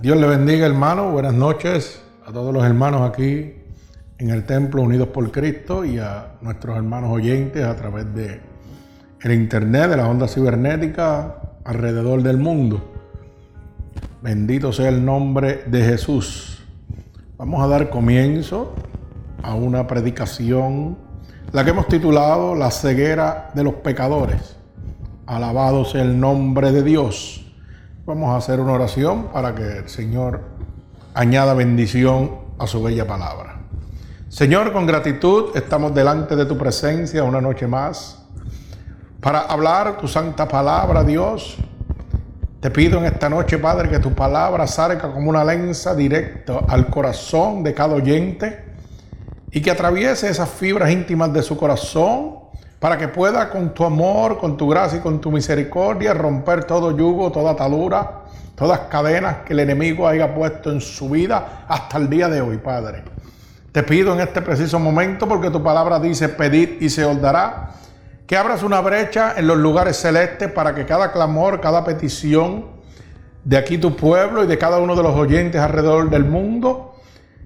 Dios 0.00 0.16
le 0.16 0.28
bendiga, 0.28 0.64
hermano. 0.64 1.10
Buenas 1.10 1.34
noches 1.34 2.00
a 2.24 2.30
todos 2.30 2.54
los 2.54 2.64
hermanos 2.64 3.02
aquí 3.02 3.52
en 4.18 4.30
el 4.30 4.44
templo 4.44 4.82
unidos 4.82 5.08
por 5.08 5.32
Cristo 5.32 5.84
y 5.84 5.98
a 5.98 6.34
nuestros 6.40 6.76
hermanos 6.76 7.10
oyentes 7.10 7.64
a 7.64 7.74
través 7.74 8.14
de 8.14 8.40
el 9.22 9.32
internet, 9.32 9.90
de 9.90 9.96
la 9.96 10.08
onda 10.08 10.28
cibernética 10.28 11.40
alrededor 11.64 12.22
del 12.22 12.36
mundo. 12.36 12.92
Bendito 14.22 14.72
sea 14.72 14.88
el 14.88 15.04
nombre 15.04 15.64
de 15.66 15.82
Jesús. 15.82 16.64
Vamos 17.36 17.60
a 17.60 17.66
dar 17.66 17.90
comienzo 17.90 18.76
a 19.42 19.54
una 19.54 19.88
predicación, 19.88 20.96
la 21.50 21.64
que 21.64 21.70
hemos 21.70 21.88
titulado 21.88 22.54
La 22.54 22.70
ceguera 22.70 23.50
de 23.52 23.64
los 23.64 23.74
pecadores. 23.74 24.58
Alabado 25.26 25.84
sea 25.84 26.02
el 26.02 26.20
nombre 26.20 26.70
de 26.70 26.84
Dios. 26.84 27.47
Vamos 28.08 28.30
a 28.30 28.36
hacer 28.38 28.58
una 28.58 28.72
oración 28.72 29.24
para 29.24 29.54
que 29.54 29.80
el 29.80 29.88
Señor 29.90 30.40
añada 31.12 31.52
bendición 31.52 32.38
a 32.58 32.66
su 32.66 32.82
bella 32.82 33.06
palabra. 33.06 33.60
Señor, 34.30 34.72
con 34.72 34.86
gratitud 34.86 35.54
estamos 35.54 35.94
delante 35.94 36.34
de 36.34 36.46
tu 36.46 36.56
presencia 36.56 37.22
una 37.22 37.42
noche 37.42 37.66
más 37.66 38.24
para 39.20 39.40
hablar 39.40 39.98
tu 39.98 40.08
santa 40.08 40.48
palabra, 40.48 41.04
Dios. 41.04 41.58
Te 42.60 42.70
pido 42.70 42.98
en 42.98 43.04
esta 43.04 43.28
noche, 43.28 43.58
Padre, 43.58 43.90
que 43.90 43.98
tu 43.98 44.14
palabra 44.14 44.66
salga 44.66 45.12
como 45.12 45.28
una 45.28 45.44
lenza 45.44 45.94
directa 45.94 46.60
al 46.66 46.86
corazón 46.86 47.62
de 47.62 47.74
cada 47.74 47.94
oyente 47.94 48.64
y 49.50 49.60
que 49.60 49.70
atraviese 49.70 50.30
esas 50.30 50.48
fibras 50.48 50.90
íntimas 50.90 51.30
de 51.34 51.42
su 51.42 51.58
corazón 51.58 52.37
para 52.78 52.96
que 52.96 53.08
pueda 53.08 53.50
con 53.50 53.74
tu 53.74 53.84
amor, 53.84 54.38
con 54.38 54.56
tu 54.56 54.68
gracia 54.68 54.98
y 54.98 55.02
con 55.02 55.20
tu 55.20 55.30
misericordia 55.32 56.14
romper 56.14 56.64
todo 56.64 56.96
yugo, 56.96 57.32
toda 57.32 57.52
atadura, 57.52 58.22
todas 58.54 58.80
cadenas 58.90 59.38
que 59.44 59.52
el 59.52 59.60
enemigo 59.60 60.06
haya 60.06 60.34
puesto 60.34 60.70
en 60.70 60.80
su 60.80 61.10
vida 61.10 61.64
hasta 61.66 61.98
el 61.98 62.08
día 62.08 62.28
de 62.28 62.40
hoy, 62.40 62.58
Padre. 62.58 63.02
Te 63.72 63.82
pido 63.82 64.14
en 64.14 64.20
este 64.20 64.42
preciso 64.42 64.78
momento, 64.78 65.28
porque 65.28 65.50
tu 65.50 65.62
palabra 65.62 65.98
dice, 65.98 66.28
pedir 66.28 66.78
y 66.80 66.88
se 66.88 67.04
os 67.04 67.20
dará, 67.20 67.70
que 68.26 68.36
abras 68.36 68.62
una 68.62 68.80
brecha 68.80 69.34
en 69.36 69.46
los 69.46 69.56
lugares 69.56 69.96
celestes 69.96 70.50
para 70.50 70.74
que 70.74 70.86
cada 70.86 71.12
clamor, 71.12 71.60
cada 71.60 71.84
petición 71.84 72.66
de 73.44 73.56
aquí 73.56 73.78
tu 73.78 73.96
pueblo 73.96 74.44
y 74.44 74.46
de 74.46 74.58
cada 74.58 74.78
uno 74.78 74.94
de 74.94 75.02
los 75.02 75.14
oyentes 75.16 75.60
alrededor 75.60 76.10
del 76.10 76.24
mundo, 76.24 76.94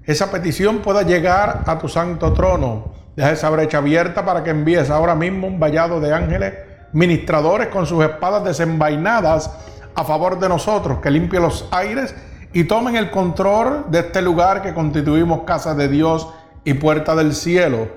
esa 0.05 0.31
petición 0.31 0.79
pueda 0.79 1.03
llegar 1.03 1.63
a 1.65 1.77
tu 1.77 1.87
santo 1.87 2.33
trono 2.33 3.02
Deja 3.15 3.31
esa 3.31 3.49
brecha 3.49 3.77
abierta 3.77 4.25
para 4.25 4.43
que 4.43 4.49
envíes 4.49 4.89
ahora 4.89 5.15
mismo 5.15 5.47
un 5.47 5.59
vallado 5.59 5.99
de 5.99 6.13
ángeles 6.13 6.53
ministradores 6.93 7.67
con 7.67 7.85
sus 7.85 8.03
espadas 8.03 8.43
desenvainadas 8.43 9.51
a 9.95 10.03
favor 10.03 10.39
de 10.39 10.49
nosotros, 10.49 10.99
que 10.99 11.11
limpie 11.11 11.39
los 11.39 11.67
aires 11.71 12.15
y 12.53 12.63
tomen 12.63 12.95
el 12.95 13.11
control 13.11 13.85
de 13.89 13.99
este 13.99 14.21
lugar 14.21 14.61
que 14.61 14.73
constituimos 14.73 15.43
casa 15.43 15.75
de 15.75 15.87
Dios 15.87 16.27
y 16.63 16.75
puerta 16.75 17.15
del 17.15 17.33
cielo. 17.33 17.87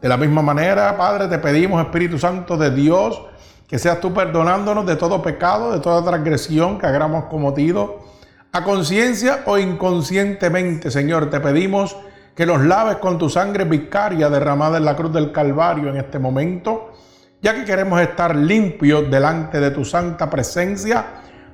De 0.00 0.08
la 0.08 0.16
misma 0.16 0.42
manera, 0.42 0.96
Padre, 0.96 1.28
te 1.28 1.38
pedimos, 1.38 1.82
Espíritu 1.82 2.18
Santo 2.18 2.56
de 2.56 2.70
Dios, 2.70 3.20
que 3.66 3.78
seas 3.78 4.00
tú 4.00 4.14
perdonándonos 4.14 4.86
de 4.86 4.96
todo 4.96 5.22
pecado, 5.22 5.72
de 5.72 5.80
toda 5.80 6.04
transgresión 6.04 6.78
que 6.78 6.86
hagamos 6.86 7.24
cometido, 7.24 8.04
a 8.52 8.62
conciencia 8.62 9.42
o 9.46 9.58
inconscientemente, 9.58 10.90
Señor, 10.90 11.30
te 11.30 11.40
pedimos 11.40 11.96
que 12.36 12.44
los 12.44 12.62
laves 12.62 12.96
con 12.96 13.16
tu 13.16 13.30
sangre 13.30 13.64
vicaria 13.64 14.28
derramada 14.28 14.76
en 14.76 14.84
la 14.84 14.94
cruz 14.94 15.10
del 15.10 15.32
Calvario 15.32 15.88
en 15.88 15.96
este 15.96 16.18
momento, 16.18 16.92
ya 17.40 17.54
que 17.54 17.64
queremos 17.64 17.98
estar 17.98 18.36
limpios 18.36 19.10
delante 19.10 19.58
de 19.58 19.70
tu 19.70 19.86
santa 19.86 20.28
presencia, 20.28 21.04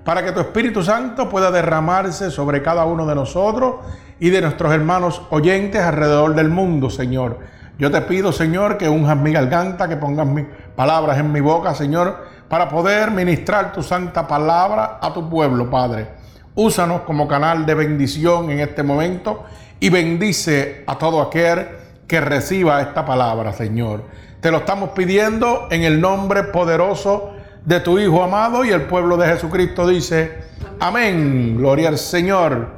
para 0.05 0.25
que 0.25 0.33
tu 0.33 0.41
Espíritu 0.41 0.83
Santo 0.83 1.29
pueda 1.29 1.53
derramarse 1.53 2.33
sobre 2.33 2.63
cada 2.63 2.85
uno 2.85 3.07
de 3.07 3.15
nosotros 3.15 3.77
y 4.19 4.31
de 4.31 4.41
nuestros 4.41 4.73
hermanos 4.73 5.23
oyentes 5.31 5.81
alrededor 5.81 6.35
del 6.35 6.49
mundo, 6.49 6.91
Señor. 6.91 7.39
Yo 7.79 7.93
te 7.93 8.01
pido, 8.01 8.33
Señor, 8.33 8.77
que 8.77 8.89
unjas 8.89 9.17
mi 9.17 9.33
garganta, 9.33 9.89
que 9.89 9.97
pongas 9.97 10.27
mis 10.27 10.47
palabras 10.75 11.17
en 11.19 11.31
mi 11.31 11.41
boca, 11.41 11.77
Señor, 11.77 12.27
para 12.49 12.69
poder 12.69 13.13
ministrar 13.13 13.73
tu 13.73 13.85
santa 13.85 14.27
palabra 14.27 14.99
a 15.01 15.13
tu 15.13 15.31
pueblo, 15.31 15.71
Padre. 15.71 16.09
Úsanos 16.57 17.03
como 17.03 17.29
canal 17.29 17.65
de 17.65 17.75
bendición 17.75 18.51
en 18.51 18.59
este 18.59 18.83
momento 18.83 19.45
y 19.83 19.91
bendice 19.91 20.85
a 20.87 20.97
todo 20.97 21.21
aquel 21.21 21.67
que 22.07 22.21
reciba 22.21 22.81
esta 22.81 23.05
palabra, 23.05 23.53
Señor. 23.53 24.05
Te 24.41 24.53
lo 24.53 24.59
estamos 24.59 24.91
pidiendo 24.91 25.67
en 25.73 25.83
el 25.83 26.01
nombre 26.01 26.45
poderoso 26.45 27.33
de 27.65 27.81
tu 27.81 27.99
Hijo 27.99 28.23
amado 28.23 28.65
y 28.65 28.71
el 28.71 28.83
pueblo 28.83 29.17
de 29.17 29.27
Jesucristo 29.27 29.85
dice, 29.89 30.45
amén, 30.79 31.57
gloria 31.59 31.89
al 31.89 31.99
Señor. 31.99 32.69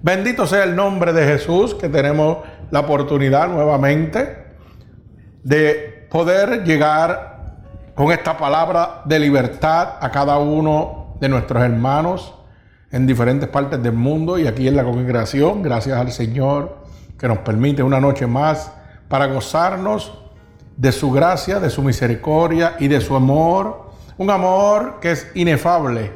Bendito 0.00 0.46
sea 0.46 0.64
el 0.64 0.74
nombre 0.74 1.12
de 1.12 1.26
Jesús, 1.26 1.74
que 1.74 1.90
tenemos 1.90 2.38
la 2.70 2.80
oportunidad 2.80 3.48
nuevamente 3.48 4.46
de 5.42 6.08
poder 6.10 6.64
llegar 6.64 7.56
con 7.94 8.12
esta 8.12 8.38
palabra 8.38 9.02
de 9.04 9.18
libertad 9.18 9.96
a 10.00 10.10
cada 10.10 10.38
uno 10.38 11.16
de 11.20 11.28
nuestros 11.28 11.62
hermanos 11.62 12.32
en 12.90 13.06
diferentes 13.06 13.48
partes 13.48 13.82
del 13.82 13.92
mundo 13.92 14.38
y 14.38 14.46
aquí 14.46 14.68
en 14.68 14.76
la 14.76 14.84
congregación. 14.84 15.62
Gracias 15.62 15.98
al 15.98 16.12
Señor 16.12 16.78
que 17.18 17.28
nos 17.28 17.38
permite 17.38 17.82
una 17.82 18.00
noche 18.00 18.26
más 18.26 18.72
para 19.08 19.26
gozarnos 19.26 20.18
de 20.76 20.92
su 20.92 21.10
gracia, 21.10 21.60
de 21.60 21.70
su 21.70 21.82
misericordia 21.82 22.76
y 22.78 22.88
de 22.88 23.00
su 23.00 23.16
amor. 23.16 23.90
Un 24.18 24.30
amor 24.30 24.98
que 25.00 25.12
es 25.12 25.30
inefable. 25.34 26.12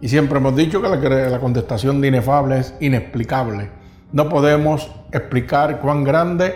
Y 0.00 0.08
siempre 0.08 0.38
hemos 0.38 0.54
dicho 0.56 0.82
que 0.82 0.88
la, 0.88 0.96
la 0.96 1.40
contestación 1.40 2.00
de 2.00 2.08
inefable 2.08 2.58
es 2.58 2.74
inexplicable. 2.80 3.70
No 4.12 4.28
podemos 4.28 4.90
explicar 5.12 5.80
cuán 5.80 6.04
grande 6.04 6.54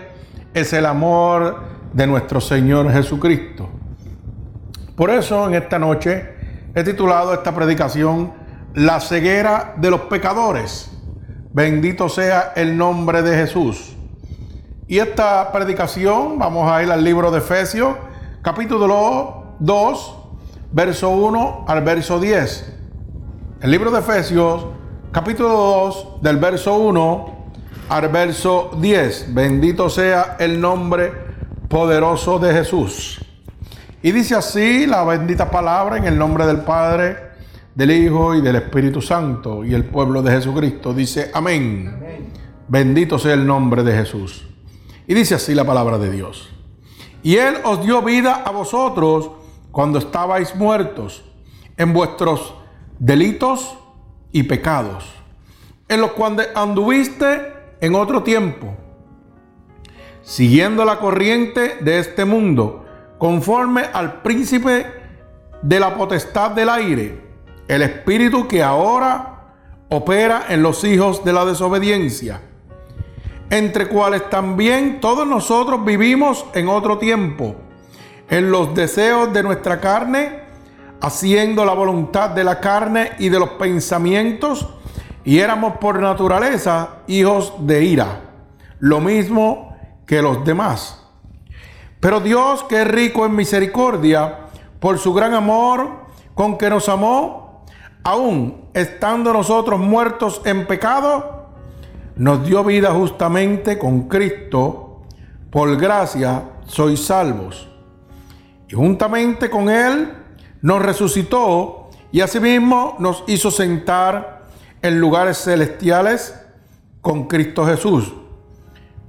es 0.54 0.72
el 0.72 0.86
amor 0.86 1.64
de 1.92 2.06
nuestro 2.06 2.40
Señor 2.40 2.90
Jesucristo. 2.92 3.68
Por 4.94 5.10
eso 5.10 5.48
en 5.48 5.54
esta 5.54 5.78
noche 5.78 6.34
he 6.74 6.84
titulado 6.84 7.32
esta 7.34 7.54
predicación 7.54 8.32
la 8.74 9.00
ceguera 9.00 9.74
de 9.76 9.90
los 9.90 10.02
pecadores. 10.02 10.90
Bendito 11.52 12.08
sea 12.08 12.52
el 12.54 12.76
nombre 12.76 13.22
de 13.22 13.36
Jesús. 13.36 13.96
Y 14.86 14.98
esta 14.98 15.50
predicación, 15.52 16.38
vamos 16.38 16.70
a 16.70 16.82
ir 16.82 16.90
al 16.90 17.02
libro 17.02 17.30
de 17.30 17.38
Efesios, 17.38 17.96
capítulo 18.42 19.54
2, 19.60 20.14
verso 20.72 21.10
1 21.10 21.64
al 21.68 21.82
verso 21.82 22.18
10. 22.20 22.72
El 23.60 23.70
libro 23.70 23.90
de 23.90 24.00
Efesios, 24.00 24.66
capítulo 25.12 25.48
2, 25.48 26.22
del 26.22 26.36
verso 26.38 26.76
1 26.76 27.40
al 27.88 28.08
verso 28.08 28.70
10. 28.78 29.34
Bendito 29.34 29.90
sea 29.90 30.36
el 30.38 30.60
nombre 30.60 31.12
poderoso 31.68 32.38
de 32.38 32.52
Jesús. 32.52 33.24
Y 34.02 34.12
dice 34.12 34.34
así 34.34 34.86
la 34.86 35.04
bendita 35.04 35.50
palabra 35.50 35.98
en 35.98 36.04
el 36.04 36.16
nombre 36.16 36.46
del 36.46 36.62
Padre, 36.62 37.29
del 37.80 37.92
Hijo 37.92 38.34
y 38.34 38.42
del 38.42 38.56
Espíritu 38.56 39.00
Santo. 39.00 39.64
Y 39.64 39.72
el 39.72 39.86
pueblo 39.86 40.20
de 40.20 40.32
Jesucristo 40.32 40.92
dice, 40.92 41.30
amén. 41.32 42.30
Bendito 42.68 43.18
sea 43.18 43.32
el 43.32 43.46
nombre 43.46 43.82
de 43.82 43.94
Jesús. 43.94 44.44
Y 45.06 45.14
dice 45.14 45.36
así 45.36 45.54
la 45.54 45.64
palabra 45.64 45.96
de 45.96 46.10
Dios. 46.10 46.50
Y 47.22 47.36
Él 47.36 47.54
os 47.64 47.82
dio 47.82 48.02
vida 48.02 48.42
a 48.44 48.50
vosotros 48.50 49.30
cuando 49.72 49.98
estabais 49.98 50.54
muertos 50.54 51.24
en 51.78 51.94
vuestros 51.94 52.52
delitos 52.98 53.78
y 54.30 54.42
pecados, 54.42 55.10
en 55.88 56.02
los 56.02 56.10
cuales 56.12 56.48
anduviste 56.54 57.50
en 57.80 57.94
otro 57.94 58.22
tiempo, 58.22 58.76
siguiendo 60.20 60.84
la 60.84 60.98
corriente 60.98 61.78
de 61.80 61.98
este 61.98 62.26
mundo, 62.26 62.84
conforme 63.16 63.84
al 63.90 64.20
príncipe 64.20 64.84
de 65.62 65.80
la 65.80 65.96
potestad 65.96 66.50
del 66.50 66.68
aire 66.68 67.29
el 67.70 67.82
espíritu 67.82 68.48
que 68.48 68.64
ahora 68.64 69.44
opera 69.90 70.46
en 70.48 70.60
los 70.60 70.82
hijos 70.82 71.24
de 71.24 71.32
la 71.32 71.44
desobediencia, 71.44 72.40
entre 73.48 73.86
cuales 73.86 74.28
también 74.28 75.00
todos 75.00 75.24
nosotros 75.24 75.84
vivimos 75.84 76.44
en 76.54 76.68
otro 76.68 76.98
tiempo, 76.98 77.54
en 78.28 78.50
los 78.50 78.74
deseos 78.74 79.32
de 79.32 79.44
nuestra 79.44 79.80
carne, 79.80 80.40
haciendo 81.00 81.64
la 81.64 81.72
voluntad 81.72 82.30
de 82.30 82.42
la 82.42 82.58
carne 82.58 83.12
y 83.20 83.28
de 83.28 83.38
los 83.38 83.50
pensamientos, 83.50 84.66
y 85.22 85.38
éramos 85.38 85.76
por 85.76 86.00
naturaleza 86.00 86.96
hijos 87.06 87.52
de 87.60 87.84
ira, 87.84 88.20
lo 88.80 89.00
mismo 89.00 89.76
que 90.08 90.20
los 90.20 90.44
demás. 90.44 91.06
Pero 92.00 92.18
Dios, 92.18 92.64
que 92.64 92.82
es 92.82 92.88
rico 92.88 93.24
en 93.26 93.36
misericordia, 93.36 94.38
por 94.80 94.98
su 94.98 95.14
gran 95.14 95.34
amor 95.34 96.00
con 96.34 96.58
que 96.58 96.68
nos 96.68 96.88
amó, 96.88 97.39
aún 98.02 98.68
estando 98.74 99.32
nosotros 99.32 99.78
muertos 99.80 100.40
en 100.44 100.66
pecado, 100.66 101.48
nos 102.16 102.44
dio 102.46 102.62
vida 102.64 102.92
justamente 102.92 103.78
con 103.78 104.08
Cristo, 104.08 105.02
por 105.50 105.76
gracia 105.76 106.44
sois 106.66 107.04
salvos. 107.04 107.68
Y 108.68 108.74
juntamente 108.74 109.50
con 109.50 109.68
Él 109.68 110.12
nos 110.62 110.82
resucitó 110.82 111.90
y 112.12 112.20
asimismo 112.20 112.96
nos 112.98 113.24
hizo 113.26 113.50
sentar 113.50 114.44
en 114.82 115.00
lugares 115.00 115.38
celestiales 115.38 116.34
con 117.00 117.26
Cristo 117.26 117.64
Jesús, 117.66 118.12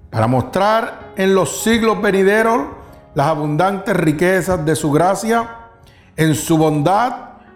para 0.09 0.27
mostrar 0.27 1.11
en 1.15 1.35
los 1.35 1.63
siglos 1.63 2.01
venideros 2.01 2.63
las 3.13 3.27
abundantes 3.27 3.95
riquezas 3.95 4.65
de 4.65 4.75
su 4.75 4.91
gracia 4.91 5.57
en 6.15 6.35
su 6.35 6.57
bondad 6.57 7.30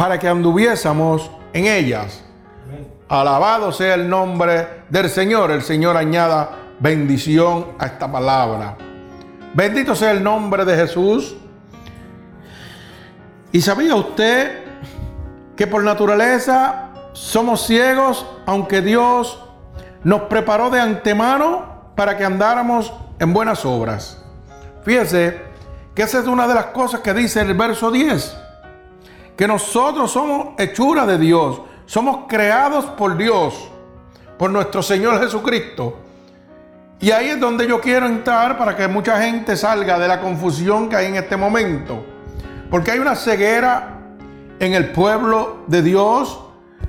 para 0.00 0.18
que 0.18 0.26
anduviésemos 0.26 1.30
en 1.52 1.66
ellas. 1.66 2.22
Alabado 3.06 3.70
sea 3.70 3.96
el 3.96 4.08
nombre 4.08 4.84
del 4.88 5.10
Señor. 5.10 5.50
El 5.50 5.60
Señor 5.60 5.94
añada 5.94 6.52
bendición 6.78 7.72
a 7.78 7.84
esta 7.84 8.10
palabra. 8.10 8.78
Bendito 9.52 9.94
sea 9.94 10.12
el 10.12 10.22
nombre 10.22 10.64
de 10.64 10.74
Jesús. 10.74 11.36
¿Y 13.52 13.60
sabía 13.60 13.94
usted 13.94 14.64
que 15.54 15.66
por 15.66 15.84
naturaleza 15.84 16.92
somos 17.12 17.66
ciegos, 17.66 18.24
aunque 18.46 18.80
Dios 18.80 19.38
nos 20.02 20.22
preparó 20.22 20.70
de 20.70 20.80
antemano 20.80 21.92
para 21.94 22.16
que 22.16 22.24
andáramos 22.24 22.90
en 23.18 23.34
buenas 23.34 23.66
obras? 23.66 24.24
Fíjese 24.82 25.42
que 25.94 26.04
esa 26.04 26.20
es 26.20 26.26
una 26.26 26.48
de 26.48 26.54
las 26.54 26.66
cosas 26.68 27.00
que 27.00 27.12
dice 27.12 27.42
el 27.42 27.52
verso 27.52 27.90
10, 27.90 28.34
que 29.36 29.46
nosotros 29.46 30.10
somos 30.10 30.48
hechura 30.58 31.06
de 31.06 31.18
Dios, 31.18 31.60
somos 31.86 32.26
creados 32.28 32.84
por 32.84 33.16
Dios, 33.16 33.68
por 34.38 34.50
nuestro 34.50 34.82
Señor 34.82 35.20
Jesucristo. 35.20 35.98
Y 37.00 37.10
ahí 37.12 37.30
es 37.30 37.40
donde 37.40 37.66
yo 37.66 37.80
quiero 37.80 38.06
entrar 38.06 38.58
para 38.58 38.76
que 38.76 38.86
mucha 38.86 39.20
gente 39.22 39.56
salga 39.56 39.98
de 39.98 40.06
la 40.06 40.20
confusión 40.20 40.88
que 40.88 40.96
hay 40.96 41.06
en 41.06 41.16
este 41.16 41.36
momento. 41.36 42.04
Porque 42.70 42.90
hay 42.90 42.98
una 42.98 43.16
ceguera 43.16 44.00
en 44.58 44.74
el 44.74 44.92
pueblo 44.92 45.64
de 45.66 45.82
Dios, 45.82 46.40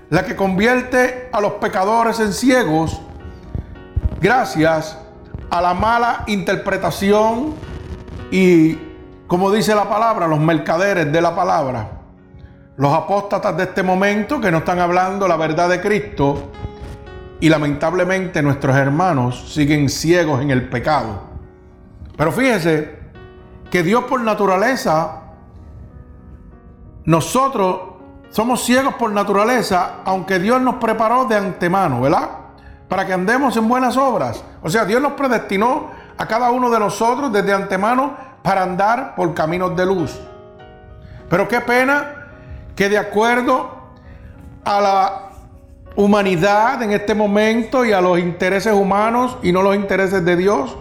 la 0.09 0.25
que 0.25 0.35
convierte 0.35 1.29
a 1.31 1.39
los 1.39 1.53
pecadores 1.53 2.19
en 2.19 2.33
ciegos, 2.33 3.01
gracias 4.19 4.97
a 5.49 5.61
la 5.61 5.73
mala 5.73 6.23
interpretación 6.27 7.55
y, 8.29 8.77
como 9.27 9.51
dice 9.51 9.73
la 9.73 9.87
palabra, 9.89 10.27
los 10.27 10.39
mercaderes 10.39 11.11
de 11.11 11.21
la 11.21 11.33
palabra, 11.33 12.00
los 12.81 12.91
apóstatas 12.91 13.55
de 13.55 13.65
este 13.65 13.83
momento 13.83 14.41
que 14.41 14.49
no 14.49 14.57
están 14.57 14.79
hablando 14.79 15.27
la 15.27 15.37
verdad 15.37 15.69
de 15.69 15.79
Cristo 15.79 16.49
y 17.39 17.47
lamentablemente 17.47 18.41
nuestros 18.41 18.75
hermanos 18.75 19.53
siguen 19.53 19.87
ciegos 19.87 20.41
en 20.41 20.49
el 20.49 20.67
pecado. 20.67 21.21
Pero 22.17 22.31
fíjese 22.31 22.97
que 23.69 23.83
Dios 23.83 24.05
por 24.05 24.19
naturaleza, 24.21 25.21
nosotros 27.05 27.81
somos 28.31 28.63
ciegos 28.63 28.95
por 28.95 29.11
naturaleza, 29.11 29.97
aunque 30.03 30.39
Dios 30.39 30.59
nos 30.59 30.77
preparó 30.77 31.25
de 31.25 31.35
antemano, 31.35 32.01
¿verdad? 32.01 32.31
Para 32.89 33.05
que 33.05 33.13
andemos 33.13 33.55
en 33.57 33.67
buenas 33.67 33.95
obras. 33.95 34.43
O 34.63 34.71
sea, 34.71 34.85
Dios 34.85 34.99
nos 35.03 35.11
predestinó 35.11 35.91
a 36.17 36.25
cada 36.25 36.49
uno 36.49 36.67
de 36.71 36.79
nosotros 36.79 37.31
desde 37.31 37.53
antemano 37.53 38.17
para 38.41 38.63
andar 38.63 39.13
por 39.13 39.35
caminos 39.35 39.75
de 39.75 39.85
luz. 39.85 40.19
Pero 41.29 41.47
qué 41.47 41.61
pena 41.61 42.20
que 42.75 42.89
de 42.89 42.97
acuerdo 42.97 43.69
a 44.63 44.81
la 44.81 45.29
humanidad 45.95 46.81
en 46.83 46.91
este 46.91 47.13
momento 47.13 47.85
y 47.85 47.91
a 47.91 48.01
los 48.01 48.19
intereses 48.19 48.73
humanos 48.73 49.37
y 49.43 49.51
no 49.51 49.61
los 49.61 49.75
intereses 49.75 50.23
de 50.23 50.37
Dios, 50.37 50.77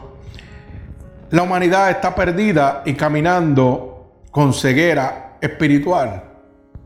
la 1.31 1.43
humanidad 1.43 1.91
está 1.91 2.15
perdida 2.15 2.83
y 2.85 2.95
caminando 2.95 4.13
con 4.31 4.53
ceguera 4.53 5.37
espiritual, 5.41 6.25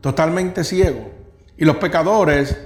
totalmente 0.01 0.63
ciego. 0.63 1.11
Y 1.57 1.65
los 1.65 1.77
pecadores 1.77 2.57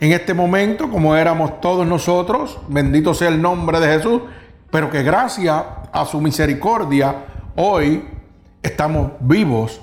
en 0.00 0.12
este 0.12 0.34
momento, 0.34 0.90
como 0.90 1.16
éramos 1.16 1.60
todos 1.60 1.86
nosotros, 1.86 2.58
bendito 2.68 3.14
sea 3.14 3.28
el 3.28 3.40
nombre 3.40 3.80
de 3.80 3.86
Jesús, 3.86 4.22
pero 4.70 4.90
que 4.90 5.02
gracias 5.02 5.62
a 5.92 6.04
su 6.04 6.20
misericordia 6.20 7.14
hoy 7.56 8.04
estamos 8.62 9.12
vivos 9.20 9.80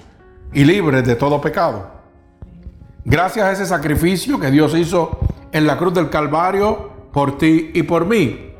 y 0.53 0.63
libres 0.63 1.05
de 1.05 1.15
todo 1.15 1.39
pecado. 1.41 1.89
Gracias 3.03 3.45
a 3.45 3.51
ese 3.51 3.65
sacrificio 3.65 4.39
que 4.39 4.51
Dios 4.51 4.75
hizo 4.75 5.19
en 5.51 5.65
la 5.65 5.77
cruz 5.77 5.93
del 5.93 6.09
Calvario 6.09 6.91
por 7.11 7.37
ti 7.37 7.71
y 7.73 7.83
por 7.83 8.05
mí. 8.05 8.53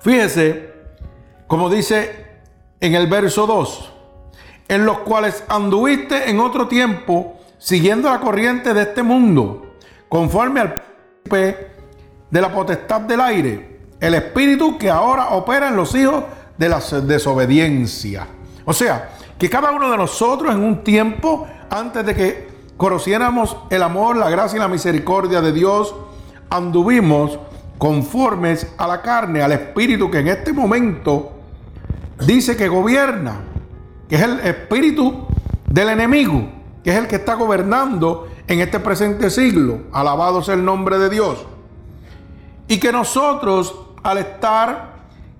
Fíjese, 0.00 0.72
como 1.46 1.70
dice 1.70 2.26
en 2.80 2.94
el 2.94 3.06
verso 3.06 3.46
2, 3.46 3.92
en 4.68 4.84
los 4.84 4.98
cuales 5.00 5.44
anduviste 5.48 6.30
en 6.30 6.40
otro 6.40 6.66
tiempo 6.66 7.38
siguiendo 7.58 8.10
la 8.10 8.18
corriente 8.18 8.74
de 8.74 8.82
este 8.82 9.02
mundo, 9.02 9.76
conforme 10.08 10.60
al 10.60 10.82
de 11.30 12.40
la 12.40 12.52
potestad 12.52 13.02
del 13.02 13.20
aire 13.20 13.72
el 14.00 14.14
espíritu 14.14 14.76
que 14.76 14.90
ahora 14.90 15.28
opera 15.28 15.68
en 15.68 15.76
los 15.76 15.94
hijos 15.94 16.24
de 16.58 16.68
la 16.68 16.80
desobediencia. 16.80 18.26
O 18.64 18.72
sea, 18.72 19.10
que 19.42 19.50
cada 19.50 19.72
uno 19.72 19.90
de 19.90 19.96
nosotros 19.96 20.54
en 20.54 20.62
un 20.62 20.84
tiempo, 20.84 21.48
antes 21.68 22.06
de 22.06 22.14
que 22.14 22.48
conociéramos 22.76 23.56
el 23.70 23.82
amor, 23.82 24.14
la 24.14 24.30
gracia 24.30 24.56
y 24.56 24.60
la 24.60 24.68
misericordia 24.68 25.40
de 25.40 25.50
Dios, 25.50 25.96
anduvimos 26.48 27.40
conformes 27.76 28.72
a 28.78 28.86
la 28.86 29.02
carne, 29.02 29.42
al 29.42 29.50
espíritu 29.50 30.08
que 30.12 30.20
en 30.20 30.28
este 30.28 30.52
momento 30.52 31.32
dice 32.24 32.56
que 32.56 32.68
gobierna, 32.68 33.40
que 34.08 34.14
es 34.14 34.22
el 34.22 34.38
espíritu 34.38 35.26
del 35.68 35.88
enemigo, 35.88 36.48
que 36.84 36.92
es 36.92 36.96
el 36.96 37.08
que 37.08 37.16
está 37.16 37.34
gobernando 37.34 38.28
en 38.46 38.60
este 38.60 38.78
presente 38.78 39.28
siglo. 39.28 39.80
Alabado 39.92 40.40
sea 40.44 40.54
el 40.54 40.64
nombre 40.64 40.98
de 40.98 41.10
Dios. 41.10 41.44
Y 42.68 42.78
que 42.78 42.92
nosotros 42.92 43.74
al 44.04 44.18
estar 44.18 44.98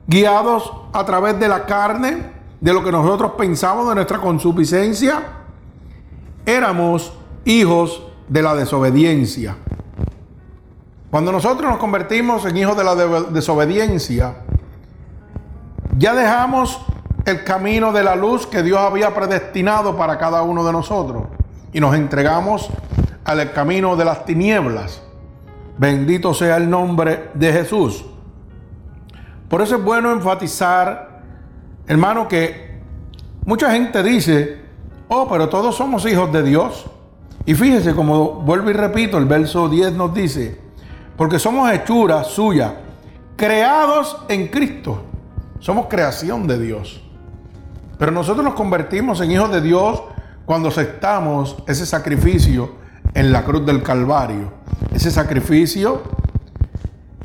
guiados 0.09 0.73
a 0.93 1.05
través 1.05 1.39
de 1.39 1.47
la 1.47 1.67
carne, 1.67 2.42
de 2.63 2.73
lo 2.73 2.85
que 2.85 2.93
nosotros 2.93 3.33
pensamos, 3.37 3.89
de 3.89 3.97
nuestra 3.97 4.19
consuficiencia, 4.19 5.21
éramos 6.47 7.13
hijos 7.45 8.05
de 8.29 8.41
la 8.41 8.55
desobediencia. 8.55 9.57
Cuando 11.11 11.33
nosotros 11.33 11.69
nos 11.69 11.81
convertimos 11.81 12.47
en 12.47 12.57
hijos 12.57 12.77
de 12.77 12.85
la 12.85 12.95
desobediencia, 13.31 14.37
ya 15.99 16.15
dejamos 16.15 16.81
el 17.25 17.43
camino 17.43 17.93
de 17.93 18.05
la 18.05 18.15
luz 18.15 18.47
que 18.47 18.63
Dios 18.63 18.79
había 18.79 19.13
predestinado 19.13 19.97
para 19.97 20.17
cada 20.19 20.43
uno 20.43 20.65
de 20.65 20.73
nosotros 20.73 21.25
y 21.73 21.81
nos 21.81 21.97
entregamos 21.97 22.71
al 23.25 23.53
camino 23.53 23.97
de 23.97 24.05
las 24.05 24.25
tinieblas. 24.25 25.03
Bendito 25.79 26.33
sea 26.33 26.59
el 26.59 26.71
nombre 26.71 27.31
de 27.35 27.53
Jesús. 27.53 28.05
Por 29.49 29.63
eso 29.63 29.77
es 29.77 29.83
bueno 29.83 30.13
enfatizar, 30.13 31.12
hermano, 31.87 32.29
que 32.29 32.81
mucha 33.45 33.71
gente 33.73 34.03
dice, 34.03 34.61
oh, 35.09 35.29
pero 35.29 35.49
todos 35.49 35.77
somos 35.77 36.07
hijos 36.07 36.33
de 36.33 36.43
Dios. 36.43 36.87
Y 37.45 37.55
fíjese, 37.55 37.95
como 37.95 38.35
vuelvo 38.35 38.71
y 38.71 38.73
repito, 38.73 39.19
el 39.19 39.27
verso 39.27 39.69
10 39.69 39.93
nos 39.95 40.15
dice, 40.15 40.59
porque 41.17 41.39
somos 41.39 41.71
hechuras 41.73 42.29
suyas, 42.29 42.73
creados 43.37 44.17
en 44.29 44.49
Cristo. 44.49 45.03
Somos 45.59 45.87
creación 45.87 46.47
de 46.49 46.59
Dios. 46.59 47.03
Pero 47.99 48.11
nosotros 48.11 48.45
nos 48.45 48.55
convertimos 48.55 49.21
en 49.21 49.31
hijos 49.31 49.51
de 49.53 49.61
Dios 49.61 50.03
cuando 50.45 50.69
aceptamos 50.69 51.57
ese 51.69 51.87
sacrificio 51.87 52.73
en 53.15 53.33
la 53.33 53.45
cruz 53.45 53.65
del 53.65 53.83
Calvario. 53.83 54.53
Ese 54.93 55.11
sacrificio 55.11 56.03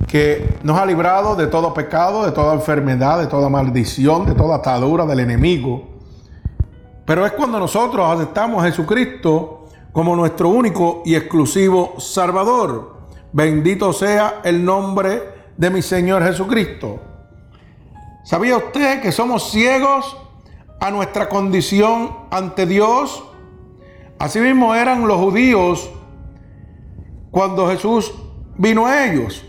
que 0.06 0.60
nos 0.64 0.78
ha 0.78 0.86
librado 0.86 1.36
de 1.36 1.48
todo 1.48 1.74
pecado, 1.74 2.26
de 2.26 2.32
toda 2.32 2.54
enfermedad, 2.54 3.20
de 3.20 3.28
toda 3.28 3.50
maldición, 3.50 4.26
de 4.26 4.36
toda 4.36 4.58
atadura 4.58 5.06
del 5.06 5.22
enemigo. 5.22 5.88
Pero 7.06 7.26
es 7.26 7.32
cuando 7.32 7.60
nosotros 7.60 8.06
aceptamos 8.10 8.62
a 8.62 8.68
Jesucristo 8.68 9.66
como 9.92 10.16
nuestro 10.16 10.50
único 10.50 11.02
y 11.06 11.16
exclusivo 11.16 11.96
Salvador. 11.98 12.98
Bendito 13.32 13.94
sea 13.94 14.42
el 14.44 14.64
nombre 14.64 15.24
de 15.58 15.70
mi 15.70 15.82
Señor 15.82 16.24
Jesucristo. 16.24 17.00
¿Sabía 18.24 18.58
usted 18.58 19.02
que 19.02 19.12
somos 19.12 19.50
ciegos 19.50 20.18
a 20.80 20.92
nuestra 20.92 21.30
condición 21.30 22.12
ante 22.30 22.66
Dios? 22.66 23.24
Asimismo 24.20 24.76
eran 24.76 25.08
los 25.08 25.18
judíos 25.18 25.90
cuando 27.32 27.68
Jesús 27.70 28.14
vino 28.58 28.86
a 28.86 29.06
ellos. 29.06 29.46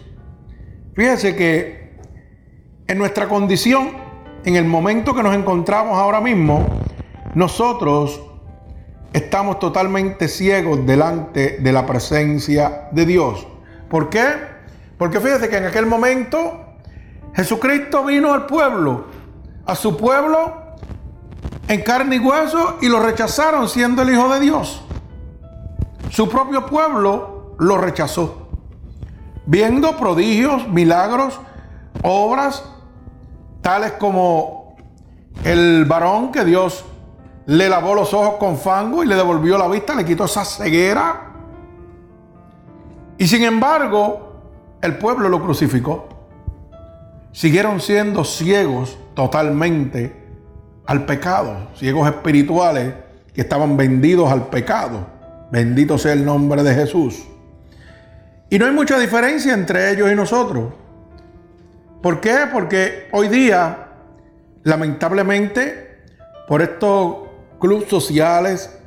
Fíjese 0.99 1.37
que 1.37 1.93
en 2.89 2.99
nuestra 2.99 3.29
condición, 3.29 3.93
en 4.45 4.57
el 4.57 4.65
momento 4.65 5.15
que 5.15 5.23
nos 5.23 5.33
encontramos 5.33 5.97
ahora 5.97 6.21
mismo, 6.21 6.67
nosotros 7.37 8.21
estamos 9.13 9.61
totalmente 9.61 10.27
ciegos 10.27 10.85
delante 10.85 11.59
de 11.61 11.71
la 11.71 11.87
presencia 11.87 12.89
de 12.91 13.07
Dios. 13.07 13.47
¿Por 13.89 14.11
qué? 14.11 14.27
Porque 14.99 15.21
fíjese 15.21 15.49
que 15.49 15.59
en 15.59 15.67
aquel 15.67 15.87
momento 15.87 16.75
Jesucristo 17.33 18.05
vino 18.05 18.33
al 18.33 18.47
pueblo, 18.47 19.05
a 19.67 19.77
su 19.77 19.97
pueblo 19.97 20.75
en 21.69 21.81
carne 21.83 22.17
y 22.17 22.19
hueso 22.19 22.79
y 22.81 22.89
lo 22.89 22.99
rechazaron 22.99 23.69
siendo 23.69 24.03
el 24.03 24.11
Hijo 24.11 24.29
de 24.35 24.41
Dios. 24.41 24.83
Su 26.11 26.29
propio 26.29 26.67
pueblo 26.67 27.55
lo 27.61 27.79
rechazó. 27.79 28.48
Viendo 29.51 29.97
prodigios, 29.97 30.69
milagros, 30.69 31.41
obras, 32.03 32.63
tales 33.63 33.93
como 33.93 34.77
el 35.43 35.87
varón 35.87 36.33
que 36.33 36.45
Dios 36.45 36.85
le 37.47 37.71
lavó 37.71 37.95
los 37.95 38.13
ojos 38.13 38.35
con 38.35 38.59
fango 38.59 39.03
y 39.03 39.07
le 39.07 39.15
devolvió 39.15 39.57
la 39.57 39.67
vista, 39.67 39.95
le 39.95 40.05
quitó 40.05 40.27
esa 40.27 40.45
ceguera. 40.45 41.33
Y 43.17 43.27
sin 43.27 43.43
embargo, 43.43 44.35
el 44.83 44.99
pueblo 44.99 45.31
lo 45.31 45.43
crucificó. 45.43 46.11
Siguieron 47.33 47.81
siendo 47.81 48.25
ciegos 48.25 48.99
totalmente 49.15 50.27
al 50.85 51.07
pecado, 51.07 51.69
ciegos 51.75 52.07
espirituales 52.07 52.93
que 53.33 53.41
estaban 53.41 53.79
vendidos 53.79 54.31
al 54.31 54.49
pecado. 54.49 55.07
Bendito 55.51 55.97
sea 55.97 56.13
el 56.13 56.27
nombre 56.27 56.63
de 56.63 56.75
Jesús. 56.75 57.25
Y 58.51 58.59
no 58.59 58.67
hay 58.67 58.73
mucha 58.73 58.99
diferencia 58.99 59.53
entre 59.53 59.91
ellos 59.91 60.11
y 60.11 60.15
nosotros. 60.15 60.73
¿Por 62.03 62.21
qué? 62.21 62.47
Porque 62.53 63.09
hoy 63.13 63.29
día, 63.29 63.89
lamentablemente, 64.63 66.05
por 66.47 66.63
esto 66.63 67.29
clubes 67.61 67.89
sociales, 67.89 68.79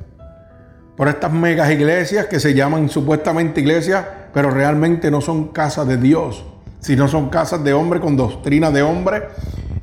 por 0.96 1.08
estas 1.08 1.32
megas 1.32 1.70
iglesias 1.70 2.26
que 2.26 2.40
se 2.40 2.54
llaman 2.54 2.88
supuestamente 2.88 3.60
iglesias, 3.60 4.04
pero 4.34 4.50
realmente 4.50 5.10
no 5.10 5.20
son 5.20 5.48
casas 5.48 5.86
de 5.86 5.96
Dios, 5.96 6.44
sino 6.80 7.06
son 7.06 7.28
casas 7.28 7.62
de 7.62 7.72
hombre 7.72 8.00
con 8.00 8.16
doctrina 8.16 8.70
de 8.70 8.82
hombre 8.82 9.28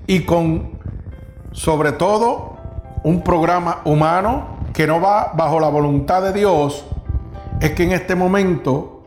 y 0.07 0.25
con, 0.25 0.79
sobre 1.51 1.93
todo, 1.93 2.57
un 3.03 3.23
programa 3.23 3.81
humano 3.85 4.57
que 4.73 4.87
no 4.87 4.99
va 4.99 5.31
bajo 5.35 5.59
la 5.59 5.69
voluntad 5.69 6.21
de 6.21 6.33
Dios, 6.33 6.85
es 7.61 7.71
que 7.71 7.83
en 7.83 7.91
este 7.91 8.15
momento 8.15 8.98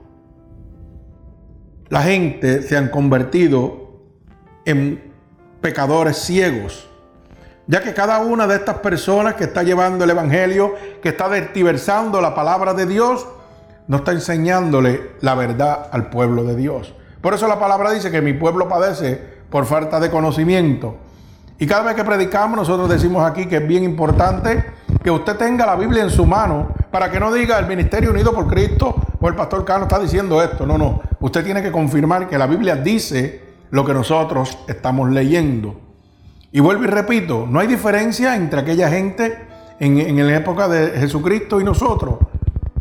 la 1.92 2.00
gente 2.00 2.62
se 2.62 2.74
han 2.74 2.88
convertido 2.88 4.00
en 4.64 5.12
pecadores 5.60 6.16
ciegos 6.16 6.88
ya 7.66 7.80
que 7.82 7.94
cada 7.94 8.18
una 8.20 8.46
de 8.46 8.56
estas 8.56 8.78
personas 8.78 9.34
que 9.34 9.44
está 9.44 9.62
llevando 9.62 10.04
el 10.04 10.10
Evangelio, 10.10 10.74
que 11.02 11.10
está 11.10 11.28
vertiversando 11.28 12.20
la 12.20 12.34
palabra 12.34 12.74
de 12.74 12.86
Dios, 12.86 13.26
no 13.86 13.98
está 13.98 14.12
enseñándole 14.12 15.12
la 15.20 15.34
verdad 15.34 15.88
al 15.92 16.10
pueblo 16.10 16.44
de 16.44 16.56
Dios. 16.56 16.94
Por 17.20 17.34
eso 17.34 17.46
la 17.46 17.60
palabra 17.60 17.92
dice 17.92 18.10
que 18.10 18.20
mi 18.20 18.32
pueblo 18.32 18.68
padece 18.68 19.20
por 19.48 19.66
falta 19.66 20.00
de 20.00 20.10
conocimiento. 20.10 20.96
Y 21.58 21.66
cada 21.66 21.84
vez 21.84 21.94
que 21.94 22.04
predicamos, 22.04 22.56
nosotros 22.56 22.88
decimos 22.88 23.30
aquí 23.30 23.46
que 23.46 23.58
es 23.58 23.68
bien 23.68 23.84
importante 23.84 24.64
que 25.02 25.10
usted 25.10 25.36
tenga 25.36 25.66
la 25.66 25.76
Biblia 25.76 26.02
en 26.02 26.10
su 26.10 26.24
mano 26.24 26.68
para 26.90 27.10
que 27.10 27.18
no 27.18 27.32
diga 27.32 27.58
el 27.58 27.66
Ministerio 27.66 28.10
Unido 28.10 28.32
por 28.32 28.46
Cristo 28.46 28.94
o 29.20 29.28
el 29.28 29.34
pastor 29.34 29.64
Cano 29.64 29.84
está 29.84 29.98
diciendo 29.98 30.42
esto. 30.42 30.66
No, 30.66 30.78
no. 30.78 31.00
Usted 31.20 31.44
tiene 31.44 31.62
que 31.62 31.72
confirmar 31.72 32.28
que 32.28 32.38
la 32.38 32.46
Biblia 32.46 32.76
dice 32.76 33.42
lo 33.70 33.84
que 33.84 33.94
nosotros 33.94 34.58
estamos 34.68 35.10
leyendo. 35.10 35.80
Y 36.52 36.60
vuelvo 36.60 36.84
y 36.84 36.88
repito, 36.88 37.46
no 37.48 37.60
hay 37.60 37.66
diferencia 37.66 38.36
entre 38.36 38.60
aquella 38.60 38.90
gente 38.90 39.46
en, 39.80 40.26
la 40.26 40.36
época 40.36 40.68
de 40.68 40.90
Jesucristo 40.98 41.60
y 41.60 41.64
nosotros. 41.64 42.18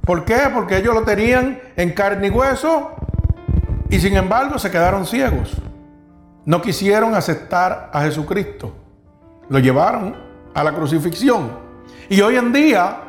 ¿Por 0.06 0.25
qué? 0.25 0.40
Porque 0.54 0.78
ellos 0.78 0.94
lo 0.94 1.04
tenían 1.04 1.60
en 1.78 1.92
carne 1.92 2.28
y 2.28 2.30
hueso 2.30 2.92
y 3.90 4.00
sin 4.00 4.18
embargo 4.18 4.60
se 4.60 4.70
quedaron 4.70 5.06
ciegos. 5.06 5.56
No 6.46 6.62
quisieron 6.62 7.16
aceptar 7.16 7.90
a 7.94 8.01
Jesucristo. 8.01 8.74
Lo 9.48 9.60
llevaron 9.60 10.16
a 10.54 10.63
la 10.63 10.74
crucifixión. 10.74 11.71
Y 12.10 12.22
hoy 12.22 12.36
en 12.38 12.51
día, 12.51 13.01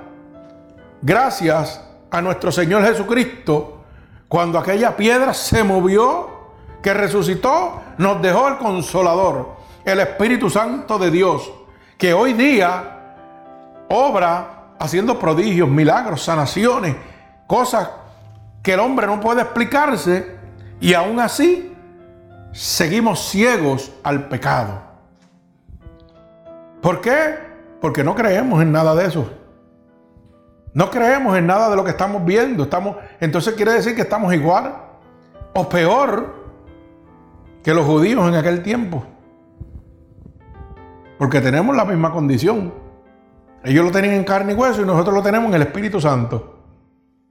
gracias 1.00 1.84
a 2.10 2.20
nuestro 2.22 2.52
Señor 2.52 2.84
Jesucristo, 2.84 3.84
cuando 4.28 4.58
aquella 4.58 4.96
piedra 4.96 5.34
se 5.34 5.62
movió, 5.62 6.30
que 6.82 6.92
resucitó, 6.94 7.80
nos 7.98 8.20
dejó 8.20 8.48
el 8.48 8.58
consolador 8.58 9.62
el 9.84 10.00
Espíritu 10.00 10.48
Santo 10.48 10.98
de 10.98 11.10
Dios, 11.10 11.50
que 11.98 12.12
hoy 12.12 12.32
día 12.34 13.16
obra 13.88 14.74
haciendo 14.78 15.18
prodigios, 15.18 15.68
milagros, 15.68 16.22
sanaciones, 16.22 16.96
cosas 17.46 17.90
que 18.62 18.74
el 18.74 18.80
hombre 18.80 19.06
no 19.06 19.20
puede 19.20 19.42
explicarse 19.42 20.36
y 20.80 20.94
aún 20.94 21.20
así 21.20 21.74
seguimos 22.52 23.28
ciegos 23.28 23.92
al 24.02 24.28
pecado. 24.28 24.80
¿Por 26.80 27.00
qué? 27.00 27.51
Porque 27.82 28.04
no 28.04 28.14
creemos 28.14 28.62
en 28.62 28.70
nada 28.70 28.94
de 28.94 29.06
eso. 29.06 29.28
No 30.72 30.88
creemos 30.88 31.36
en 31.36 31.48
nada 31.48 31.68
de 31.68 31.74
lo 31.74 31.84
que 31.84 31.90
estamos 31.90 32.24
viendo. 32.24 32.62
Estamos, 32.62 32.96
entonces 33.20 33.54
quiere 33.54 33.72
decir 33.72 33.96
que 33.96 34.02
estamos 34.02 34.32
igual 34.32 34.72
o 35.52 35.68
peor 35.68 36.32
que 37.64 37.74
los 37.74 37.84
judíos 37.84 38.26
en 38.28 38.36
aquel 38.36 38.62
tiempo. 38.62 39.04
Porque 41.18 41.40
tenemos 41.40 41.74
la 41.74 41.84
misma 41.84 42.12
condición. 42.12 42.72
Ellos 43.64 43.84
lo 43.84 43.90
tenían 43.90 44.14
en 44.14 44.24
carne 44.24 44.52
y 44.52 44.56
hueso 44.56 44.80
y 44.80 44.84
nosotros 44.84 45.16
lo 45.16 45.22
tenemos 45.22 45.48
en 45.48 45.56
el 45.56 45.62
Espíritu 45.62 46.00
Santo. 46.00 46.60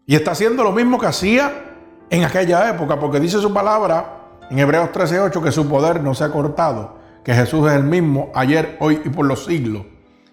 Y 0.05 0.15
está 0.15 0.31
haciendo 0.31 0.65
lo 0.65 0.73
mismo 0.73 0.99
que 0.99 1.07
hacía 1.07 1.77
en 2.09 2.25
aquella 2.25 2.69
época, 2.69 2.99
porque 2.99 3.21
dice 3.21 3.39
su 3.39 3.53
palabra 3.53 4.17
en 4.49 4.59
Hebreos 4.59 4.91
13:8 4.91 5.41
que 5.41 5.51
su 5.53 5.69
poder 5.69 6.03
no 6.03 6.13
se 6.13 6.25
ha 6.25 6.29
cortado, 6.29 6.97
que 7.23 7.33
Jesús 7.33 7.69
es 7.69 7.73
el 7.73 7.85
mismo 7.85 8.31
ayer, 8.35 8.75
hoy 8.81 9.01
y 9.05 9.09
por 9.09 9.25
los 9.25 9.45
siglos. 9.45 9.85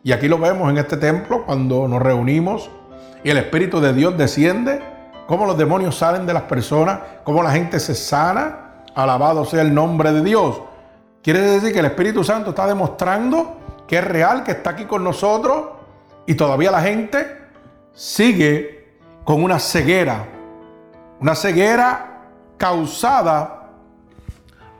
Y 0.02 0.12
aquí 0.12 0.28
lo 0.28 0.38
vemos 0.38 0.70
en 0.70 0.78
este 0.78 0.96
templo 0.96 1.44
cuando 1.44 1.88
nos 1.88 2.00
reunimos 2.00 2.70
y 3.24 3.30
el 3.30 3.38
Espíritu 3.38 3.80
de 3.80 3.92
Dios 3.92 4.16
desciende, 4.16 4.80
cómo 5.26 5.44
los 5.44 5.58
demonios 5.58 5.96
salen 5.96 6.24
de 6.26 6.32
las 6.32 6.44
personas, 6.44 7.00
cómo 7.24 7.42
la 7.42 7.50
gente 7.50 7.80
se 7.80 7.94
sana. 7.94 8.84
Alabado 8.94 9.44
sea 9.44 9.62
el 9.62 9.74
nombre 9.74 10.12
de 10.12 10.22
Dios. 10.22 10.60
Quiere 11.22 11.40
decir 11.40 11.72
que 11.72 11.80
el 11.80 11.86
Espíritu 11.86 12.24
Santo 12.24 12.50
está 12.50 12.66
demostrando 12.66 13.56
que 13.86 13.98
es 13.98 14.04
real, 14.04 14.44
que 14.44 14.52
está 14.52 14.70
aquí 14.70 14.84
con 14.84 15.04
nosotros 15.04 15.64
y 16.26 16.34
todavía 16.34 16.70
la 16.70 16.80
gente 16.80 17.38
sigue 17.92 18.96
con 19.24 19.42
una 19.42 19.58
ceguera. 19.58 20.26
Una 21.20 21.34
ceguera 21.34 22.22
causada 22.56 23.70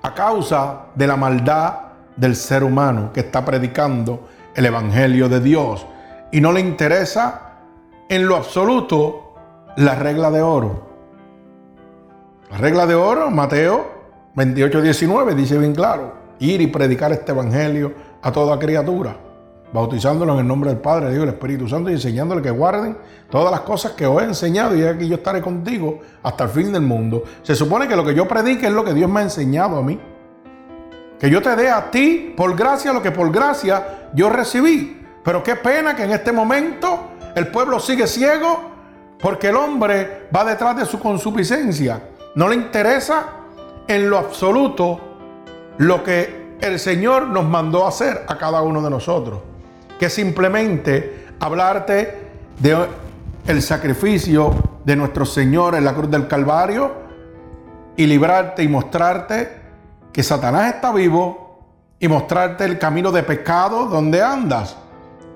a 0.03 0.15
causa 0.15 0.87
de 0.95 1.07
la 1.07 1.17
maldad 1.17 1.75
del 2.17 2.37
ser 2.37 2.65
humano 2.65 3.13
que 3.13 3.21
está 3.21 3.45
predicando 3.45 4.29
el 4.55 4.67
Evangelio 4.67 5.29
de 5.29 5.41
Dios 5.41 5.87
y 6.33 6.41
no 6.41 6.53
le 6.53 6.61
interesa 6.61 7.53
en 8.09 8.27
lo 8.27 8.37
absoluto 8.37 9.35
la 9.77 9.95
regla 9.95 10.31
de 10.31 10.43
oro. 10.43 10.89
La 12.51 12.59
regla 12.59 12.87
de 12.87 12.95
oro, 12.95 13.31
Mateo 13.31 13.87
28, 14.35 14.83
19, 14.83 15.35
dice 15.35 15.59
bien 15.59 15.75
claro 15.75 16.29
ir 16.41 16.61
y 16.61 16.67
predicar 16.69 17.13
este 17.13 17.33
evangelio 17.33 17.93
a 18.23 18.33
toda 18.33 18.59
criatura, 18.59 19.17
bautizándolo 19.73 20.35
en 20.35 20.41
el 20.41 20.47
nombre 20.47 20.71
del 20.71 20.79
Padre, 20.79 21.11
Dios 21.11 21.17
y 21.17 21.27
del 21.27 21.35
Espíritu 21.35 21.69
Santo 21.69 21.91
y 21.91 21.95
enseñándole 21.95 22.43
que 22.43 22.51
guarden 22.51 22.97
todas 23.31 23.51
las 23.51 23.61
cosas 23.61 23.93
que 23.93 24.07
os 24.07 24.23
he 24.23 24.25
enseñado 24.25 24.77
y 24.77 24.83
aquí 24.85 25.09
yo 25.09 25.17
estaré 25.17 25.41
contigo 25.41 26.01
hasta 26.23 26.45
el 26.45 26.51
fin 26.51 26.73
del 26.73 26.83
mundo. 26.83 27.25
Se 27.43 27.55
supone 27.55 27.89
que 27.89 27.97
lo 27.97 28.05
que 28.05 28.15
yo 28.15 28.27
predique 28.27 28.67
es 28.67 28.73
lo 28.73 28.85
que 28.85 28.95
Dios 28.95 29.11
me 29.11 29.21
ha 29.21 29.23
enseñado 29.25 29.77
a 29.77 29.83
mí. 29.83 29.99
Que 31.19 31.31
yo 31.31 31.43
te 31.43 31.55
dé 31.57 31.69
a 31.69 31.91
ti 31.91 32.33
por 32.37 32.57
gracia 32.57 32.93
lo 32.93 33.03
que 33.03 33.11
por 33.11 33.31
gracia 33.33 34.11
yo 34.15 34.31
recibí. 34.31 35.05
Pero 35.25 35.43
qué 35.43 35.57
pena 35.57 35.95
que 35.95 36.05
en 36.05 36.13
este 36.13 36.33
momento 36.33 37.11
el 37.35 37.49
pueblo 37.49 37.81
sigue 37.81 38.07
ciego 38.07 38.71
porque 39.21 39.49
el 39.49 39.57
hombre 39.57 40.29
va 40.35 40.45
detrás 40.45 40.77
de 40.77 40.87
su 40.87 40.99
consuficiencia. 40.99 42.01
No 42.35 42.49
le 42.49 42.55
interesa 42.55 43.27
en 43.87 44.09
lo 44.09 44.19
absoluto 44.19 45.01
lo 45.79 46.05
que 46.05 46.57
el 46.61 46.79
Señor 46.79 47.29
nos 47.29 47.45
mandó 47.45 47.87
hacer 47.87 48.25
a 48.27 48.37
cada 48.37 48.63
uno 48.63 48.83
de 48.83 48.91
nosotros, 48.91 49.41
que 49.99 50.11
simplemente 50.11 51.27
hablarte 51.41 52.29
de 52.59 52.77
el 53.47 53.63
sacrificio 53.63 54.55
de 54.85 54.97
nuestro 54.97 55.25
Señor 55.25 55.75
en 55.75 55.85
la 55.85 55.95
cruz 55.95 56.11
del 56.11 56.27
Calvario 56.29 56.93
y 57.97 58.07
librarte 58.07 58.63
y 58.63 58.69
mostrarte 58.69 59.58
que 60.13 60.23
Satanás 60.23 60.75
está 60.75 60.93
vivo 60.93 61.61
y 61.99 62.09
mostrarte 62.09 62.65
el 62.65 62.79
camino 62.79 63.11
de 63.13 63.23
pecado 63.23 63.87
donde 63.87 64.23
andas. 64.23 64.77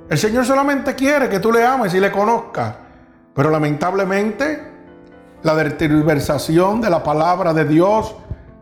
El 0.08 0.18
Señor 0.18 0.44
solamente 0.44 0.94
quiere 0.94 1.28
que 1.28 1.40
tú 1.40 1.52
le 1.52 1.64
ames 1.64 1.94
y 1.94 2.00
le 2.00 2.10
conozcas, 2.10 2.74
pero 3.34 3.50
lamentablemente 3.50 4.72
la 5.42 5.56
tergiversación 5.76 6.80
de 6.80 6.90
la 6.90 7.02
palabra 7.02 7.52
de 7.52 7.64
Dios 7.64 8.14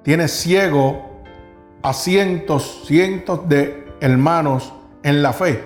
tiene 0.03 0.29
ciego 0.29 1.23
a 1.83 1.93
cientos, 1.93 2.83
cientos 2.87 3.49
de 3.49 3.93
hermanos 4.01 4.73
en 5.03 5.23
la 5.23 5.33
fe, 5.33 5.63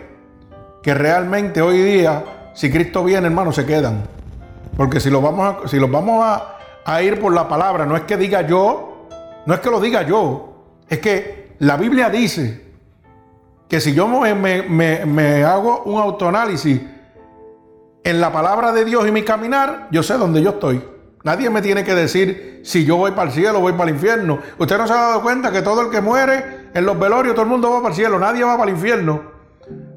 que 0.83 0.95
realmente 0.95 1.63
hoy 1.63 1.81
día, 1.83 2.25
si 2.55 2.71
Cristo 2.71 3.05
viene, 3.05 3.27
hermanos, 3.27 3.57
se 3.57 3.67
quedan. 3.67 4.03
Porque 4.77 5.01
si 5.01 5.11
los 5.11 5.23
vamos 5.23 6.43
a, 6.85 7.03
ir 7.03 7.21
por 7.21 7.33
la 7.33 7.49
palabra, 7.49 7.87
no 7.87 7.97
es 7.97 8.03
que 8.03 8.17
diga 8.17 8.43
yo, 8.43 8.94
no 9.47 9.55
es 9.55 9.61
que 9.61 9.71
lo 9.71 9.81
diga 9.81 10.03
yo, 10.03 10.55
es 10.89 10.99
que 10.99 11.55
la 11.59 11.77
Biblia 11.77 12.11
dice 12.11 12.65
que 13.69 13.81
si 13.81 13.95
yo 13.95 14.07
me, 14.09 15.45
hago 15.45 15.83
un 15.85 16.01
autoanálisis 16.01 16.81
en 18.03 18.21
la 18.21 18.33
palabra 18.33 18.73
de 18.73 18.85
Dios 18.85 19.07
y 19.09 19.11
mi 19.11 19.23
caminar, 19.23 19.89
yo 19.91 20.03
sé 20.03 20.15
dónde 20.15 20.43
yo 20.43 20.51
estoy. 20.51 20.83
Nadie 21.23 21.49
me 21.49 21.63
tiene 21.63 21.85
que 21.85 21.95
decir 21.95 22.61
si 22.65 22.85
yo 22.85 22.97
voy 22.97 23.13
para 23.13 23.29
el 23.29 23.33
cielo 23.33 23.59
o 23.59 23.63
voy 23.63 23.73
para 23.73 23.89
el 23.89 23.97
infierno. 23.97 24.39
Usted 24.59 24.77
no 24.77 24.87
se 24.87 24.93
ha 24.93 24.97
dado 24.97 25.23
cuenta 25.23 25.51
que 25.51 25.63
todo 25.63 25.81
el 25.81 25.91
que 25.91 26.03
muere 26.03 26.69
en 26.75 26.85
los 26.85 26.99
velorios, 26.99 27.35
todo 27.35 27.45
el 27.45 27.51
mundo 27.51 27.71
va 27.71 27.79
para 27.79 27.89
el 27.89 27.95
cielo, 27.95 28.19
nadie 28.19 28.45
va 28.45 28.59
para 28.59 28.71
el 28.71 28.77
infierno. 28.77 29.23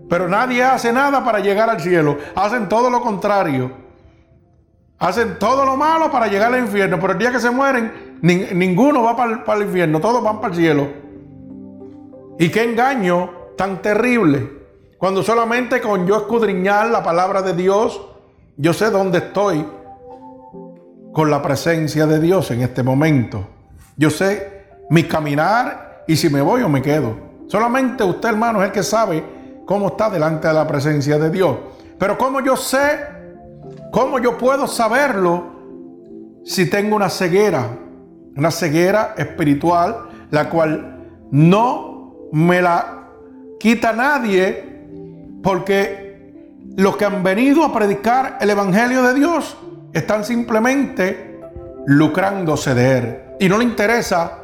Pero 0.09 0.29
nadie 0.29 0.63
hace 0.63 0.93
nada 0.93 1.23
para 1.25 1.39
llegar 1.39 1.69
al 1.69 1.81
cielo. 1.81 2.17
Hacen 2.35 2.69
todo 2.69 2.89
lo 2.89 3.01
contrario. 3.01 3.71
Hacen 4.99 5.37
todo 5.37 5.65
lo 5.65 5.75
malo 5.75 6.09
para 6.09 6.27
llegar 6.27 6.53
al 6.53 6.61
infierno. 6.61 6.97
Pero 6.99 7.13
el 7.13 7.19
día 7.19 7.31
que 7.31 7.39
se 7.39 7.51
mueren, 7.51 8.06
ninguno 8.21 9.03
va 9.03 9.15
para 9.15 9.31
el, 9.31 9.43
para 9.43 9.59
el 9.59 9.67
infierno, 9.67 9.99
todos 9.99 10.23
van 10.23 10.41
para 10.41 10.53
el 10.53 10.59
cielo. 10.59 10.87
Y 12.39 12.49
qué 12.49 12.63
engaño 12.63 13.29
tan 13.57 13.81
terrible. 13.81 14.57
Cuando 14.97 15.23
solamente 15.23 15.79
con 15.81 16.07
yo 16.07 16.17
escudriñar 16.17 16.89
la 16.89 17.03
palabra 17.03 17.41
de 17.41 17.53
Dios, 17.53 18.01
yo 18.57 18.73
sé 18.73 18.89
dónde 18.89 19.19
estoy 19.19 19.65
con 21.13 21.29
la 21.29 21.41
presencia 21.41 22.05
de 22.05 22.19
Dios 22.19 22.51
en 22.51 22.61
este 22.61 22.83
momento. 22.83 23.47
Yo 23.95 24.09
sé 24.09 24.65
mi 24.89 25.03
caminar 25.03 26.03
y 26.07 26.15
si 26.15 26.29
me 26.29 26.41
voy 26.41 26.61
o 26.61 26.69
me 26.69 26.81
quedo. 26.81 27.15
Solamente 27.47 28.03
usted, 28.03 28.29
hermano, 28.29 28.61
es 28.61 28.67
el 28.67 28.71
que 28.71 28.83
sabe 28.83 29.23
cómo 29.65 29.87
está 29.87 30.09
delante 30.09 30.47
de 30.47 30.53
la 30.53 30.67
presencia 30.67 31.17
de 31.17 31.29
Dios. 31.29 31.57
Pero 31.97 32.17
cómo 32.17 32.39
yo 32.41 32.55
sé, 32.55 32.99
cómo 33.91 34.19
yo 34.19 34.37
puedo 34.37 34.67
saberlo 34.67 35.57
si 36.45 36.69
tengo 36.69 36.95
una 36.95 37.09
ceguera, 37.09 37.67
una 38.37 38.51
ceguera 38.51 39.15
espiritual, 39.17 40.09
la 40.31 40.49
cual 40.49 41.27
no 41.31 42.29
me 42.31 42.61
la 42.61 43.09
quita 43.59 43.93
nadie, 43.93 44.85
porque 45.41 46.43
los 46.75 46.95
que 46.95 47.05
han 47.05 47.23
venido 47.23 47.63
a 47.63 47.73
predicar 47.73 48.37
el 48.39 48.49
Evangelio 48.49 49.01
de 49.03 49.13
Dios 49.15 49.57
están 49.93 50.23
simplemente 50.23 51.39
lucrándose 51.87 52.75
de 52.75 52.97
Él. 52.97 53.19
Y 53.39 53.49
no 53.49 53.57
le 53.57 53.63
interesa 53.63 54.39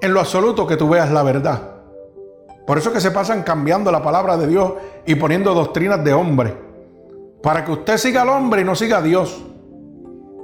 en 0.00 0.12
lo 0.12 0.20
absoluto 0.20 0.66
que 0.66 0.76
tú 0.76 0.88
veas 0.88 1.10
la 1.10 1.22
verdad. 1.22 1.60
Por 2.66 2.78
eso 2.78 2.92
que 2.92 3.00
se 3.00 3.10
pasan 3.10 3.42
cambiando 3.42 3.90
la 3.90 4.02
palabra 4.02 4.36
de 4.36 4.46
Dios 4.46 4.74
y 5.06 5.14
poniendo 5.14 5.54
doctrinas 5.54 6.04
de 6.04 6.12
hombre. 6.12 6.56
Para 7.42 7.64
que 7.64 7.72
usted 7.72 7.96
siga 7.96 8.22
al 8.22 8.28
hombre 8.28 8.60
y 8.60 8.64
no 8.64 8.74
siga 8.74 8.98
a 8.98 9.02
Dios. 9.02 9.42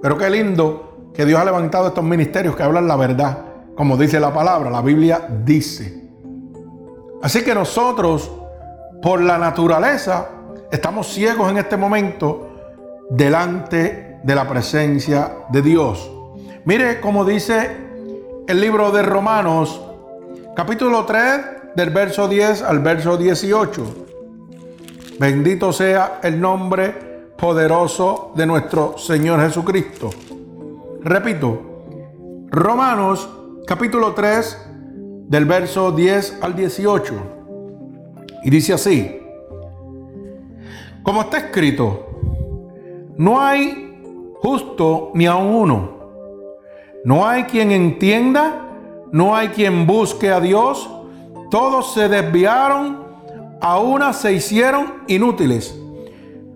Pero 0.03 0.17
qué 0.17 0.31
lindo 0.31 0.96
que 1.17 1.25
Dios 1.25 1.41
ha 1.41 1.45
levantado 1.47 1.89
estos 1.89 2.05
ministerios 2.05 2.55
que 2.55 2.63
hablan 2.63 2.87
la 2.87 2.97
verdad. 2.97 3.39
Como 3.75 3.97
dice 3.97 4.21
la 4.21 4.35
palabra, 4.35 4.71
la 4.71 4.83
Biblia 4.83 5.27
dice. 5.45 6.11
Así 7.23 7.43
que 7.43 7.55
nosotros, 7.55 8.31
por 9.01 9.23
la 9.23 9.39
naturaleza, 9.39 10.29
estamos 10.71 11.07
ciegos 11.07 11.51
en 11.51 11.57
este 11.57 11.79
momento 11.79 12.51
delante 13.09 14.19
de 14.23 14.35
la 14.35 14.47
presencia 14.47 15.39
de 15.49 15.63
Dios. 15.63 16.11
Mire 16.67 17.01
cómo 17.01 17.25
dice 17.25 17.77
el 18.47 18.61
libro 18.61 18.91
de 18.91 19.03
Romanos, 19.03 19.81
capítulo 20.55 21.07
3, 21.07 21.41
del 21.75 21.91
verso 21.91 22.29
10 22.29 22.63
al 22.63 22.81
verso 22.81 23.17
18. 23.17 24.07
Bendito 25.19 25.73
sea 25.73 26.21
el 26.23 26.39
nombre 26.39 27.33
poderoso 27.39 28.33
de 28.35 28.47
nuestro 28.47 28.99
Señor 28.99 29.41
Jesucristo. 29.41 30.11
Repito, 31.09 31.87
Romanos 32.51 33.29
capítulo 33.65 34.13
3 34.13 34.71
del 35.29 35.45
verso 35.45 35.93
10 35.93 36.41
al 36.43 36.57
18. 36.57 37.15
Y 38.43 38.51
dice 38.51 38.73
así, 38.73 39.21
como 41.05 41.21
está 41.21 41.37
escrito, 41.39 42.09
no 43.19 43.41
hay 43.41 44.01
justo 44.43 45.13
ni 45.15 45.27
a 45.27 45.37
uno. 45.37 45.91
No 47.05 47.25
hay 47.25 47.45
quien 47.45 47.71
entienda, 47.71 48.67
no 49.13 49.37
hay 49.37 49.51
quien 49.51 49.87
busque 49.87 50.33
a 50.33 50.41
Dios. 50.41 50.91
Todos 51.53 51.95
se 51.95 52.09
desviaron, 52.09 53.05
a 53.61 53.79
una 53.79 54.13
se 54.13 54.33
hicieron 54.33 54.95
inútiles. 55.07 55.81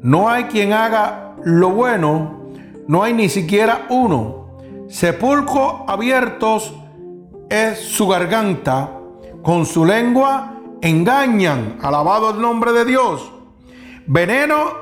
No 0.03 0.29
hay 0.29 0.47
quien 0.47 0.73
haga 0.73 1.37
lo 1.45 1.71
bueno, 1.71 2.40
no 2.91 3.05
hay 3.05 3.13
ni 3.15 3.29
siquiera 3.29 3.87
uno. 3.89 4.59
Sepulcro 4.89 5.85
abiertos 5.87 6.75
es 7.49 7.79
su 7.79 8.09
garganta, 8.09 8.91
con 9.45 9.65
su 9.65 9.85
lengua 9.85 10.55
engañan. 10.83 11.79
Alabado 11.81 12.31
el 12.31 12.41
nombre 12.41 12.73
de 12.73 12.85
Dios. 12.85 13.31
Veneno 14.09 14.73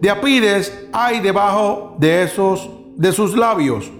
de 0.00 0.08
apides 0.08 0.86
hay 0.94 1.20
debajo 1.20 1.94
de 1.98 2.22
esos 2.22 2.70
de 2.96 3.12
sus 3.12 3.36
labios. 3.36 3.90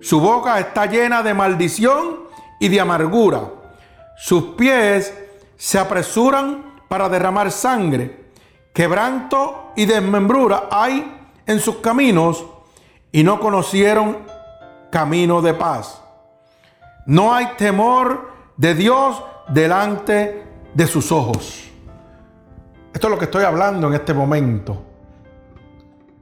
Su 0.00 0.18
boca 0.18 0.58
está 0.58 0.86
llena 0.86 1.22
de 1.22 1.34
maldición 1.34 2.24
y 2.58 2.66
de 2.66 2.80
amargura. 2.80 3.42
Sus 4.16 4.42
pies 4.56 5.14
se 5.54 5.78
apresuran 5.78 6.80
para 6.88 7.08
derramar 7.08 7.52
sangre. 7.52 8.24
Quebranto 8.74 9.70
y 9.76 9.84
desmembrura 9.84 10.68
hay 10.68 11.12
en 11.46 11.60
sus 11.60 11.76
caminos 11.76 12.44
y 13.12 13.22
no 13.24 13.40
conocieron 13.40 14.18
camino 14.90 15.42
de 15.42 15.54
paz. 15.54 16.02
No 17.06 17.34
hay 17.34 17.46
temor 17.56 18.32
de 18.56 18.74
Dios 18.74 19.22
delante 19.48 20.46
de 20.74 20.86
sus 20.86 21.12
ojos. 21.12 21.64
Esto 22.92 23.06
es 23.06 23.10
lo 23.10 23.18
que 23.18 23.26
estoy 23.26 23.44
hablando 23.44 23.88
en 23.88 23.94
este 23.94 24.14
momento. 24.14 24.82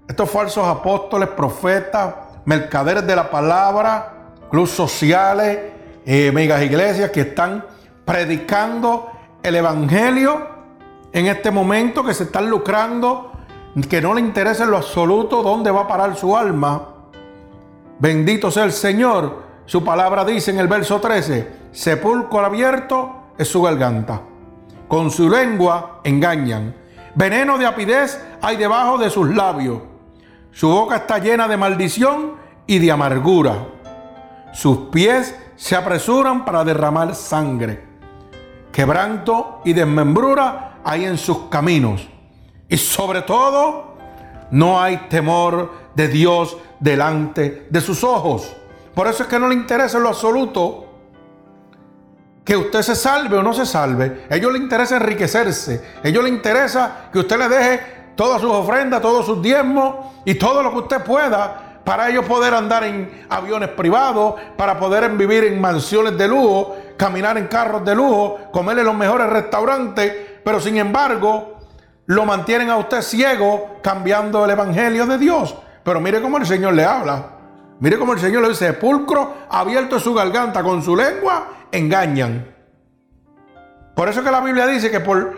Estos 0.09 0.31
falsos 0.31 0.67
apóstoles, 0.67 1.29
profetas, 1.31 2.15
mercaderes 2.45 3.07
de 3.07 3.17
la 3.17 3.31
palabra, 3.31 4.33
clubes 4.51 4.71
sociales, 4.71 5.59
eh, 6.05 6.31
megas 6.33 6.63
iglesias 6.63 7.11
que 7.11 7.23
están 7.23 7.65
predicando 8.05 9.11
el 9.43 9.57
evangelio 9.57 10.49
en 11.13 11.27
este 11.27 11.51
momento, 11.51 12.05
que 12.05 12.13
se 12.13 12.25
están 12.25 12.51
lucrando, 12.51 13.33
que 13.83 14.01
no 14.01 14.15
le 14.15 14.21
interesa 14.21 14.65
en 14.65 14.71
lo 14.71 14.77
absoluto 14.77 15.43
dónde 15.43 15.71
va 15.71 15.83
a 15.83 15.89
parar 15.89 16.17
su 16.17 16.37
alma. 16.37 16.89
Bendito 17.99 18.51
sea 18.51 18.65
el 18.65 18.73
Señor. 18.73 19.43
Su 19.67 19.83
palabra 19.83 20.25
dice 20.25 20.51
en 20.51 20.59
el 20.59 20.69
verso 20.69 21.01
13, 21.01 21.53
sepulcro 21.73 22.45
abierto 22.45 23.33
es 23.37 23.49
su 23.49 23.63
garganta. 23.63 24.21
Con 24.87 25.11
su 25.11 25.29
lengua 25.29 26.01
engañan. 26.05 26.75
Veneno 27.15 27.59
de 27.59 27.67
apidez 27.67 28.21
hay 28.41 28.57
debajo 28.57 28.99
de 28.99 29.11
sus 29.11 29.35
labios. 29.35 29.79
Su 30.53 30.69
boca 30.69 30.97
está 30.97 31.19
llena 31.19 31.49
de 31.49 31.57
maldición 31.57 32.35
y 32.67 32.79
de 32.79 32.93
amargura. 32.93 33.67
Sus 34.53 34.89
pies 34.93 35.35
se 35.57 35.75
apresuran 35.75 36.45
para 36.45 36.65
derramar 36.65 37.15
sangre. 37.15 37.85
Quebranto 38.71 39.63
y 39.65 39.73
desmembrura 39.73 40.79
hay 40.85 41.07
en 41.07 41.19
sus 41.19 41.49
caminos. 41.49 42.09
Y 42.75 42.77
sobre 42.77 43.23
todo, 43.23 43.95
no 44.51 44.83
hay 44.83 45.07
temor 45.09 45.71
de 45.95 46.09
Dios 46.09 46.57
delante 46.81 47.69
de 47.71 47.81
sus 47.81 48.03
ojos. 48.03 48.53
Por 48.93 49.07
eso 49.07 49.23
es 49.23 49.29
que 49.29 49.39
no 49.39 49.47
le 49.47 49.55
interesa 49.55 49.99
en 49.99 50.03
lo 50.03 50.09
absoluto 50.09 50.85
que 52.45 52.57
usted 52.57 52.83
se 52.83 52.97
salve 52.97 53.37
o 53.37 53.45
no 53.45 53.55
se 53.55 53.65
salve. 53.65 54.27
A 54.29 54.35
ellos 54.35 54.53
les 54.53 54.61
interesa 54.61 54.97
enriquecerse. 54.97 55.85
A 56.03 56.09
ellos 56.09 56.25
les 56.25 56.33
interesa 56.33 57.11
que 57.13 57.21
usted 57.21 57.39
le 57.39 57.49
deje 57.49 57.81
todas 58.17 58.41
sus 58.41 58.51
ofrendas, 58.51 59.01
todos 59.01 59.25
sus 59.25 59.41
diezmos 59.41 60.07
y 60.25 60.35
todo 60.35 60.61
lo 60.61 60.73
que 60.73 60.79
usted 60.79 61.05
pueda 61.05 61.79
para 61.85 62.11
ellos 62.11 62.25
poder 62.25 62.55
andar 62.55 62.83
en 62.83 63.25
aviones 63.29 63.69
privados, 63.69 64.35
para 64.57 64.81
poder 64.81 65.09
vivir 65.11 65.45
en 65.45 65.61
mansiones 65.61 66.19
de 66.19 66.27
lujo, 66.27 66.75
caminar 66.97 67.39
en 67.39 67.47
carros 67.47 67.85
de 67.85 67.95
lujo, 67.95 68.37
comer 68.51 68.81
en 68.81 68.87
los 68.87 68.97
mejores 68.97 69.29
restaurantes, 69.29 70.13
pero 70.43 70.59
sin 70.61 70.77
embargo 70.79 71.54
lo 72.07 72.25
mantienen 72.25 72.71
a 72.71 72.77
usted 72.77 73.03
ciego 73.03 73.79
cambiando 73.83 74.45
el 74.45 74.51
evangelio 74.51 75.07
de 75.07 75.19
Dios. 75.19 75.57
Pero 75.83 76.01
mire 76.01 76.21
cómo 76.21 76.39
el 76.39 76.47
Señor 76.47 76.75
le 76.75 76.85
habla. 76.85 77.31
Mire 77.81 77.99
cómo 77.99 78.13
el 78.13 78.21
Señor 78.21 78.43
le 78.43 78.49
dice, 78.51 78.69
sepulcro 78.69 79.35
abierto 79.51 79.99
su 79.99 80.15
garganta, 80.15 80.63
con 80.63 80.83
su 80.83 80.97
lengua 80.97 81.49
engañan. 81.73 82.55
Por 83.95 84.09
eso 84.09 84.23
que 84.23 84.31
la 84.31 84.41
Biblia 84.41 84.67
dice 84.67 84.91
que 84.91 85.01
por 85.01 85.37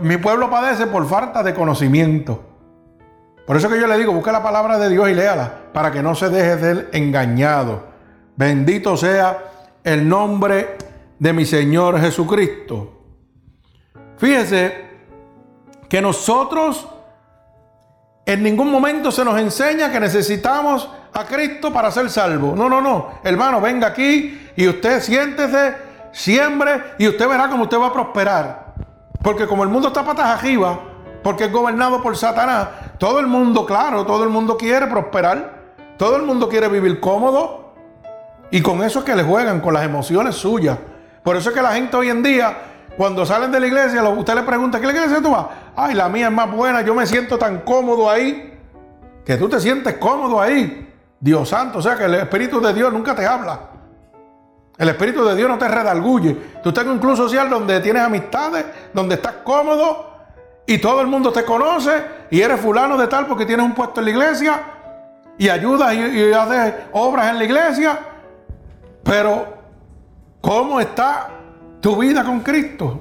mi 0.00 0.16
pueblo 0.16 0.50
padece 0.50 0.86
por 0.86 1.06
falta 1.06 1.42
de 1.42 1.54
conocimiento. 1.54 2.42
Por 3.46 3.56
eso 3.56 3.68
que 3.68 3.78
yo 3.78 3.86
le 3.86 3.98
digo, 3.98 4.12
busque 4.12 4.32
la 4.32 4.42
palabra 4.42 4.78
de 4.78 4.88
Dios 4.88 5.08
y 5.10 5.14
léala, 5.14 5.52
para 5.72 5.90
que 5.90 6.02
no 6.02 6.14
se 6.14 6.30
deje 6.30 6.58
ser 6.58 6.90
engañado. 6.92 7.84
Bendito 8.36 8.96
sea 8.96 9.38
el 9.82 10.08
nombre 10.08 10.76
de 11.18 11.32
mi 11.32 11.44
Señor 11.44 12.00
Jesucristo. 12.00 13.02
Fíjese 14.16 14.83
que 15.94 16.02
nosotros 16.02 16.88
en 18.26 18.42
ningún 18.42 18.68
momento 18.68 19.12
se 19.12 19.24
nos 19.24 19.38
enseña 19.38 19.92
que 19.92 20.00
necesitamos 20.00 20.90
a 21.12 21.24
Cristo 21.24 21.72
para 21.72 21.88
ser 21.92 22.10
salvo. 22.10 22.56
No, 22.56 22.68
no, 22.68 22.80
no. 22.80 23.10
Hermano, 23.22 23.60
venga 23.60 23.86
aquí 23.86 24.50
y 24.56 24.66
usted 24.66 25.00
siéntese, 25.00 25.76
siembre 26.10 26.82
y 26.98 27.06
usted 27.06 27.28
verá 27.28 27.48
cómo 27.48 27.62
usted 27.62 27.78
va 27.78 27.86
a 27.86 27.92
prosperar. 27.92 28.74
Porque 29.22 29.46
como 29.46 29.62
el 29.62 29.68
mundo 29.68 29.86
está 29.86 30.04
patas 30.04 30.26
arriba, 30.36 30.80
porque 31.22 31.44
es 31.44 31.52
gobernado 31.52 32.02
por 32.02 32.16
Satanás, 32.16 32.70
todo 32.98 33.20
el 33.20 33.28
mundo, 33.28 33.64
claro, 33.64 34.04
todo 34.04 34.24
el 34.24 34.30
mundo 34.30 34.56
quiere 34.56 34.88
prosperar. 34.88 35.62
Todo 35.96 36.16
el 36.16 36.22
mundo 36.22 36.48
quiere 36.48 36.66
vivir 36.66 36.98
cómodo. 36.98 37.72
Y 38.50 38.62
con 38.62 38.82
eso 38.82 38.98
es 38.98 39.04
que 39.04 39.14
le 39.14 39.22
juegan, 39.22 39.60
con 39.60 39.72
las 39.72 39.84
emociones 39.84 40.34
suyas. 40.34 40.76
Por 41.22 41.36
eso 41.36 41.50
es 41.50 41.54
que 41.54 41.62
la 41.62 41.74
gente 41.74 41.96
hoy 41.96 42.10
en 42.10 42.24
día, 42.24 42.73
cuando 42.96 43.26
salen 43.26 43.50
de 43.50 43.60
la 43.60 43.66
iglesia, 43.66 44.02
usted 44.04 44.34
le 44.34 44.42
pregunta, 44.42 44.80
¿qué 44.80 44.86
iglesia 44.86 45.20
tú 45.20 45.30
vas? 45.30 45.46
Ay, 45.74 45.94
la 45.94 46.08
mía 46.08 46.26
es 46.26 46.32
más 46.32 46.50
buena, 46.50 46.82
yo 46.82 46.94
me 46.94 47.06
siento 47.06 47.36
tan 47.38 47.60
cómodo 47.60 48.08
ahí, 48.08 48.58
que 49.24 49.36
tú 49.36 49.48
te 49.48 49.58
sientes 49.58 49.94
cómodo 49.94 50.40
ahí. 50.40 50.92
Dios 51.18 51.48
santo, 51.48 51.78
o 51.78 51.82
sea 51.82 51.96
que 51.96 52.04
el 52.04 52.14
Espíritu 52.14 52.60
de 52.60 52.74
Dios 52.74 52.92
nunca 52.92 53.14
te 53.14 53.26
habla. 53.26 53.58
El 54.76 54.88
Espíritu 54.88 55.24
de 55.24 55.34
Dios 55.34 55.48
no 55.48 55.56
te 55.56 55.66
redalguye. 55.66 56.34
Tú 56.62 56.68
estás 56.68 56.84
en 56.84 56.90
un 56.90 56.98
club 56.98 57.16
social 57.16 57.48
donde 57.48 57.80
tienes 57.80 58.02
amistades, 58.02 58.66
donde 58.92 59.14
estás 59.14 59.36
cómodo 59.44 60.10
y 60.66 60.78
todo 60.78 61.00
el 61.00 61.06
mundo 61.06 61.32
te 61.32 61.44
conoce 61.44 62.04
y 62.30 62.40
eres 62.40 62.60
fulano 62.60 62.96
de 62.96 63.06
tal 63.06 63.26
porque 63.26 63.46
tienes 63.46 63.64
un 63.64 63.74
puesto 63.74 64.00
en 64.00 64.04
la 64.06 64.10
iglesia 64.10 64.60
y 65.38 65.48
ayudas 65.48 65.94
y 65.94 66.32
haces 66.32 66.74
obras 66.92 67.30
en 67.30 67.38
la 67.38 67.44
iglesia. 67.44 67.98
Pero, 69.02 69.46
¿cómo 70.40 70.80
está 70.80 71.28
tu 71.84 71.98
vida 71.98 72.24
con 72.24 72.40
Cristo? 72.40 72.98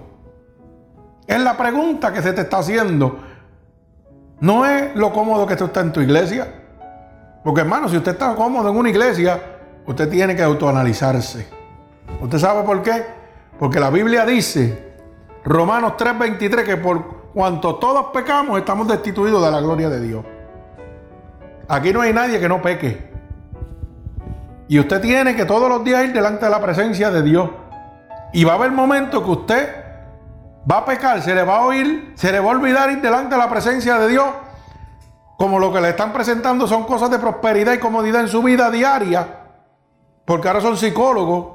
Es 1.26 1.40
la 1.40 1.56
pregunta 1.56 2.12
que 2.12 2.22
se 2.22 2.34
te 2.34 2.42
está 2.42 2.58
haciendo. 2.58 3.18
No 4.42 4.66
es 4.66 4.94
lo 4.94 5.14
cómodo 5.14 5.48
que 5.48 5.56
tú 5.56 5.64
estás 5.64 5.86
en 5.86 5.94
tu 5.94 6.02
iglesia. 6.02 6.54
Porque 7.46 7.62
hermano, 7.62 7.88
si 7.88 7.96
usted 7.96 8.12
está 8.12 8.36
cómodo 8.36 8.70
en 8.70 8.76
una 8.76 8.90
iglesia, 8.90 9.42
usted 9.88 10.10
tiene 10.10 10.36
que 10.36 10.44
autoanalizarse. 10.44 11.48
¿Usted 12.20 12.38
sabe 12.38 12.64
por 12.64 12.82
qué? 12.82 13.06
Porque 13.58 13.80
la 13.80 13.90
Biblia 13.90 14.26
dice, 14.26 14.98
Romanos 15.46 15.94
3:23, 15.98 16.66
que 16.66 16.76
por 16.76 17.32
cuanto 17.34 17.76
todos 17.76 18.08
pecamos, 18.14 18.60
estamos 18.60 18.86
destituidos 18.90 19.46
de 19.46 19.50
la 19.50 19.62
gloria 19.62 19.88
de 19.88 20.02
Dios. 20.02 20.26
Aquí 21.70 21.94
no 21.94 22.02
hay 22.02 22.12
nadie 22.12 22.38
que 22.38 22.50
no 22.50 22.62
peque. 22.62 23.10
Y 24.68 24.78
usted 24.78 25.00
tiene 25.00 25.38
que 25.38 25.46
todos 25.46 25.70
los 25.70 25.86
días 25.86 26.04
ir 26.04 26.12
delante 26.12 26.44
de 26.44 26.52
la 26.52 26.60
presencia 26.60 27.12
de 27.12 27.22
Dios. 27.24 27.63
Y 28.34 28.44
va 28.44 28.54
a 28.54 28.56
haber 28.56 28.72
momentos 28.72 29.24
que 29.24 29.30
usted 29.30 29.84
va 30.70 30.80
a 30.80 30.86
pecar, 30.86 31.22
se 31.22 31.36
le 31.36 31.44
va 31.44 31.58
a 31.58 31.66
oír, 31.66 32.14
se 32.16 32.32
le 32.32 32.40
va 32.40 32.48
a 32.48 32.56
olvidar 32.56 32.90
ir 32.92 33.00
delante 33.02 33.36
de 33.36 33.38
la 33.38 33.50
presencia 33.50 33.98
de 34.00 34.08
Dios. 34.08 34.26
Como 35.38 35.60
lo 35.60 35.72
que 35.72 35.80
le 35.80 35.90
están 35.90 36.12
presentando 36.12 36.68
son 36.68 36.84
cosas 36.86 37.12
de 37.12 37.20
prosperidad 37.20 37.74
y 37.74 37.80
comodidad 37.80 38.22
en 38.22 38.28
su 38.28 38.42
vida 38.42 38.72
diaria. 38.72 39.28
Porque 40.26 40.48
ahora 40.48 40.62
son 40.62 40.78
psicólogos, 40.78 41.48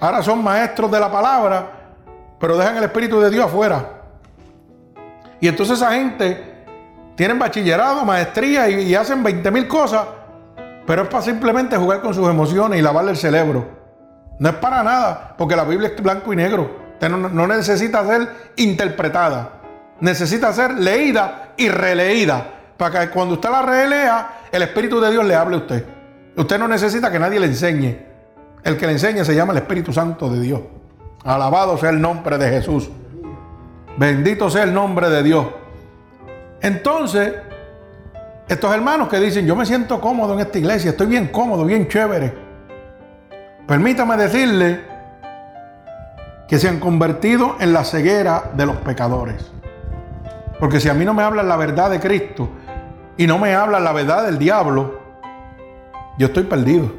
ahora 0.00 0.22
son 0.22 0.42
maestros 0.42 0.90
de 0.90 0.98
la 0.98 1.10
palabra, 1.10 1.94
pero 2.40 2.56
dejan 2.56 2.76
el 2.78 2.84
Espíritu 2.84 3.20
de 3.20 3.30
Dios 3.30 3.44
afuera. 3.44 3.96
Y 5.40 5.48
entonces 5.48 5.76
esa 5.76 5.92
gente 5.92 6.64
tienen 7.14 7.38
bachillerado, 7.38 8.04
maestría 8.04 8.68
y, 8.68 8.94
hacen 8.94 9.22
20 9.22 9.50
mil 9.50 9.68
cosas, 9.68 10.06
pero 10.86 11.02
es 11.02 11.08
para 11.08 11.22
simplemente 11.22 11.76
jugar 11.76 12.00
con 12.00 12.14
sus 12.14 12.28
emociones 12.28 12.78
y 12.78 12.82
lavarle 12.82 13.12
el 13.12 13.16
cerebro. 13.16 13.75
No 14.38 14.48
es 14.50 14.54
para 14.56 14.82
nada, 14.82 15.34
porque 15.36 15.56
la 15.56 15.64
Biblia 15.64 15.90
es 15.94 16.02
blanco 16.02 16.32
y 16.32 16.36
negro. 16.36 16.70
no, 17.00 17.46
necesita 17.46 18.06
ser 18.06 18.28
interpretada, 18.56 19.60
necesita 20.00 20.52
ser 20.52 20.74
leída 20.74 21.54
y 21.56 21.68
releída, 21.68 22.46
para 22.76 23.00
que 23.00 23.10
cuando 23.10 23.34
usted 23.34 23.50
la 23.50 23.62
relea, 23.62 24.40
el 24.52 24.62
Espíritu 24.62 25.00
de 25.00 25.10
Dios 25.10 25.24
le 25.24 25.34
hable 25.34 25.56
a 25.56 25.58
usted. 25.58 25.84
Usted 26.36 26.58
no 26.58 26.68
necesita 26.68 27.10
que 27.10 27.18
nadie 27.18 27.40
le 27.40 27.46
enseñe. 27.46 27.96
El 28.62 28.76
que 28.76 28.86
le 28.86 28.92
enseñe 28.92 29.24
se 29.24 29.34
llama 29.34 29.52
el 29.52 29.58
Espíritu 29.58 29.92
Santo 29.92 30.28
de 30.28 30.40
Dios. 30.40 30.60
Alabado 31.24 31.78
sea 31.78 31.90
el 31.90 32.00
nombre 32.00 32.36
de 32.36 32.50
Jesús. 32.50 32.90
Bendito 33.96 34.50
sea 34.50 34.64
el 34.64 34.74
nombre 34.74 35.08
de 35.08 35.22
Dios. 35.22 35.46
Entonces, 36.60 37.32
estos 38.48 38.74
hermanos 38.74 39.08
que 39.08 39.18
dicen, 39.18 39.46
yo 39.46 39.56
me 39.56 39.64
siento 39.64 40.00
cómodo 40.00 40.34
en 40.34 40.40
esta 40.40 40.58
iglesia, 40.58 40.90
estoy 40.90 41.06
bien 41.06 41.28
cómodo, 41.28 41.64
bien 41.64 41.88
chévere. 41.88 42.45
Permítame 43.66 44.16
decirle 44.16 44.80
que 46.46 46.58
se 46.58 46.68
han 46.68 46.78
convertido 46.78 47.56
en 47.58 47.72
la 47.72 47.82
ceguera 47.82 48.50
de 48.54 48.64
los 48.64 48.76
pecadores. 48.76 49.50
Porque 50.60 50.80
si 50.80 50.88
a 50.88 50.94
mí 50.94 51.04
no 51.04 51.14
me 51.14 51.24
hablan 51.24 51.48
la 51.48 51.56
verdad 51.56 51.90
de 51.90 51.98
Cristo 51.98 52.48
y 53.16 53.26
no 53.26 53.38
me 53.38 53.54
hablan 53.54 53.82
la 53.82 53.92
verdad 53.92 54.24
del 54.24 54.38
diablo, 54.38 55.00
yo 56.16 56.28
estoy 56.28 56.44
perdido. 56.44 56.92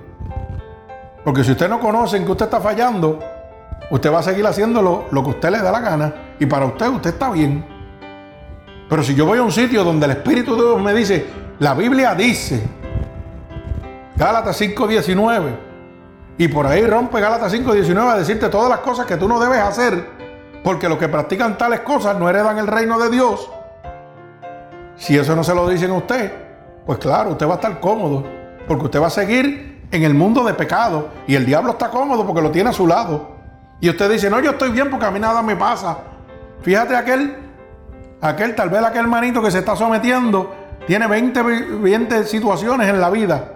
Porque 1.23 1.43
si 1.43 1.51
usted 1.51 1.69
no 1.69 1.79
conoce 1.79 2.23
que 2.23 2.31
usted 2.31 2.45
está 2.45 2.59
fallando, 2.59 3.19
usted 3.89 4.11
va 4.11 4.19
a 4.19 4.23
seguir 4.23 4.45
haciendo 4.45 4.81
lo, 4.81 5.05
lo 5.11 5.23
que 5.23 5.29
usted 5.29 5.49
le 5.49 5.59
da 5.59 5.71
la 5.71 5.79
gana 5.79 6.13
y 6.37 6.45
para 6.45 6.65
usted 6.65 6.87
usted 6.87 7.11
está 7.11 7.31
bien. 7.31 7.65
Pero 8.89 9.03
si 9.03 9.15
yo 9.15 9.25
voy 9.25 9.39
a 9.39 9.43
un 9.43 9.51
sitio 9.51 9.85
donde 9.85 10.05
el 10.05 10.11
Espíritu 10.11 10.55
de 10.55 10.63
Dios 10.63 10.81
me 10.81 10.93
dice, 10.93 11.25
la 11.59 11.73
Biblia 11.73 12.13
dice, 12.13 12.61
Gálatas 14.15 14.61
5.19, 14.61 15.66
y 16.37 16.47
por 16.47 16.67
ahí 16.67 16.85
rompe 16.85 17.19
Gálatas 17.19 17.53
5.19 17.53 18.11
a 18.11 18.17
decirte 18.17 18.49
todas 18.49 18.69
las 18.69 18.79
cosas 18.79 19.05
que 19.05 19.17
tú 19.17 19.27
no 19.27 19.39
debes 19.39 19.59
hacer, 19.59 20.07
porque 20.63 20.87
los 20.87 20.99
que 20.99 21.07
practican 21.07 21.57
tales 21.57 21.79
cosas 21.79 22.17
no 22.17 22.29
heredan 22.29 22.59
el 22.59 22.67
reino 22.67 22.99
de 22.99 23.09
Dios. 23.09 23.49
Si 24.95 25.17
eso 25.17 25.35
no 25.35 25.43
se 25.43 25.55
lo 25.55 25.67
dicen 25.67 25.91
a 25.91 25.95
usted, 25.95 26.31
pues 26.85 26.99
claro, 26.99 27.31
usted 27.31 27.47
va 27.47 27.53
a 27.53 27.55
estar 27.55 27.79
cómodo, 27.79 28.23
porque 28.67 28.85
usted 28.85 29.01
va 29.01 29.07
a 29.07 29.11
seguir 29.11 29.87
en 29.91 30.03
el 30.03 30.13
mundo 30.13 30.43
de 30.43 30.53
pecado 30.53 31.09
y 31.25 31.35
el 31.35 31.45
diablo 31.45 31.71
está 31.71 31.89
cómodo 31.89 32.25
porque 32.25 32.41
lo 32.41 32.51
tiene 32.51 32.69
a 32.69 32.73
su 32.73 32.85
lado. 32.85 33.35
Y 33.79 33.89
usted 33.89 34.09
dice, 34.09 34.29
no, 34.29 34.39
yo 34.39 34.51
estoy 34.51 34.71
bien 34.71 34.89
porque 34.89 35.05
a 35.05 35.11
mí 35.11 35.19
nada 35.19 35.41
me 35.41 35.55
pasa. 35.55 35.97
Fíjate 36.61 36.95
aquel, 36.95 37.35
aquel, 38.21 38.55
tal 38.55 38.69
vez 38.69 38.83
aquel 38.83 39.01
hermanito 39.01 39.41
que 39.41 39.51
se 39.51 39.59
está 39.59 39.75
sometiendo, 39.75 40.53
tiene 40.85 41.07
20, 41.07 41.41
20 41.41 42.23
situaciones 42.25 42.89
en 42.89 43.01
la 43.01 43.09
vida. 43.09 43.53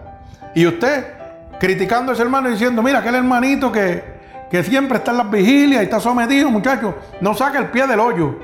Y 0.54 0.66
usted 0.66 1.21
criticando 1.62 2.12
a 2.12 2.14
ese 2.16 2.24
hermano 2.24 2.50
diciendo, 2.50 2.82
mira, 2.82 2.98
aquel 2.98 3.14
hermanito 3.14 3.72
que, 3.72 4.04
que 4.50 4.64
siempre 4.64 4.98
está 4.98 5.12
en 5.12 5.18
las 5.18 5.30
vigilias 5.30 5.82
y 5.82 5.84
está 5.84 6.00
sometido, 6.00 6.50
muchachos, 6.50 6.96
no 7.22 7.36
saca 7.36 7.60
el 7.60 7.68
pie 7.68 7.86
del 7.86 8.00
hoyo. 8.00 8.36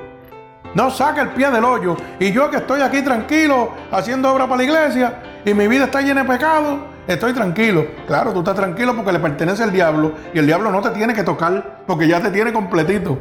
No 0.75 0.91
saca 0.91 1.23
el 1.23 1.29
pie 1.29 1.49
del 1.49 1.63
hoyo. 1.63 1.97
Y 2.19 2.31
yo 2.31 2.51
que 2.51 2.57
estoy 2.57 2.81
aquí 2.81 3.01
tranquilo, 3.01 3.71
haciendo 3.91 4.31
obra 4.31 4.45
para 4.45 4.57
la 4.57 4.63
iglesia, 4.65 5.19
y 5.43 5.51
mi 5.55 5.67
vida 5.67 5.85
está 5.85 6.01
llena 6.01 6.21
de 6.21 6.29
pecado, 6.29 6.77
estoy 7.07 7.33
tranquilo. 7.33 7.87
Claro, 8.05 8.33
tú 8.33 8.39
estás 8.39 8.55
tranquilo 8.55 8.95
porque 8.95 9.11
le 9.11 9.19
pertenece 9.19 9.63
al 9.63 9.71
diablo, 9.71 10.11
y 10.31 10.37
el 10.37 10.45
diablo 10.45 10.69
no 10.69 10.79
te 10.79 10.91
tiene 10.91 11.15
que 11.15 11.23
tocar, 11.23 11.85
porque 11.87 12.07
ya 12.07 12.21
te 12.21 12.29
tiene 12.29 12.53
completito. 12.53 13.17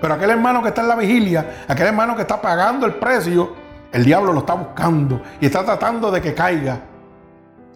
Pero 0.00 0.14
aquel 0.14 0.30
hermano 0.30 0.62
que 0.62 0.70
está 0.70 0.80
en 0.80 0.88
la 0.88 0.96
vigilia, 0.96 1.62
aquel 1.68 1.86
hermano 1.86 2.16
que 2.16 2.22
está 2.22 2.42
pagando 2.42 2.86
el 2.86 2.94
precio, 2.94 3.54
el 3.92 4.04
diablo 4.04 4.32
lo 4.32 4.40
está 4.40 4.54
buscando 4.54 5.22
y 5.40 5.46
está 5.46 5.64
tratando 5.64 6.10
de 6.10 6.20
que 6.20 6.34
caiga. 6.34 6.80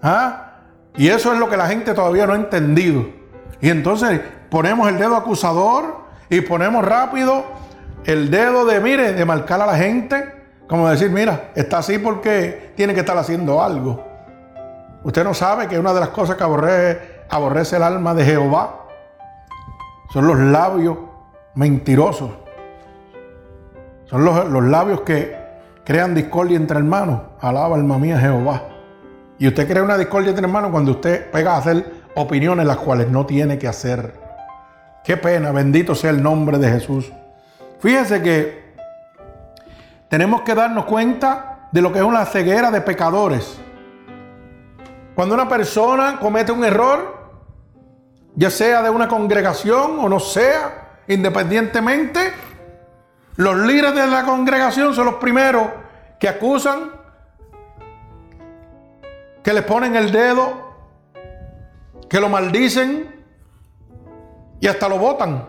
¿Ah? 0.03 0.49
Y 0.97 1.09
eso 1.09 1.33
es 1.33 1.39
lo 1.39 1.49
que 1.49 1.57
la 1.57 1.67
gente 1.67 1.95
todavía 1.95 2.27
no 2.27 2.33
ha 2.35 2.37
entendido. 2.37 3.07
Y 3.61 3.71
entonces 3.71 4.21
ponemos 4.51 4.89
el 4.89 4.99
dedo 4.99 5.17
acusador 5.17 6.03
y 6.29 6.41
ponemos 6.41 6.85
rápido 6.85 7.45
el 8.05 8.31
dedo 8.31 8.65
de, 8.65 8.81
mire, 8.81 9.13
de 9.13 9.25
marcar 9.25 9.61
a 9.61 9.67
la 9.67 9.77
gente, 9.77 10.43
como 10.67 10.89
decir, 10.89 11.11
mira, 11.11 11.51
está 11.55 11.79
así 11.79 11.99
porque 11.99 12.73
tiene 12.77 12.95
que 12.95 13.01
estar 13.01 13.17
haciendo 13.17 13.63
algo. 13.63 14.05
Usted 15.05 15.25
no 15.25 15.35
sabe 15.35 15.69
que 15.69 15.79
una 15.79 15.93
de 15.93 16.01
las 16.01 16.09
cosas 16.11 16.37
que 16.37 16.45
aborrece, 16.45 17.23
aborrece 17.29 17.77
el 17.77 17.83
alma 17.83 18.15
de 18.15 18.25
Jehová 18.25 18.87
son 20.13 20.27
los 20.27 20.39
labios 20.39 20.99
mentirosos. 21.55 22.31
Son 24.07 24.25
los, 24.25 24.65
labios 24.65 25.01
que 25.03 25.37
crean 25.85 26.15
discordia 26.15 26.57
entre 26.57 26.79
hermanos. 26.79 27.21
Alaba 27.41 27.77
alma 27.77 27.99
mía 27.99 28.19
Jehová. 28.19 28.63
Y 29.39 29.49
usted 29.49 29.69
crea 29.69 29.83
una 29.83 29.99
discordia 29.99 30.31
entre 30.31 30.45
hermanos 30.45 30.71
cuando 30.71 30.93
usted 30.93 31.31
pega 31.31 31.55
a 31.55 31.59
hacer 31.59 32.03
opiniones 32.15 32.67
las 32.67 32.77
cuales 32.77 33.09
no 33.09 33.27
tiene 33.27 33.59
que 33.59 33.69
hacer. 33.69 34.15
Qué 35.05 35.17
pena, 35.17 35.51
bendito 35.51 35.95
sea 35.95 36.11
el 36.11 36.23
nombre 36.23 36.59
de 36.59 36.71
Jesús. 36.71 37.13
Fíjese 37.81 38.23
que 38.23 38.75
tenemos 40.09 40.43
que 40.43 40.55
darnos 40.55 40.85
cuenta 40.85 41.69
de 41.73 41.83
lo 41.83 41.93
que 41.93 41.99
es 41.99 42.05
una 42.05 42.25
ceguera 42.27 42.71
de 42.71 42.81
pecadores. 42.81 43.59
Cuando 45.15 45.35
una 45.35 45.49
persona 45.49 46.19
comete 46.21 46.53
un 46.53 46.65
error, 46.65 47.21
ya 48.37 48.51
sea 48.51 48.83
de 48.83 48.91
una 48.91 49.09
congregación 49.09 49.99
o 49.99 50.09
no 50.09 50.21
sea, 50.21 50.83
Independientemente, 51.09 52.33
los 53.37 53.57
líderes 53.57 53.95
de 53.95 54.07
la 54.07 54.23
congregación 54.23 54.95
son 54.95 55.07
los 55.07 55.15
primeros 55.17 55.65
que 56.21 56.29
acusan 56.29 56.91
que 59.43 59.53
le 59.53 59.63
ponen 59.63 59.97
el 59.97 60.13
dedo, 60.13 60.73
que 62.09 62.21
lo 62.21 62.29
maldicen 62.29 63.25
y 64.61 64.67
hasta 64.69 64.89
lo 64.89 64.99
votan, 64.99 65.49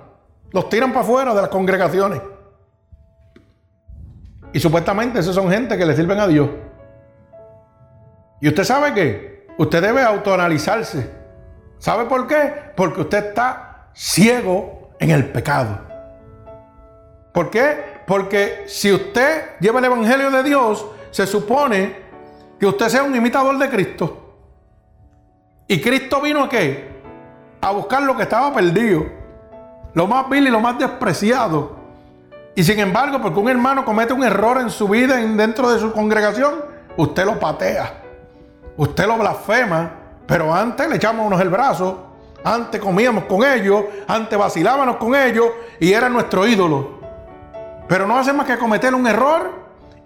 los 0.51 0.69
tiran 0.69 0.91
para 0.91 1.01
afuera 1.01 1.33
de 1.35 1.41
las 1.41 1.49
congregaciones. 1.49 2.21
Y 4.53 4.59
supuestamente 4.59 5.19
esos 5.19 5.35
son 5.35 5.49
gente 5.49 5.77
que 5.77 5.85
le 5.85 5.95
sirven 5.95 6.19
a 6.19 6.27
Dios. 6.27 6.49
Y 8.39 8.47
usted 8.47 8.63
sabe 8.63 8.93
que 8.93 9.47
usted 9.57 9.81
debe 9.81 10.03
autoanalizarse. 10.03 11.09
¿Sabe 11.79 12.05
por 12.05 12.27
qué? 12.27 12.53
Porque 12.75 13.01
usted 13.01 13.29
está 13.29 13.89
ciego 13.93 14.91
en 14.99 15.11
el 15.11 15.31
pecado. 15.31 15.79
¿Por 17.33 17.49
qué? 17.49 18.03
Porque 18.05 18.65
si 18.67 18.91
usted 18.91 19.57
lleva 19.59 19.79
el 19.79 19.85
Evangelio 19.85 20.29
de 20.29 20.43
Dios, 20.43 20.85
se 21.11 21.25
supone 21.25 22.02
que 22.63 22.67
usted 22.67 22.87
sea 22.87 23.03
un 23.03 23.13
imitador 23.13 23.57
de 23.57 23.69
Cristo. 23.69 24.35
¿Y 25.67 25.81
Cristo 25.81 26.21
vino 26.21 26.43
a 26.45 26.47
qué? 26.47 26.93
A 27.59 27.71
buscar 27.71 28.01
lo 28.03 28.15
que 28.15 28.23
estaba 28.23 28.53
perdido. 28.53 29.05
Lo 29.93 30.07
más 30.07 30.29
vil 30.29 30.47
y 30.47 30.49
lo 30.49 30.61
más 30.61 30.79
despreciado. 30.79 31.75
Y 32.55 32.63
sin 32.63 32.79
embargo, 32.79 33.21
porque 33.21 33.37
un 33.37 33.49
hermano 33.49 33.83
comete 33.83 34.13
un 34.13 34.23
error 34.23 34.61
en 34.61 34.69
su 34.69 34.87
vida 34.87 35.17
dentro 35.17 35.69
de 35.71 35.77
su 35.77 35.91
congregación, 35.91 36.53
usted 36.95 37.25
lo 37.25 37.37
patea. 37.37 38.01
Usted 38.77 39.07
lo 39.07 39.17
blasfema. 39.17 39.91
Pero 40.25 40.55
antes 40.55 40.87
le 40.87 40.95
echamos 40.95 41.41
el 41.41 41.49
brazo. 41.49 42.13
Antes 42.45 42.79
comíamos 42.79 43.25
con 43.25 43.43
ellos. 43.43 43.83
Antes 44.07 44.39
vacilábamos 44.39 44.95
con 44.95 45.13
ellos. 45.15 45.47
Y 45.81 45.91
era 45.91 46.07
nuestro 46.07 46.47
ídolo. 46.47 47.01
Pero 47.89 48.07
no 48.07 48.17
hace 48.17 48.31
más 48.31 48.47
que 48.47 48.57
cometer 48.57 48.95
un 48.95 49.05
error 49.05 49.51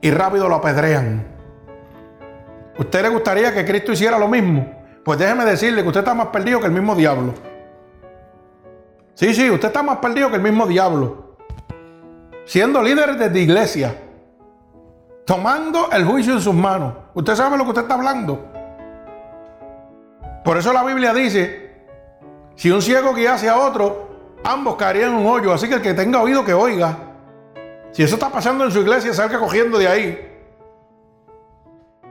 y 0.01 0.09
rápido 0.09 0.49
lo 0.49 0.55
apedrean. 0.55 1.37
¿Usted 2.77 3.01
le 3.01 3.09
gustaría 3.09 3.53
que 3.53 3.65
Cristo 3.65 3.91
hiciera 3.91 4.19
lo 4.19 4.27
mismo? 4.27 4.65
Pues 5.03 5.17
déjeme 5.19 5.45
decirle 5.45 5.81
que 5.81 5.87
usted 5.87 6.01
está 6.01 6.13
más 6.13 6.27
perdido 6.27 6.59
que 6.59 6.67
el 6.67 6.71
mismo 6.71 6.95
diablo. 6.95 7.33
Sí, 9.13 9.33
sí, 9.33 9.49
usted 9.49 9.69
está 9.69 9.81
más 9.81 9.97
perdido 9.97 10.29
que 10.29 10.35
el 10.35 10.43
mismo 10.43 10.67
diablo 10.67 11.27
siendo 12.47 12.81
líder 12.81 13.17
de 13.17 13.39
iglesia, 13.41 13.93
tomando 15.25 15.91
el 15.91 16.05
juicio 16.05 16.33
en 16.33 16.41
sus 16.41 16.53
manos. 16.53 16.93
Usted 17.13 17.35
sabe 17.35 17.57
lo 17.57 17.65
que 17.65 17.69
usted 17.69 17.81
está 17.83 17.95
hablando. 17.95 18.45
Por 20.45 20.57
eso 20.57 20.71
la 20.71 20.83
Biblia 20.85 21.13
dice, 21.13 21.83
si 22.55 22.71
un 22.71 22.81
ciego 22.81 23.13
guiase 23.13 23.49
a 23.49 23.57
otro, 23.57 24.37
ambos 24.45 24.77
caerían 24.77 25.11
en 25.11 25.17
un 25.17 25.27
hoyo. 25.27 25.51
Así 25.51 25.67
que 25.67 25.75
el 25.75 25.81
que 25.81 25.93
tenga 25.93 26.21
oído 26.21 26.45
que 26.45 26.53
oiga. 26.53 26.97
Si 27.91 28.01
eso 28.01 28.15
está 28.15 28.29
pasando 28.29 28.63
en 28.63 28.71
su 28.71 28.79
iglesia, 28.79 29.13
salga 29.13 29.37
cogiendo 29.39 29.77
de 29.77 29.87
ahí. 29.89 30.37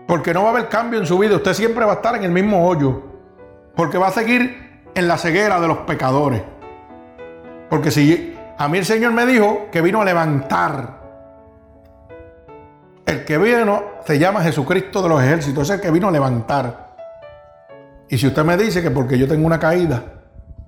Porque 0.06 0.32
no 0.32 0.42
va 0.42 0.48
a 0.48 0.52
haber 0.52 0.68
cambio 0.68 1.00
en 1.00 1.06
su 1.06 1.18
vida. 1.18 1.36
Usted 1.36 1.54
siempre 1.54 1.84
va 1.84 1.92
a 1.92 1.94
estar 1.96 2.14
en 2.16 2.24
el 2.24 2.30
mismo 2.30 2.66
hoyo. 2.66 3.02
Porque 3.74 3.98
va 3.98 4.08
a 4.08 4.12
seguir 4.12 4.84
en 4.94 5.08
la 5.08 5.18
ceguera 5.18 5.60
de 5.60 5.68
los 5.68 5.78
pecadores. 5.78 6.42
Porque 7.68 7.90
si 7.90 8.36
a 8.58 8.68
mí 8.68 8.78
el 8.78 8.84
Señor 8.84 9.12
me 9.12 9.26
dijo 9.26 9.66
que 9.70 9.82
vino 9.82 10.00
a 10.00 10.04
levantar. 10.04 10.96
El 13.04 13.24
que 13.24 13.38
vino 13.38 13.82
se 14.04 14.18
llama 14.18 14.42
Jesucristo 14.42 15.02
de 15.02 15.08
los 15.08 15.22
ejércitos, 15.22 15.68
es 15.68 15.76
el 15.76 15.80
que 15.80 15.90
vino 15.90 16.08
a 16.08 16.10
levantar. 16.10 16.86
Y 18.08 18.18
si 18.18 18.26
usted 18.26 18.44
me 18.44 18.56
dice 18.56 18.82
que 18.82 18.90
porque 18.90 19.18
yo 19.18 19.28
tengo 19.28 19.46
una 19.46 19.58
caída, 19.58 20.02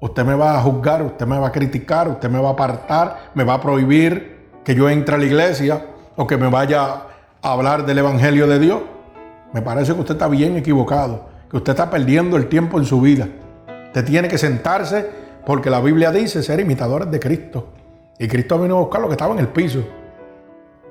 usted 0.01 0.25
me 0.25 0.35
va 0.35 0.59
a 0.59 0.61
juzgar, 0.61 1.03
usted 1.03 1.27
me 1.27 1.39
va 1.39 1.49
a 1.49 1.53
criticar, 1.53 2.09
usted 2.09 2.29
me 2.29 2.41
va 2.41 2.51
a 2.51 2.53
apartar, 2.53 3.31
me 3.35 3.45
va 3.45 3.55
a 3.55 3.61
prohibir 3.61 4.51
que 4.65 4.75
yo 4.75 4.89
entre 4.91 5.15
a 5.15 5.19
la 5.19 5.25
iglesia 5.25 5.87
o 6.17 6.27
que 6.27 6.37
me 6.37 6.49
vaya 6.49 7.03
a 7.41 7.53
hablar 7.53 7.87
del 7.87 7.99
Evangelio 7.99 8.47
de 8.47 8.59
Dios, 8.59 8.81
me 9.53 9.63
parece 9.63 9.95
que 9.95 10.01
usted 10.01 10.15
está 10.15 10.29
bien 10.29 10.57
equivocado, 10.57 11.29
que 11.51 11.57
usted 11.57 11.73
está 11.73 11.91
perdiendo 11.91 12.37
el 12.37 12.49
tiempo 12.49 12.79
en 12.79 12.85
su 12.85 13.01
vida. 13.01 13.29
Usted 13.87 14.05
tiene 14.05 14.29
que 14.29 14.39
sentarse 14.39 15.09
porque 15.47 15.71
la 15.71 15.81
Biblia 15.81 16.11
dice 16.11 16.43
ser 16.43 16.61
imitadores 16.61 17.11
de 17.11 17.19
Cristo. 17.19 17.69
Y 18.19 18.29
Cristo 18.29 18.59
vino 18.59 18.77
a 18.77 18.81
buscar 18.81 19.01
lo 19.01 19.09
que 19.09 19.15
estaba 19.15 19.33
en 19.33 19.41
el 19.41 19.49
piso. 19.49 19.83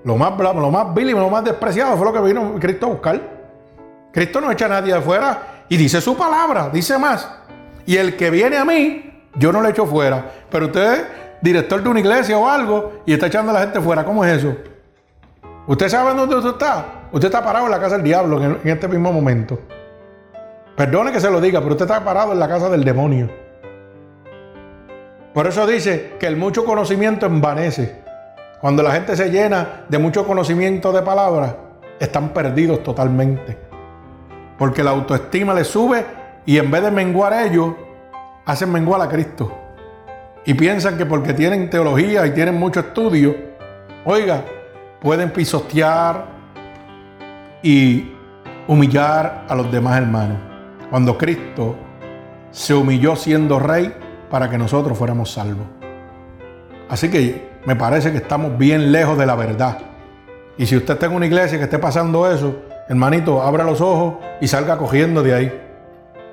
Lo 0.03 0.17
más, 0.17 0.37
lo 0.39 0.71
más 0.71 0.93
vil 0.93 1.09
y 1.09 1.13
lo 1.13 1.29
más 1.29 1.43
despreciado 1.43 1.95
fue 1.97 2.05
lo 2.05 2.13
que 2.13 2.21
vino 2.21 2.55
Cristo 2.59 2.87
a 2.87 2.89
buscar. 2.89 3.21
Cristo 4.11 4.41
no 4.41 4.51
echa 4.51 4.65
a 4.65 4.69
nadie 4.69 4.93
de 4.93 5.01
fuera 5.01 5.65
y 5.69 5.77
dice 5.77 6.01
su 6.01 6.17
palabra, 6.17 6.69
dice 6.69 6.97
más. 6.97 7.29
Y 7.85 7.97
el 7.97 8.15
que 8.15 8.31
viene 8.31 8.57
a 8.57 8.65
mí, 8.65 9.29
yo 9.35 9.51
no 9.51 9.61
le 9.61 9.69
echo 9.69 9.85
fuera. 9.85 10.25
Pero 10.49 10.67
usted 10.67 10.93
es 10.93 11.05
director 11.41 11.83
de 11.83 11.89
una 11.89 11.99
iglesia 11.99 12.37
o 12.37 12.47
algo 12.47 13.03
y 13.05 13.13
está 13.13 13.27
echando 13.27 13.51
a 13.51 13.53
la 13.53 13.59
gente 13.61 13.79
fuera. 13.79 14.03
¿Cómo 14.03 14.25
es 14.25 14.37
eso? 14.37 14.55
¿Usted 15.67 15.89
sabe 15.89 16.15
dónde 16.15 16.35
usted 16.35 16.51
está? 16.51 16.96
Usted 17.11 17.27
está 17.27 17.43
parado 17.43 17.65
en 17.65 17.71
la 17.71 17.79
casa 17.79 17.95
del 17.95 18.03
diablo 18.03 18.43
en 18.43 18.59
este 18.63 18.87
mismo 18.87 19.13
momento. 19.13 19.59
Perdone 20.75 21.11
que 21.11 21.19
se 21.19 21.31
lo 21.31 21.41
diga, 21.41 21.59
pero 21.59 21.71
usted 21.71 21.85
está 21.85 22.03
parado 22.03 22.33
en 22.33 22.39
la 22.39 22.47
casa 22.47 22.69
del 22.69 22.83
demonio. 22.83 23.29
Por 25.33 25.47
eso 25.47 25.65
dice 25.65 26.13
que 26.19 26.27
el 26.27 26.35
mucho 26.35 26.65
conocimiento 26.65 27.25
envanece. 27.25 28.03
Cuando 28.59 28.83
la 28.83 28.91
gente 28.91 29.15
se 29.15 29.29
llena 29.29 29.85
de 29.87 29.97
mucho 29.97 30.27
conocimiento 30.27 30.91
de 30.91 31.01
palabras, 31.01 31.55
están 31.99 32.29
perdidos 32.29 32.83
totalmente. 32.83 33.57
Porque 34.57 34.83
la 34.83 34.91
autoestima 34.91 35.53
les 35.53 35.67
sube 35.67 36.05
y 36.45 36.57
en 36.57 36.69
vez 36.69 36.83
de 36.83 36.91
menguar 36.91 37.33
a 37.33 37.45
ellos, 37.45 37.73
hacen 38.45 38.71
menguar 38.71 39.01
a 39.01 39.09
Cristo. 39.09 39.51
Y 40.45 40.53
piensan 40.53 40.97
que 40.97 41.05
porque 41.05 41.33
tienen 41.33 41.69
teología 41.69 42.25
y 42.25 42.31
tienen 42.31 42.55
mucho 42.55 42.81
estudio, 42.81 43.35
oiga, 44.05 44.43
pueden 45.01 45.31
pisotear 45.31 46.36
y 47.61 48.11
humillar 48.67 49.45
a 49.47 49.55
los 49.55 49.71
demás 49.71 49.97
hermanos. 49.97 50.37
Cuando 50.89 51.17
Cristo 51.17 51.75
se 52.51 52.73
humilló 52.73 53.15
siendo 53.15 53.59
rey, 53.59 53.93
para 54.29 54.49
que 54.49 54.57
nosotros 54.57 54.97
fuéramos 54.97 55.31
salvos. 55.31 55.65
Así 56.89 57.09
que 57.09 57.49
me 57.65 57.75
parece 57.75 58.11
que 58.11 58.17
estamos 58.17 58.57
bien 58.57 58.91
lejos 58.91 59.17
de 59.17 59.25
la 59.25 59.35
verdad. 59.35 59.79
Y 60.57 60.65
si 60.65 60.75
usted 60.75 60.95
está 60.95 61.05
en 61.05 61.13
una 61.13 61.25
iglesia 61.25 61.57
que 61.57 61.65
esté 61.65 61.79
pasando 61.79 62.31
eso, 62.31 62.63
hermanito, 62.89 63.41
abra 63.41 63.63
los 63.63 63.81
ojos 63.81 64.15
y 64.41 64.47
salga 64.47 64.77
cogiendo 64.77 65.23
de 65.23 65.33
ahí. 65.33 65.61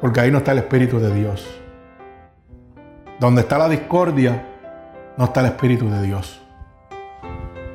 Porque 0.01 0.21
ahí 0.21 0.31
no 0.31 0.39
está 0.39 0.53
el 0.53 0.59
Espíritu 0.59 0.99
de 0.99 1.13
Dios. 1.13 1.47
Donde 3.21 3.43
está 3.43 3.59
la 3.59 3.69
discordia, 3.69 4.47
no 5.17 5.25
está 5.25 5.41
el 5.41 5.47
Espíritu 5.47 5.89
de 5.89 6.03
Dios. 6.03 6.41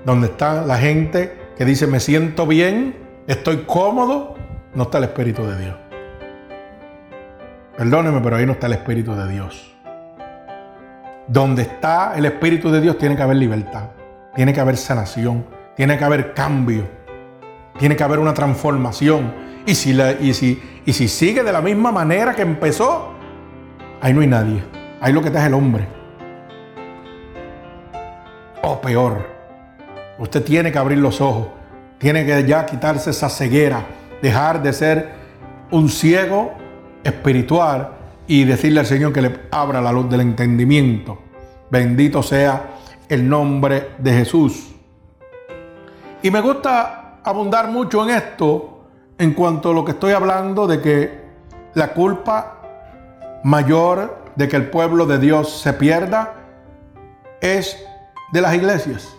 Donde 0.05 0.27
está 0.27 0.65
la 0.65 0.77
gente 0.77 1.53
que 1.57 1.65
dice 1.65 1.87
me 1.87 1.99
siento 1.99 2.47
bien, 2.47 3.08
estoy 3.29 3.57
cómodo, 3.67 4.35
no 4.73 4.83
está 4.83 4.97
el 4.97 5.03
Espíritu 5.05 5.45
de 5.45 5.57
Dios. 5.57 5.75
Perdóneme, 7.77 8.19
pero 8.21 8.35
ahí 8.35 8.45
no 8.45 8.53
está 8.53 8.67
el 8.67 8.73
Espíritu 8.73 9.13
de 9.15 9.27
Dios. 9.29 9.71
Donde 11.27 11.61
está 11.61 12.13
el 12.15 12.25
Espíritu 12.25 12.71
de 12.71 12.81
Dios 12.81 12.97
tiene 12.97 13.15
que 13.15 13.21
haber 13.21 13.37
libertad, 13.37 13.91
tiene 14.35 14.51
que 14.51 14.59
haber 14.59 14.77
sanación, 14.77 15.45
tiene 15.75 15.97
que 15.97 16.03
haber 16.03 16.33
cambio, 16.33 16.87
tiene 17.77 17.95
que 17.95 18.03
haber 18.03 18.17
una 18.17 18.33
transformación. 18.33 19.31
Y 19.65 19.75
si, 19.75 19.91
y 20.21 20.33
si, 20.33 20.81
y 20.85 20.93
si 20.93 21.07
sigue 21.07 21.43
de 21.43 21.51
la 21.51 21.61
misma 21.61 21.91
manera 21.91 22.33
que 22.33 22.41
empezó, 22.41 23.13
ahí 24.01 24.11
no 24.11 24.21
hay 24.21 24.27
nadie. 24.27 24.63
Ahí 25.01 25.13
lo 25.13 25.21
que 25.21 25.27
está 25.27 25.41
es 25.41 25.45
el 25.45 25.53
hombre. 25.53 25.87
O 28.63 28.81
peor, 28.81 29.23
usted 30.17 30.43
tiene 30.43 30.71
que 30.71 30.79
abrir 30.79 30.97
los 30.97 31.21
ojos, 31.21 31.58
tiene 31.99 32.25
que 32.25 32.45
ya 32.45 32.65
quitarse 32.65 33.11
esa 33.11 33.29
ceguera, 33.29 33.85
dejar 34.21 34.63
de 34.63 34.73
ser 34.73 35.09
un 35.69 35.89
ciego 35.89 36.53
espiritual 37.03 37.91
y 38.25 38.45
decirle 38.45 38.79
al 38.79 38.85
Señor 38.85 39.13
que 39.13 39.21
le 39.21 39.39
abra 39.51 39.81
la 39.81 39.91
luz 39.91 40.09
del 40.09 40.21
entendimiento. 40.21 41.19
Bendito 41.69 42.23
sea 42.23 42.77
el 43.07 43.27
nombre 43.27 43.91
de 43.99 44.13
Jesús. 44.13 44.71
Y 46.23 46.31
me 46.31 46.41
gusta 46.41 47.19
abundar 47.23 47.69
mucho 47.69 48.03
en 48.03 48.15
esto 48.15 48.85
en 49.17 49.33
cuanto 49.33 49.71
a 49.71 49.73
lo 49.73 49.83
que 49.83 49.91
estoy 49.91 50.13
hablando 50.13 50.67
de 50.67 50.81
que 50.81 51.19
la 51.73 51.89
culpa 51.89 52.61
mayor 53.43 54.23
de 54.35 54.47
que 54.47 54.55
el 54.55 54.69
pueblo 54.69 55.05
de 55.05 55.19
Dios 55.19 55.61
se 55.61 55.73
pierda 55.73 56.33
es 57.41 57.77
de 58.31 58.41
las 58.41 58.55
iglesias 58.55 59.18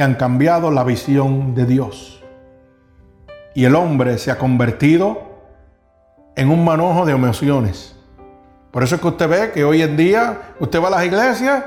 que 0.00 0.04
han 0.04 0.14
cambiado 0.14 0.70
la 0.70 0.82
visión 0.82 1.54
de 1.54 1.66
Dios. 1.66 2.24
Y 3.54 3.66
el 3.66 3.74
hombre 3.74 4.16
se 4.16 4.30
ha 4.30 4.38
convertido 4.38 5.20
en 6.34 6.48
un 6.48 6.64
manojo 6.64 7.04
de 7.04 7.12
emociones 7.12 8.00
por 8.70 8.84
eso 8.84 8.94
es 8.94 9.00
que 9.00 9.08
usted 9.08 9.28
ve 9.28 9.50
que 9.52 9.64
hoy 9.64 9.82
en 9.82 9.96
día 9.96 10.54
usted 10.60 10.80
va 10.80 10.88
a 10.88 10.90
las 10.92 11.04
iglesias 11.04 11.64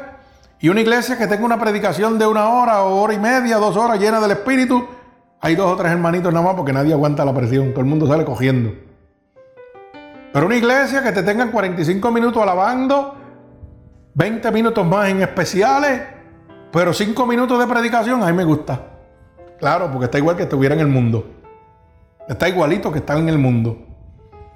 y 0.60 0.70
una 0.70 0.80
iglesia 0.80 1.18
que 1.18 1.28
tenga 1.28 1.44
una 1.44 1.60
predicación 1.60 2.18
de 2.18 2.26
una 2.26 2.48
hora 2.48 2.84
o 2.84 3.02
hora 3.02 3.14
y 3.14 3.20
media, 3.20 3.58
dos 3.58 3.76
horas 3.76 4.00
llena 4.00 4.22
del 4.22 4.32
Espíritu, 4.32 4.88
hay 5.42 5.56
dos 5.56 5.70
o 5.70 5.76
tres 5.76 5.92
hermanitos 5.92 6.32
nada 6.32 6.46
más 6.46 6.56
porque 6.56 6.72
nadie 6.72 6.94
aguanta 6.94 7.26
la 7.26 7.34
presión, 7.34 7.72
todo 7.72 7.82
el 7.82 7.88
mundo 7.88 8.08
sale 8.08 8.24
cogiendo. 8.24 8.74
Pero 10.32 10.46
una 10.46 10.56
iglesia 10.56 11.04
que 11.04 11.12
te 11.12 11.24
tengan 11.24 11.52
45 11.52 12.10
minutos 12.12 12.42
alabando, 12.42 13.16
20 14.14 14.52
minutos 14.52 14.88
más 14.88 15.10
en 15.10 15.22
especiales, 15.22 16.02
pero 16.74 16.92
5 16.92 17.28
minutos 17.28 17.60
de 17.60 17.68
predicación, 17.68 18.24
a 18.24 18.26
mí 18.26 18.34
me 18.34 18.44
gusta. 18.44 18.82
Claro, 19.60 19.92
porque 19.92 20.06
está 20.06 20.18
igual 20.18 20.36
que 20.36 20.44
estuviera 20.44 20.74
en 20.74 20.82
el 20.82 20.88
mundo. 20.88 21.24
Está 22.28 22.50
igualito 22.50 22.92
que 22.92 22.98
está 22.98 23.16
en 23.16 23.30
el 23.30 23.38
mundo. 23.38 23.78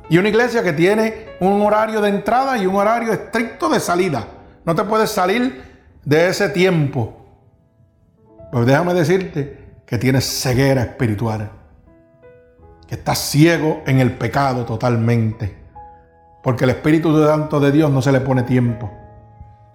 Y 0.09 0.17
una 0.17 0.29
iglesia 0.29 0.63
que 0.63 0.73
tiene 0.73 1.27
un 1.39 1.61
horario 1.61 2.01
de 2.01 2.09
entrada 2.09 2.57
y 2.57 2.65
un 2.65 2.73
horario 2.75 3.13
estricto 3.13 3.69
de 3.69 3.79
salida. 3.79 4.25
No 4.65 4.73
te 4.73 4.83
puedes 4.83 5.11
salir 5.11 5.63
de 6.03 6.27
ese 6.27 6.49
tiempo. 6.49 7.23
Pues 8.51 8.65
déjame 8.65 8.95
decirte 8.95 9.75
que 9.85 9.99
tienes 9.99 10.25
ceguera 10.25 10.81
espiritual. 10.81 11.51
Que 12.87 12.95
estás 12.95 13.19
ciego 13.19 13.83
en 13.85 13.99
el 13.99 14.13
pecado 14.13 14.65
totalmente. 14.65 15.55
Porque 16.41 16.63
el 16.63 16.71
Espíritu 16.71 17.23
Santo 17.27 17.59
de 17.59 17.71
Dios 17.71 17.91
no 17.91 18.01
se 18.01 18.11
le 18.11 18.21
pone 18.21 18.41
tiempo. 18.41 18.91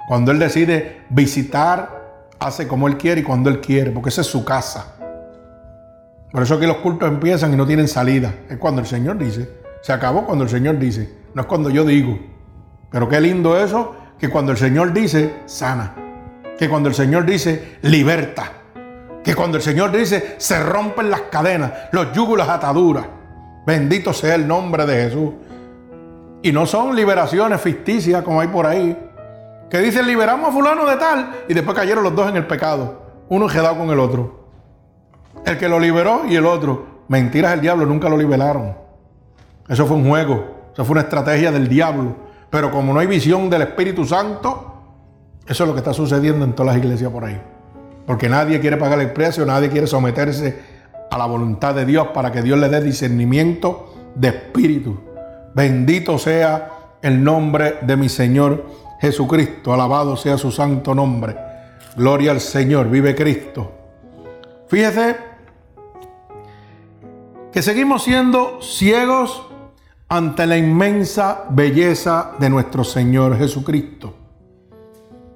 Cuando 0.09 0.33
Él 0.33 0.41
decide 0.41 1.03
visitar, 1.09 2.02
hace 2.47 2.69
como 2.69 2.89
Él 2.89 2.97
quiere 2.97 3.21
y 3.21 3.25
cuando 3.25 3.51
Él 3.51 3.61
quiere, 3.61 3.91
porque 3.91 4.09
esa 4.11 4.21
es 4.21 4.27
su 4.27 4.45
casa. 4.45 4.95
Por 6.31 6.43
eso 6.43 6.59
que 6.59 6.67
los 6.67 6.79
cultos 6.79 7.09
empiezan 7.09 7.53
y 7.53 7.57
no 7.57 7.67
tienen 7.67 7.89
salida. 7.89 8.35
Es 8.49 8.57
cuando 8.57 8.81
el 8.81 8.87
Señor 8.87 9.19
dice. 9.19 9.49
Se 9.83 9.93
acabó 9.93 10.25
cuando 10.25 10.45
el 10.45 10.51
Señor 10.51 10.79
dice. 10.79 11.13
No 11.35 11.43
es 11.43 11.47
cuando 11.47 11.69
yo 11.69 11.85
digo. 11.85 12.19
Pero 12.91 13.09
qué 13.09 13.21
lindo 13.21 13.59
eso, 13.63 13.95
que 14.19 14.31
cuando 14.31 14.53
el 14.53 14.59
Señor 14.59 14.93
dice, 14.93 15.35
sana. 15.47 15.95
Que 16.59 16.69
cuando 16.69 16.89
el 16.89 16.95
Señor 16.95 17.27
dice, 17.27 17.79
liberta. 17.83 18.53
Que 19.23 19.35
cuando 19.35 19.59
el 19.59 19.63
Señor 19.63 19.93
dice, 19.93 20.37
se 20.39 20.63
rompen 20.63 21.11
las 21.11 21.23
cadenas, 21.23 21.73
los 21.93 22.13
yugos, 22.13 22.39
las 22.39 22.49
ataduras. 22.49 23.07
Bendito 23.67 24.13
sea 24.13 24.35
el 24.35 24.49
nombre 24.49 24.87
de 24.87 25.03
Jesús. 25.05 25.31
Y 26.43 26.51
no 26.51 26.67
son 26.67 26.97
liberaciones 26.97 27.61
ficticias 27.61 28.23
como 28.23 28.41
hay 28.41 28.49
por 28.49 28.67
ahí. 28.67 28.97
Que 29.73 29.81
dicen, 29.81 30.07
liberamos 30.07 30.51
a 30.51 30.53
fulano 30.53 30.85
de 30.85 30.97
tal. 30.97 31.45
Y 31.49 31.55
después 31.55 31.75
cayeron 31.75 32.05
los 32.05 32.15
dos 32.15 32.29
en 32.29 32.37
el 32.37 32.47
pecado. 32.47 33.05
Uno 33.31 33.47
quedado 33.47 33.79
con 33.79 33.89
el 33.89 33.99
otro. 34.01 34.45
El 35.47 35.57
que 35.57 35.67
lo 35.67 35.81
liberó 35.81 36.27
y 36.29 36.37
el 36.37 36.45
otro. 36.45 37.05
Mentiras 37.09 37.55
el 37.55 37.63
diablo, 37.63 37.87
nunca 37.87 38.11
lo 38.11 38.19
liberaron. 38.19 38.77
Eso 39.67 39.87
fue 39.87 39.97
un 39.97 40.07
juego, 40.07 40.69
eso 40.75 40.85
fue 40.85 40.93
una 40.93 41.01
estrategia 41.01 41.51
del 41.51 41.69
diablo. 41.69 42.17
Pero 42.51 42.71
como 42.71 42.93
no 42.93 43.01
hay 43.01 43.07
visión 43.07 43.49
del 43.49 43.63
Espíritu 43.63 44.05
Santo, 44.05 44.75
eso 45.47 45.65
es 45.65 45.67
lo 45.67 45.73
que 45.73 45.81
está 45.81 45.95
sucediendo 45.95 46.45
en 46.45 46.53
todas 46.53 46.75
las 46.75 46.85
iglesias 46.85 47.11
por 47.11 47.25
ahí. 47.25 47.41
Porque 48.07 48.29
nadie 48.29 48.61
quiere 48.61 48.77
pagar 48.77 49.01
el 49.01 49.13
precio, 49.13 49.47
nadie 49.47 49.71
quiere 49.71 49.87
someterse 49.87 50.61
a 51.11 51.17
la 51.17 51.25
voluntad 51.25 51.75
de 51.75 51.87
Dios 51.87 52.09
para 52.09 52.31
que 52.31 52.43
Dios 52.43 52.59
le 52.59 52.69
dé 52.69 52.83
discernimiento 52.83 53.95
de 54.17 54.29
espíritu. 54.29 55.01
Bendito 55.55 56.19
sea 56.19 56.69
el 57.01 57.25
nombre 57.25 57.79
de 57.81 57.97
mi 57.97 58.11
Señor 58.11 58.82
Jesucristo. 59.03 59.75
Alabado 59.75 60.17
sea 60.17 60.39
su 60.39 60.53
santo 60.53 60.95
nombre. 60.95 61.37
Gloria 61.97 62.31
al 62.31 62.41
Señor. 62.41 62.89
Vive 62.89 63.17
Cristo. 63.17 63.73
Fíjese 64.69 65.17
que 67.51 67.61
seguimos 67.63 68.05
siendo 68.05 68.63
ciegos 68.63 69.45
ante 70.09 70.47
la 70.47 70.57
inmensa 70.57 71.47
belleza 71.51 72.35
de 72.39 72.49
nuestro 72.49 72.85
Señor 72.85 73.37
Jesucristo. 73.37 74.15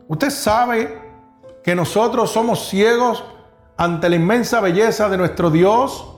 Usted 0.07 0.31
sabe 0.31 0.99
que 1.65 1.75
nosotros 1.75 2.31
somos 2.31 2.69
ciegos 2.69 3.25
ante 3.77 4.09
la 4.09 4.15
inmensa 4.15 4.61
belleza 4.61 5.09
de 5.09 5.17
nuestro 5.17 5.51
Dios, 5.51 6.17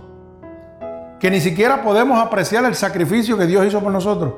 que 1.19 1.31
ni 1.31 1.41
siquiera 1.41 1.83
podemos 1.83 2.19
apreciar 2.19 2.67
el 2.67 2.75
sacrificio 2.75 3.39
que 3.39 3.47
Dios 3.47 3.67
hizo 3.67 3.81
por 3.81 3.91
nosotros. 3.91 4.35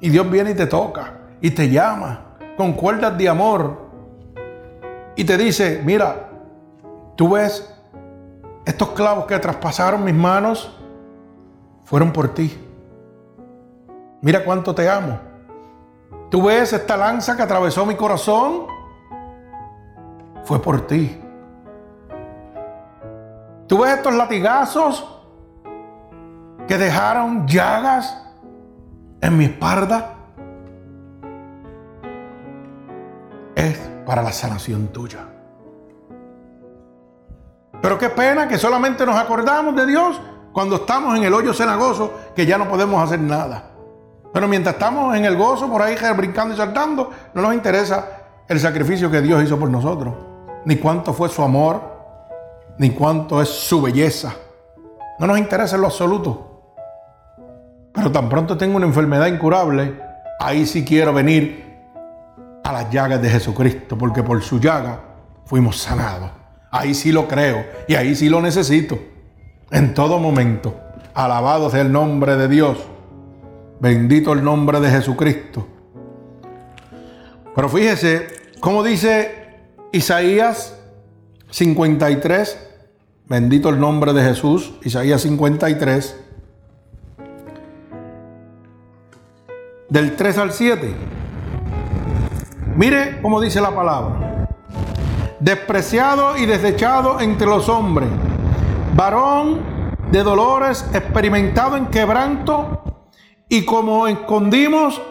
Y 0.00 0.10
Dios 0.10 0.30
viene 0.30 0.52
y 0.52 0.54
te 0.54 0.66
toca 0.66 1.17
y 1.40 1.50
te 1.50 1.68
llama 1.70 2.36
con 2.56 2.72
cuerdas 2.72 3.16
de 3.16 3.28
amor 3.28 3.88
y 5.16 5.24
te 5.24 5.36
dice, 5.36 5.82
mira, 5.84 6.28
tú 7.16 7.30
ves 7.30 7.74
estos 8.64 8.90
clavos 8.90 9.26
que 9.26 9.38
traspasaron 9.38 10.04
mis 10.04 10.14
manos 10.14 10.78
fueron 11.84 12.12
por 12.12 12.34
ti. 12.34 12.56
Mira 14.20 14.44
cuánto 14.44 14.74
te 14.74 14.88
amo. 14.88 15.18
Tú 16.30 16.42
ves 16.42 16.72
esta 16.72 16.96
lanza 16.96 17.34
que 17.36 17.42
atravesó 17.42 17.86
mi 17.86 17.94
corazón. 17.94 18.66
Fue 20.44 20.60
por 20.60 20.86
ti. 20.86 21.18
Tú 23.66 23.78
ves 23.78 23.96
estos 23.96 24.14
latigazos 24.14 25.22
que 26.66 26.76
dejaron 26.76 27.46
llagas 27.46 28.22
en 29.22 29.38
mi 29.38 29.46
espalda. 29.46 30.17
Es 33.58 33.76
para 34.06 34.22
la 34.22 34.30
sanación 34.30 34.86
tuya. 34.92 35.18
Pero 37.82 37.98
qué 37.98 38.08
pena 38.08 38.46
que 38.46 38.56
solamente 38.56 39.04
nos 39.04 39.16
acordamos 39.16 39.74
de 39.74 39.84
Dios 39.84 40.20
cuando 40.52 40.76
estamos 40.76 41.16
en 41.16 41.24
el 41.24 41.34
hoyo 41.34 41.52
cenagoso 41.52 42.12
que 42.36 42.46
ya 42.46 42.56
no 42.56 42.68
podemos 42.68 43.02
hacer 43.02 43.18
nada. 43.18 43.70
Pero 44.32 44.46
mientras 44.46 44.76
estamos 44.76 45.16
en 45.16 45.24
el 45.24 45.36
gozo, 45.36 45.68
por 45.68 45.82
ahí 45.82 45.96
brincando 46.16 46.54
y 46.54 46.56
saltando, 46.56 47.10
no 47.34 47.42
nos 47.42 47.52
interesa 47.52 48.06
el 48.46 48.60
sacrificio 48.60 49.10
que 49.10 49.20
Dios 49.20 49.42
hizo 49.42 49.58
por 49.58 49.68
nosotros, 49.68 50.14
ni 50.64 50.76
cuánto 50.76 51.12
fue 51.12 51.28
su 51.28 51.42
amor, 51.42 51.82
ni 52.78 52.90
cuánto 52.90 53.42
es 53.42 53.48
su 53.48 53.82
belleza. 53.82 54.34
No 55.18 55.26
nos 55.26 55.36
interesa 55.36 55.74
en 55.74 55.80
lo 55.80 55.88
absoluto. 55.88 56.62
Pero 57.92 58.12
tan 58.12 58.28
pronto 58.28 58.56
tengo 58.56 58.76
una 58.76 58.86
enfermedad 58.86 59.26
incurable, 59.26 60.00
ahí 60.38 60.64
sí 60.64 60.84
quiero 60.84 61.12
venir 61.12 61.67
a 62.68 62.72
las 62.72 62.90
llagas 62.90 63.22
de 63.22 63.30
Jesucristo, 63.30 63.96
porque 63.96 64.22
por 64.22 64.42
su 64.42 64.60
llaga 64.60 65.00
fuimos 65.46 65.78
sanados. 65.78 66.30
Ahí 66.70 66.92
sí 66.92 67.12
lo 67.12 67.26
creo 67.26 67.64
y 67.88 67.94
ahí 67.94 68.14
sí 68.14 68.28
lo 68.28 68.42
necesito. 68.42 68.98
En 69.70 69.94
todo 69.94 70.18
momento. 70.18 70.78
Alabado 71.14 71.70
sea 71.70 71.80
el 71.80 71.90
nombre 71.90 72.36
de 72.36 72.46
Dios. 72.46 72.76
Bendito 73.80 74.34
el 74.34 74.44
nombre 74.44 74.80
de 74.80 74.90
Jesucristo. 74.90 75.66
Pero 77.54 77.70
fíjese 77.70 78.28
cómo 78.60 78.82
dice 78.82 79.62
Isaías 79.92 80.78
53. 81.50 82.58
Bendito 83.30 83.70
el 83.70 83.80
nombre 83.80 84.12
de 84.12 84.22
Jesús. 84.22 84.74
Isaías 84.84 85.22
53. 85.22 86.16
Del 89.88 90.16
3 90.16 90.38
al 90.38 90.52
7. 90.52 91.18
Mire 92.78 93.18
cómo 93.20 93.40
dice 93.40 93.60
la 93.60 93.74
palabra 93.74 94.46
despreciado 95.40 96.36
y 96.36 96.46
desechado 96.46 97.18
entre 97.18 97.48
los 97.48 97.68
hombres, 97.68 98.08
varón 98.94 99.60
de 100.12 100.22
dolores, 100.22 100.88
experimentado 100.94 101.76
en 101.76 101.86
quebranto, 101.86 102.84
y 103.48 103.64
como 103.64 104.06
escondimos 104.06 105.02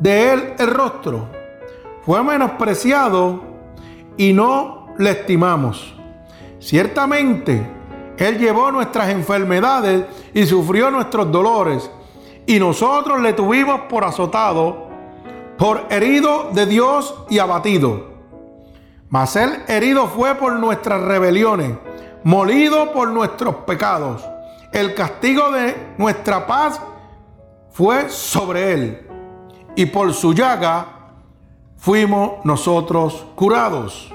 de 0.00 0.32
él 0.32 0.54
el 0.58 0.74
rostro, 0.74 1.28
fue 2.04 2.20
menospreciado 2.24 3.44
y 4.16 4.32
no 4.32 4.88
le 4.98 5.10
estimamos. 5.10 5.94
Ciertamente, 6.58 7.64
él 8.16 8.38
llevó 8.38 8.72
nuestras 8.72 9.10
enfermedades 9.10 10.04
y 10.34 10.46
sufrió 10.46 10.90
nuestros 10.90 11.30
dolores, 11.30 11.88
y 12.44 12.58
nosotros 12.58 13.20
le 13.20 13.34
tuvimos 13.34 13.82
por 13.82 14.02
azotado, 14.02 14.90
por 15.62 15.86
herido 15.90 16.50
de 16.50 16.66
Dios 16.66 17.14
y 17.30 17.38
abatido. 17.38 18.08
Mas 19.08 19.36
él 19.36 19.62
herido 19.68 20.08
fue 20.08 20.34
por 20.34 20.54
nuestras 20.54 21.00
rebeliones, 21.02 21.76
molido 22.24 22.90
por 22.90 23.10
nuestros 23.10 23.54
pecados. 23.58 24.28
El 24.72 24.92
castigo 24.96 25.52
de 25.52 25.94
nuestra 25.98 26.48
paz 26.48 26.80
fue 27.70 28.08
sobre 28.08 28.72
él. 28.72 29.08
Y 29.76 29.86
por 29.86 30.12
su 30.14 30.34
llaga 30.34 30.84
fuimos 31.76 32.44
nosotros 32.44 33.24
curados. 33.36 34.12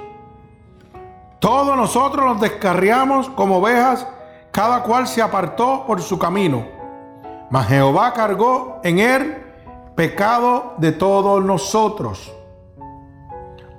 Todos 1.39 1.77
nosotros 1.77 2.25
nos 2.25 2.41
descarriamos 2.41 3.29
como 3.29 3.59
ovejas, 3.59 4.05
cada 4.51 4.83
cual 4.83 5.07
se 5.07 5.21
apartó 5.21 5.85
por 5.87 6.01
su 6.01 6.19
camino. 6.19 6.65
Mas 7.49 7.69
Jehová 7.69 8.11
cargó 8.11 8.81
en 8.83 8.99
él 8.99 9.46
pecado 9.97 10.75
de 10.77 10.91
todos 10.91 11.43
nosotros. 11.43 12.31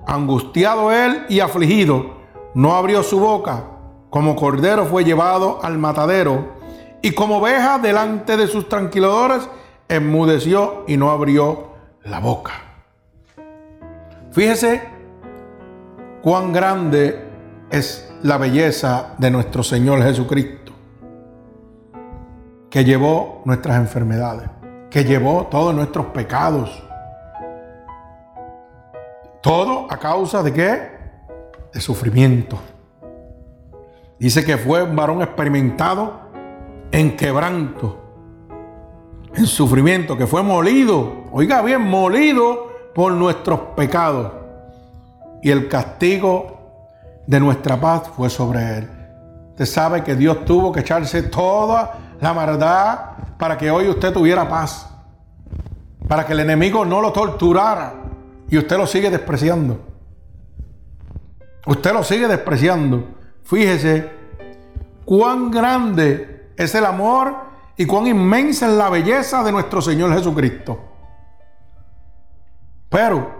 Angustiado 0.05 0.91
él 0.91 1.25
y 1.29 1.39
afligido, 1.39 2.17
no 2.55 2.75
abrió 2.75 3.05
su 3.05 3.21
boca. 3.21 3.65
Como 4.11 4.35
cordero 4.35 4.85
fue 4.85 5.05
llevado 5.05 5.61
al 5.63 5.79
matadero, 5.79 6.57
y 7.03 7.13
como 7.13 7.39
oveja 7.39 7.79
delante 7.79 8.37
de 8.37 8.49
sus 8.49 8.69
tranquiladores, 8.69 9.49
enmudeció 9.89 10.83
y 10.89 10.97
no 10.97 11.13
abrió 11.13 11.69
la 12.03 12.19
boca. 12.19 12.55
Fíjese 14.33 14.83
cuán 16.21 16.53
grande 16.53 17.29
es 17.71 18.13
la 18.23 18.39
belleza 18.39 19.15
de 19.19 19.31
nuestro 19.31 19.63
Señor 19.63 20.03
Jesucristo, 20.03 20.73
que 22.71 22.85
llevó 22.85 23.43
nuestras 23.45 23.77
enfermedades, 23.77 24.51
que 24.91 25.05
llevó 25.05 25.47
todos 25.51 25.75
nuestros 25.75 26.07
pecados 26.07 26.83
todo 29.41 29.87
a 29.91 29.97
causa 29.97 30.43
de 30.43 30.53
qué? 30.53 30.91
De 31.73 31.81
sufrimiento. 31.81 32.59
Dice 34.19 34.45
que 34.45 34.57
fue 34.57 34.83
un 34.83 34.97
varón 34.97 35.23
experimentado 35.23 36.21
en 36.91 37.17
quebranto. 37.17 38.05
en 39.35 39.47
sufrimiento, 39.47 40.17
que 40.17 40.27
fue 40.27 40.43
molido, 40.43 41.27
oiga 41.31 41.63
bien, 41.63 41.83
molido 41.83 42.73
por 42.95 43.13
nuestros 43.13 43.61
pecados. 43.77 44.33
Y 45.43 45.51
el 45.51 45.69
castigo 45.69 46.59
de 47.27 47.39
nuestra 47.39 47.81
paz 47.81 48.11
fue 48.17 48.31
sobre 48.31 48.79
él. 48.79 48.91
Usted 49.51 49.67
sabe 49.67 50.03
que 50.03 50.17
Dios 50.17 50.45
tuvo 50.45 50.73
que 50.73 50.81
echarse 50.81 51.23
toda 51.23 52.08
la 52.21 52.33
maldad 52.33 52.99
para 53.39 53.57
que 53.57 53.71
hoy 53.71 53.89
usted 53.89 54.13
tuviera 54.13 54.49
paz. 54.49 54.89
Para 56.07 56.27
que 56.27 56.33
el 56.33 56.41
enemigo 56.41 56.85
no 56.85 57.01
lo 57.01 57.13
torturara. 57.13 57.95
Y 58.49 58.59
usted 58.59 58.77
lo 58.77 58.87
sigue 58.87 59.11
despreciando. 59.11 59.81
Usted 61.67 61.93
lo 61.93 62.03
sigue 62.03 62.29
despreciando. 62.29 63.05
Fíjese 63.45 64.11
cuán 65.05 65.51
grande 65.51 66.51
es 66.57 66.75
el 66.75 66.85
amor 66.85 67.35
y 67.77 67.87
cuán 67.87 68.07
inmensa 68.07 68.67
es 68.67 68.73
la 68.73 68.91
belleza 68.91 69.43
de 69.43 69.53
nuestro 69.53 69.81
Señor 69.81 70.13
Jesucristo. 70.13 70.81
Pero 72.89 73.39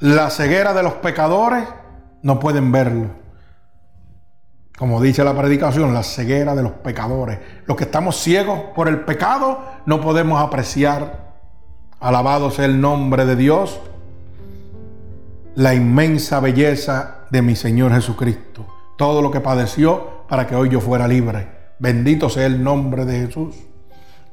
la 0.00 0.30
ceguera 0.30 0.72
de 0.74 0.82
los 0.82 0.94
pecadores 0.94 1.64
no 2.22 2.40
pueden 2.40 2.72
verlo. 2.72 3.23
Como 4.76 5.00
dice 5.00 5.22
la 5.22 5.36
predicación, 5.36 5.94
la 5.94 6.02
ceguera 6.02 6.54
de 6.56 6.62
los 6.62 6.72
pecadores. 6.72 7.38
Los 7.66 7.76
que 7.76 7.84
estamos 7.84 8.16
ciegos 8.16 8.58
por 8.74 8.88
el 8.88 9.00
pecado 9.00 9.60
no 9.86 10.00
podemos 10.00 10.42
apreciar, 10.42 11.34
alabado 12.00 12.50
sea 12.50 12.64
el 12.64 12.80
nombre 12.80 13.24
de 13.24 13.36
Dios, 13.36 13.80
la 15.54 15.74
inmensa 15.74 16.40
belleza 16.40 17.18
de 17.30 17.42
mi 17.42 17.54
Señor 17.54 17.92
Jesucristo. 17.92 18.66
Todo 18.98 19.22
lo 19.22 19.30
que 19.30 19.40
padeció 19.40 20.24
para 20.28 20.46
que 20.46 20.56
hoy 20.56 20.70
yo 20.70 20.80
fuera 20.80 21.06
libre. 21.06 21.46
Bendito 21.78 22.28
sea 22.28 22.46
el 22.46 22.62
nombre 22.62 23.04
de 23.04 23.26
Jesús. 23.26 23.54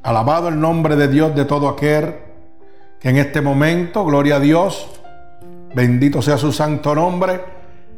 Alabado 0.02 0.48
el 0.48 0.60
nombre 0.60 0.96
de 0.96 1.08
Dios 1.08 1.36
de 1.36 1.46
todo 1.46 1.70
aquel 1.70 2.16
que 3.00 3.10
en 3.10 3.18
este 3.18 3.42
momento, 3.42 4.06
gloria 4.06 4.38
a 4.38 4.40
Dios, 4.40 4.88
bendito 5.76 6.22
sea 6.22 6.38
su 6.38 6.52
santo 6.52 6.94
nombre, 6.96 7.42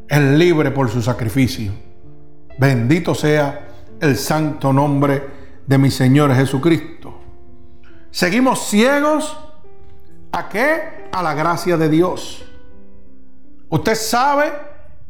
es 0.07 0.19
libre 0.19 0.71
por 0.71 0.89
su 0.89 1.01
sacrificio. 1.01 1.71
Bendito 2.57 3.15
sea 3.15 3.67
el 3.99 4.17
santo 4.17 4.71
nombre 4.71 5.23
de 5.65 5.77
mi 5.77 5.89
Señor 5.89 6.33
Jesucristo. 6.35 7.19
Seguimos 8.11 8.67
ciegos 8.67 9.37
a 10.31 10.49
qué? 10.49 11.09
A 11.11 11.23
la 11.23 11.33
gracia 11.33 11.77
de 11.77 11.89
Dios. 11.89 12.45
Usted 13.69 13.95
sabe 13.95 14.51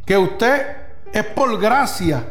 que 0.05 0.17
usted 0.17 0.61
es 1.11 1.25
por 1.25 1.59
gracia. 1.59 2.23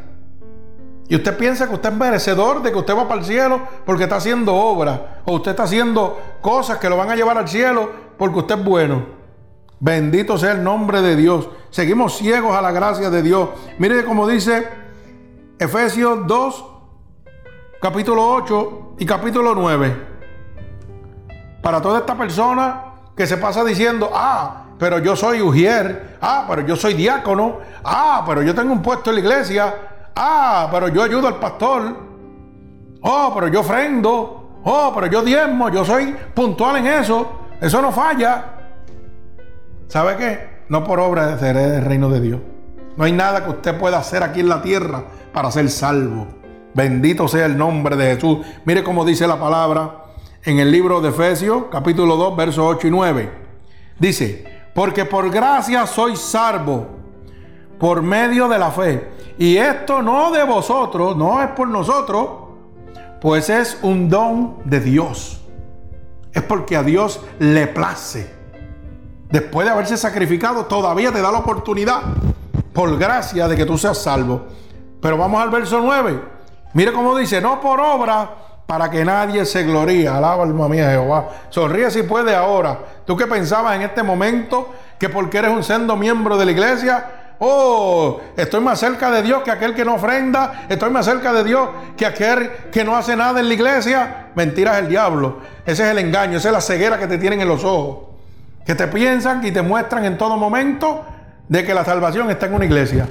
Y 1.08 1.16
usted 1.16 1.36
piensa 1.36 1.68
que 1.68 1.74
usted 1.74 1.90
es 1.90 1.94
merecedor 1.94 2.62
de 2.62 2.72
que 2.72 2.78
usted 2.78 2.96
va 2.96 3.06
para 3.06 3.20
el 3.20 3.26
cielo 3.26 3.60
porque 3.84 4.04
está 4.04 4.16
haciendo 4.16 4.54
obra. 4.54 5.20
O 5.26 5.34
usted 5.34 5.50
está 5.50 5.64
haciendo 5.64 6.18
cosas 6.40 6.78
que 6.78 6.88
lo 6.88 6.96
van 6.96 7.10
a 7.10 7.16
llevar 7.16 7.36
al 7.36 7.48
cielo 7.48 7.90
porque 8.16 8.38
usted 8.38 8.58
es 8.58 8.64
bueno. 8.64 9.04
Bendito 9.78 10.38
sea 10.38 10.52
el 10.52 10.62
nombre 10.62 11.02
de 11.02 11.16
Dios. 11.16 11.48
Seguimos 11.70 12.16
ciegos 12.16 12.56
a 12.56 12.62
la 12.62 12.70
gracia 12.70 13.10
de 13.10 13.22
Dios. 13.22 13.50
Mire 13.78 14.04
como 14.04 14.26
dice 14.28 14.66
Efesios 15.62 16.26
2, 16.26 16.64
capítulo 17.80 18.34
8 18.34 18.96
y 18.98 19.06
capítulo 19.06 19.54
9. 19.54 20.06
Para 21.62 21.80
toda 21.80 22.00
esta 22.00 22.18
persona 22.18 22.82
que 23.16 23.28
se 23.28 23.36
pasa 23.36 23.62
diciendo, 23.62 24.10
ah, 24.12 24.64
pero 24.76 24.98
yo 24.98 25.14
soy 25.14 25.40
ujier, 25.40 26.18
ah, 26.20 26.46
pero 26.48 26.62
yo 26.62 26.74
soy 26.74 26.94
diácono, 26.94 27.60
ah, 27.84 28.24
pero 28.26 28.42
yo 28.42 28.56
tengo 28.56 28.72
un 28.72 28.82
puesto 28.82 29.10
en 29.10 29.14
la 29.14 29.20
iglesia, 29.20 29.74
ah, 30.16 30.68
pero 30.68 30.88
yo 30.88 31.00
ayudo 31.00 31.28
al 31.28 31.36
pastor, 31.36 31.96
oh, 33.02 33.30
pero 33.32 33.46
yo 33.46 33.60
ofrendo, 33.60 34.58
oh, 34.64 34.90
pero 34.92 35.06
yo 35.06 35.22
diezmo, 35.22 35.68
yo 35.68 35.84
soy 35.84 36.12
puntual 36.34 36.78
en 36.78 36.88
eso, 36.88 37.30
eso 37.60 37.80
no 37.80 37.92
falla. 37.92 38.46
¿Sabe 39.86 40.16
qué? 40.16 40.64
No 40.68 40.82
por 40.82 40.98
obra 40.98 41.38
seré 41.38 41.70
del 41.70 41.84
reino 41.84 42.08
de 42.08 42.20
Dios. 42.20 42.40
No 42.96 43.04
hay 43.04 43.12
nada 43.12 43.44
que 43.44 43.50
usted 43.50 43.78
pueda 43.78 43.98
hacer 43.98 44.24
aquí 44.24 44.40
en 44.40 44.48
la 44.48 44.60
tierra 44.60 45.04
para 45.32 45.50
ser 45.50 45.68
salvo. 45.70 46.26
Bendito 46.74 47.28
sea 47.28 47.46
el 47.46 47.56
nombre 47.56 47.96
de 47.96 48.14
Jesús. 48.14 48.38
Mire 48.64 48.82
cómo 48.82 49.04
dice 49.04 49.26
la 49.26 49.38
palabra 49.38 50.04
en 50.44 50.58
el 50.58 50.70
libro 50.70 51.00
de 51.00 51.10
Efesios, 51.10 51.64
capítulo 51.70 52.16
2, 52.16 52.36
versos 52.36 52.64
8 52.76 52.86
y 52.86 52.90
9. 52.90 53.32
Dice, 53.98 54.44
porque 54.74 55.04
por 55.04 55.30
gracia 55.30 55.86
soy 55.86 56.16
salvo 56.16 57.02
por 57.78 58.00
medio 58.00 58.48
de 58.48 58.58
la 58.58 58.70
fe. 58.70 59.10
Y 59.38 59.56
esto 59.56 60.02
no 60.02 60.30
de 60.30 60.44
vosotros, 60.44 61.16
no 61.16 61.42
es 61.42 61.48
por 61.48 61.66
nosotros, 61.66 62.28
pues 63.20 63.50
es 63.50 63.78
un 63.82 64.08
don 64.08 64.58
de 64.64 64.80
Dios. 64.80 65.42
Es 66.32 66.42
porque 66.42 66.76
a 66.76 66.82
Dios 66.82 67.20
le 67.38 67.66
place. 67.66 68.32
Después 69.30 69.66
de 69.66 69.72
haberse 69.72 69.96
sacrificado, 69.96 70.66
todavía 70.66 71.12
te 71.12 71.20
da 71.20 71.32
la 71.32 71.38
oportunidad, 71.38 72.02
por 72.72 72.96
gracia, 72.98 73.48
de 73.48 73.56
que 73.56 73.66
tú 73.66 73.76
seas 73.76 73.98
salvo. 73.98 74.42
Pero 75.02 75.18
vamos 75.18 75.42
al 75.42 75.50
verso 75.50 75.80
9. 75.80 76.20
Mire 76.74 76.92
cómo 76.92 77.18
dice, 77.18 77.40
no 77.40 77.60
por 77.60 77.80
obra, 77.80 78.30
para 78.66 78.88
que 78.88 79.04
nadie 79.04 79.44
se 79.44 79.64
gloríe. 79.64 80.08
Alaba 80.08 80.44
alma 80.44 80.68
mía 80.68 80.90
Jehová. 80.90 81.28
Sonríe 81.50 81.90
si 81.90 82.04
puede 82.04 82.34
ahora. 82.34 82.78
Tú 83.04 83.16
que 83.16 83.26
pensabas 83.26 83.74
en 83.74 83.82
este 83.82 84.04
momento 84.04 84.72
que 84.98 85.08
porque 85.08 85.38
eres 85.38 85.50
un 85.50 85.64
sendo 85.64 85.96
miembro 85.96 86.38
de 86.38 86.44
la 86.44 86.52
iglesia, 86.52 87.34
oh, 87.40 88.20
estoy 88.36 88.60
más 88.60 88.78
cerca 88.78 89.10
de 89.10 89.22
Dios 89.22 89.42
que 89.42 89.50
aquel 89.50 89.74
que 89.74 89.84
no 89.84 89.96
ofrenda, 89.96 90.66
estoy 90.68 90.90
más 90.90 91.04
cerca 91.04 91.32
de 91.32 91.42
Dios 91.42 91.68
que 91.96 92.06
aquel 92.06 92.50
que 92.70 92.84
no 92.84 92.96
hace 92.96 93.16
nada 93.16 93.40
en 93.40 93.48
la 93.48 93.54
iglesia. 93.54 94.28
Mentiras 94.36 94.78
el 94.78 94.88
diablo. 94.88 95.40
Ese 95.66 95.82
es 95.82 95.90
el 95.90 95.98
engaño, 95.98 96.38
esa 96.38 96.48
es 96.48 96.54
la 96.54 96.60
ceguera 96.60 96.96
que 96.96 97.08
te 97.08 97.18
tienen 97.18 97.40
en 97.40 97.48
los 97.48 97.64
ojos. 97.64 98.10
Que 98.64 98.76
te 98.76 98.86
piensan 98.86 99.44
y 99.44 99.50
te 99.50 99.62
muestran 99.62 100.04
en 100.04 100.16
todo 100.16 100.36
momento 100.36 101.04
de 101.48 101.64
que 101.64 101.74
la 101.74 101.84
salvación 101.84 102.30
está 102.30 102.46
en 102.46 102.54
una 102.54 102.64
iglesia. 102.64 103.08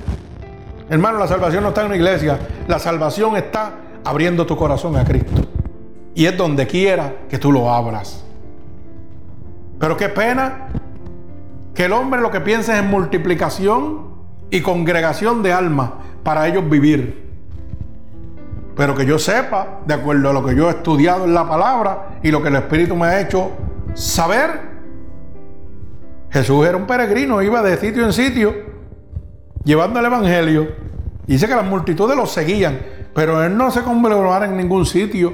Hermano, 0.92 1.20
la 1.20 1.28
salvación 1.28 1.64
no 1.64 1.70
está 1.70 1.82
en 1.82 1.88
una 1.88 1.96
iglesia. 1.96 2.38
La 2.68 2.78
salvación 2.78 3.38
está 3.38 3.76
abriendo 4.04 4.46
tu 4.46 4.58
corazón 4.58 4.98
a 4.98 5.06
Cristo. 5.06 5.48
Y 6.14 6.26
es 6.26 6.36
donde 6.36 6.68
quiera 6.68 7.14
que 7.30 7.38
tú 7.38 7.50
lo 7.50 7.72
abras. 7.74 8.26
Pero 9.80 9.96
qué 9.96 10.10
pena 10.10 10.68
que 11.74 11.86
el 11.86 11.94
hombre 11.94 12.20
lo 12.20 12.30
que 12.30 12.42
piensa 12.42 12.74
es 12.74 12.84
en 12.84 12.90
multiplicación 12.90 14.10
y 14.50 14.60
congregación 14.60 15.42
de 15.42 15.54
almas 15.54 15.92
para 16.24 16.46
ellos 16.50 16.70
vivir. 16.70 17.32
Pero 18.76 18.94
que 18.94 19.06
yo 19.06 19.18
sepa, 19.18 19.80
de 19.86 19.94
acuerdo 19.94 20.30
a 20.30 20.34
lo 20.34 20.44
que 20.44 20.54
yo 20.54 20.68
he 20.68 20.72
estudiado 20.72 21.24
en 21.24 21.34
la 21.34 21.48
palabra 21.48 22.20
y 22.22 22.32
lo 22.32 22.42
que 22.42 22.50
el 22.50 22.56
Espíritu 22.58 22.98
me 22.98 23.08
ha 23.08 23.22
hecho 23.22 23.52
saber, 23.94 24.60
Jesús 26.32 26.68
era 26.68 26.76
un 26.76 26.86
peregrino, 26.86 27.42
iba 27.42 27.62
de 27.62 27.78
sitio 27.78 28.04
en 28.04 28.12
sitio, 28.12 28.71
llevando 29.64 30.00
el 30.00 30.06
Evangelio. 30.06 30.70
Dice 31.28 31.48
que 31.48 31.56
las 31.56 31.66
multitudes 31.66 32.16
lo 32.16 32.26
seguían, 32.26 32.80
pero 33.14 33.44
él 33.44 33.56
no 33.56 33.72
se 33.72 33.82
congregaba 33.82 34.46
en 34.46 34.58
ningún 34.58 34.86
sitio, 34.86 35.34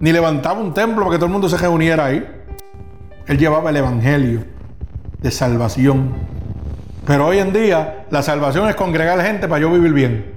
ni 0.00 0.12
levantaba 0.12 0.60
un 0.60 0.72
templo 0.72 1.04
para 1.04 1.12
que 1.12 1.16
todo 1.16 1.26
el 1.26 1.32
mundo 1.32 1.48
se 1.48 1.56
reuniera 1.56 2.06
ahí. 2.06 2.26
Él 3.26 3.38
llevaba 3.38 3.70
el 3.70 3.76
Evangelio 3.76 4.44
de 5.20 5.30
salvación. 5.30 6.12
Pero 7.06 7.26
hoy 7.26 7.38
en 7.38 7.52
día 7.52 8.06
la 8.10 8.22
salvación 8.22 8.68
es 8.68 8.76
congregar 8.76 9.20
gente 9.22 9.48
para 9.48 9.60
yo 9.60 9.70
vivir 9.70 9.92
bien. 9.92 10.34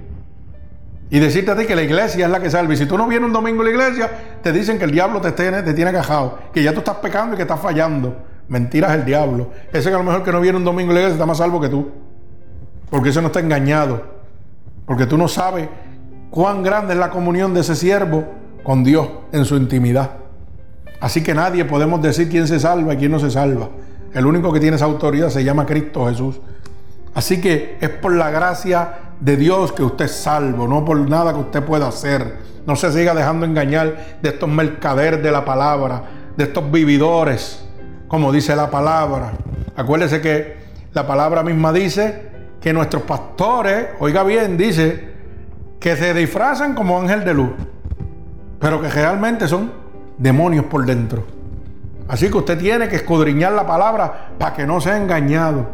Y 1.10 1.18
decirte 1.20 1.50
a 1.50 1.56
ti 1.56 1.64
que 1.64 1.74
la 1.74 1.82
iglesia 1.82 2.26
es 2.26 2.30
la 2.30 2.40
que 2.40 2.50
salva. 2.50 2.74
Y 2.74 2.76
si 2.76 2.86
tú 2.86 2.98
no 2.98 3.06
vienes 3.06 3.26
un 3.26 3.32
domingo 3.32 3.62
a 3.62 3.64
la 3.64 3.70
iglesia, 3.70 4.10
te 4.42 4.52
dicen 4.52 4.78
que 4.78 4.84
el 4.84 4.90
diablo 4.90 5.20
te 5.20 5.32
tiene, 5.32 5.62
te 5.62 5.72
tiene 5.72 5.92
cajado, 5.92 6.38
que 6.52 6.62
ya 6.62 6.72
tú 6.72 6.80
estás 6.80 6.96
pecando 6.96 7.34
y 7.34 7.36
que 7.36 7.42
estás 7.42 7.60
fallando. 7.60 8.16
Mentiras 8.48 8.92
el 8.92 9.04
diablo. 9.04 9.50
Ese 9.72 9.88
que 9.88 9.94
a 9.94 9.98
lo 9.98 10.04
mejor 10.04 10.22
que 10.22 10.32
no 10.32 10.40
viene 10.40 10.58
un 10.58 10.64
domingo 10.64 10.90
a 10.90 10.94
la 10.94 11.00
iglesia 11.00 11.14
está 11.14 11.26
más 11.26 11.38
salvo 11.38 11.60
que 11.60 11.68
tú. 11.68 11.90
Porque 12.90 13.10
ese 13.10 13.20
no 13.20 13.28
está 13.28 13.40
engañado. 13.40 14.02
Porque 14.86 15.06
tú 15.06 15.18
no 15.18 15.28
sabes 15.28 15.68
cuán 16.30 16.62
grande 16.62 16.94
es 16.94 16.98
la 16.98 17.10
comunión 17.10 17.54
de 17.54 17.60
ese 17.60 17.74
siervo 17.74 18.24
con 18.62 18.84
Dios 18.84 19.08
en 19.32 19.44
su 19.44 19.56
intimidad. 19.56 20.12
Así 21.00 21.22
que 21.22 21.34
nadie 21.34 21.64
podemos 21.64 22.02
decir 22.02 22.28
quién 22.28 22.48
se 22.48 22.58
salva 22.58 22.94
y 22.94 22.96
quién 22.96 23.12
no 23.12 23.18
se 23.18 23.30
salva. 23.30 23.68
El 24.12 24.26
único 24.26 24.52
que 24.52 24.60
tiene 24.60 24.76
esa 24.76 24.86
autoridad 24.86 25.28
se 25.28 25.44
llama 25.44 25.66
Cristo 25.66 26.06
Jesús. 26.08 26.40
Así 27.14 27.40
que 27.40 27.76
es 27.80 27.88
por 27.88 28.14
la 28.14 28.30
gracia 28.30 28.94
de 29.20 29.36
Dios 29.36 29.72
que 29.72 29.82
usted 29.82 30.06
es 30.06 30.12
salvo, 30.12 30.66
no 30.66 30.84
por 30.84 30.98
nada 31.08 31.32
que 31.32 31.40
usted 31.40 31.62
pueda 31.62 31.88
hacer. 31.88 32.36
No 32.66 32.76
se 32.76 32.92
siga 32.92 33.14
dejando 33.14 33.46
engañar 33.46 34.18
de 34.22 34.28
estos 34.28 34.48
mercaderes 34.48 35.22
de 35.22 35.30
la 35.30 35.44
palabra, 35.44 36.04
de 36.36 36.44
estos 36.44 36.70
vividores, 36.70 37.64
como 38.08 38.32
dice 38.32 38.54
la 38.56 38.70
palabra. 38.70 39.32
Acuérdese 39.76 40.20
que 40.20 40.56
la 40.92 41.06
palabra 41.06 41.42
misma 41.42 41.72
dice 41.72 42.27
que 42.60 42.72
nuestros 42.72 43.02
pastores, 43.02 43.88
oiga 44.00 44.22
bien, 44.24 44.56
dice 44.56 45.08
que 45.78 45.96
se 45.96 46.12
disfrazan 46.12 46.74
como 46.74 47.00
ángel 47.00 47.24
de 47.24 47.34
luz, 47.34 47.50
pero 48.58 48.80
que 48.80 48.88
realmente 48.88 49.46
son 49.46 49.72
demonios 50.18 50.64
por 50.64 50.84
dentro. 50.84 51.24
Así 52.08 52.30
que 52.30 52.38
usted 52.38 52.58
tiene 52.58 52.88
que 52.88 52.96
escudriñar 52.96 53.52
la 53.52 53.66
palabra 53.66 54.30
para 54.38 54.54
que 54.54 54.66
no 54.66 54.80
sea 54.80 54.96
engañado. 54.96 55.66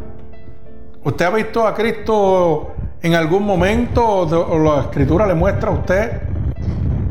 ¿Usted 1.05 1.25
ha 1.25 1.31
visto 1.31 1.67
a 1.67 1.75
Cristo 1.75 2.73
en 3.01 3.15
algún 3.15 3.45
momento 3.45 4.27
la 4.59 4.83
escritura 4.83 5.27
le 5.27 5.35
muestra 5.35 5.71
a 5.71 5.75
usted 5.75 6.23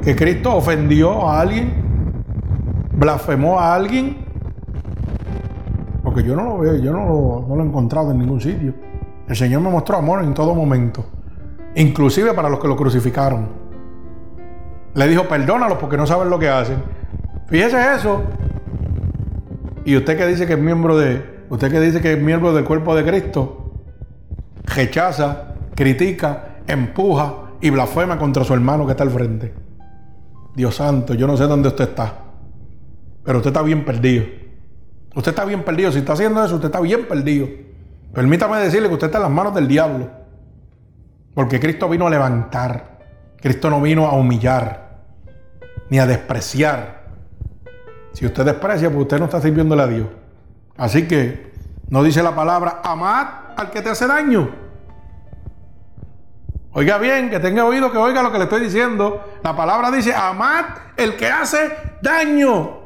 que 0.03 0.15
Cristo 0.15 0.55
ofendió 0.55 1.27
a 1.27 1.39
alguien? 1.39 1.83
blasfemó 2.95 3.59
a 3.59 3.73
alguien? 3.73 4.17
Porque 6.03 6.23
yo 6.23 6.35
no 6.35 6.43
lo 6.43 6.57
veo, 6.59 6.75
yo 6.75 6.91
no 6.91 7.45
lo 7.55 7.63
he 7.63 7.65
encontrado 7.65 8.11
en 8.11 8.19
ningún 8.19 8.39
sitio. 8.39 8.73
El 9.27 9.35
Señor 9.35 9.61
me 9.61 9.69
mostró 9.69 9.97
amor 9.97 10.23
en 10.23 10.33
todo 10.33 10.53
momento, 10.53 11.05
inclusive 11.75 12.33
para 12.33 12.49
los 12.49 12.59
que 12.59 12.67
lo 12.67 12.75
crucificaron. 12.75 13.47
Le 14.95 15.07
dijo, 15.07 15.27
perdónalos 15.27 15.77
porque 15.77 15.97
no 15.97 16.05
saben 16.05 16.29
lo 16.29 16.37
que 16.37 16.49
hacen. 16.49 16.83
Fíjese 17.47 17.95
eso. 17.95 18.21
Y 19.85 19.97
usted 19.97 20.17
que 20.17 20.27
dice 20.27 20.45
que 20.45 20.53
es 20.53 20.59
miembro 20.59 20.97
de, 20.97 21.45
usted 21.49 21.71
que 21.71 21.79
dice 21.79 22.01
que 22.01 22.13
es 22.13 22.21
miembro 22.21 22.53
del 22.53 22.63
cuerpo 22.63 22.95
de 22.95 23.03
Cristo, 23.03 23.73
rechaza, 24.63 25.55
critica, 25.75 26.57
empuja 26.67 27.35
y 27.59 27.69
blasfema 27.69 28.17
contra 28.17 28.43
su 28.43 28.53
hermano 28.53 28.85
que 28.85 28.91
está 28.91 29.03
al 29.03 29.09
frente. 29.09 29.53
Dios 30.55 30.75
santo, 30.75 31.13
yo 31.15 31.27
no 31.27 31.35
sé 31.35 31.45
dónde 31.45 31.69
usted 31.69 31.89
está, 31.89 32.13
pero 33.23 33.39
usted 33.39 33.49
está 33.49 33.61
bien 33.61 33.83
perdido. 33.83 34.25
Usted 35.15 35.31
está 35.31 35.45
bien 35.45 35.63
perdido. 35.63 35.91
Si 35.91 35.99
está 35.99 36.13
haciendo 36.13 36.43
eso, 36.43 36.55
usted 36.55 36.67
está 36.67 36.81
bien 36.81 37.07
perdido. 37.07 37.47
Permítame 38.13 38.59
decirle 38.59 38.87
que 38.87 38.93
usted 38.93 39.07
está 39.07 39.17
en 39.17 39.23
las 39.23 39.31
manos 39.31 39.55
del 39.55 39.67
diablo. 39.67 40.09
Porque 41.33 41.59
Cristo 41.59 41.89
vino 41.89 42.05
a 42.07 42.09
levantar. 42.09 42.99
Cristo 43.41 43.69
no 43.69 43.81
vino 43.81 44.05
a 44.05 44.13
humillar, 44.13 44.99
ni 45.89 45.99
a 45.99 46.05
despreciar. 46.05 47.03
Si 48.13 48.25
usted 48.25 48.45
desprecia, 48.45 48.89
pues 48.89 49.01
usted 49.01 49.19
no 49.19 49.25
está 49.25 49.41
sirviéndole 49.41 49.81
a 49.81 49.87
Dios. 49.87 50.07
Así 50.77 51.07
que 51.07 51.51
no 51.89 52.03
dice 52.03 52.23
la 52.23 52.33
palabra, 52.33 52.81
amad 52.83 53.27
al 53.57 53.71
que 53.71 53.81
te 53.81 53.89
hace 53.89 54.07
daño. 54.07 54.49
Oiga 56.71 56.97
bien, 56.97 57.29
que 57.29 57.39
tenga 57.39 57.65
oído, 57.65 57.91
que 57.91 57.97
oiga 57.97 58.23
lo 58.23 58.31
que 58.31 58.37
le 58.37 58.45
estoy 58.45 58.61
diciendo. 58.61 59.23
La 59.43 59.55
palabra 59.55 59.91
dice, 59.91 60.13
amad 60.13 60.65
el 60.95 61.15
que 61.17 61.27
hace 61.27 61.71
daño. 62.01 62.82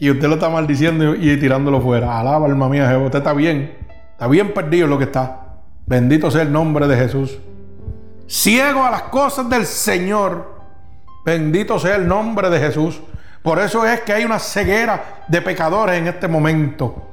Y 0.00 0.10
usted 0.10 0.28
lo 0.28 0.34
está 0.34 0.48
maldiciendo 0.48 1.14
y 1.14 1.36
tirándolo 1.38 1.80
fuera. 1.80 2.18
Alaba, 2.18 2.46
alma 2.46 2.70
mía, 2.70 2.88
Jehová. 2.88 3.04
Usted 3.04 3.18
está 3.18 3.34
bien. 3.34 3.76
Está 4.12 4.26
bien 4.26 4.52
perdido 4.54 4.86
lo 4.86 4.96
que 4.96 5.04
está. 5.04 5.58
Bendito 5.86 6.30
sea 6.30 6.42
el 6.42 6.50
nombre 6.50 6.88
de 6.88 6.96
Jesús. 6.96 7.38
Ciego 8.26 8.82
a 8.82 8.90
las 8.90 9.02
cosas 9.02 9.50
del 9.50 9.66
Señor. 9.66 10.58
Bendito 11.24 11.78
sea 11.78 11.96
el 11.96 12.08
nombre 12.08 12.48
de 12.48 12.58
Jesús. 12.58 12.98
Por 13.42 13.58
eso 13.58 13.84
es 13.84 14.00
que 14.00 14.14
hay 14.14 14.24
una 14.24 14.38
ceguera 14.38 15.24
de 15.28 15.42
pecadores 15.42 15.98
en 15.98 16.06
este 16.06 16.28
momento. 16.28 17.08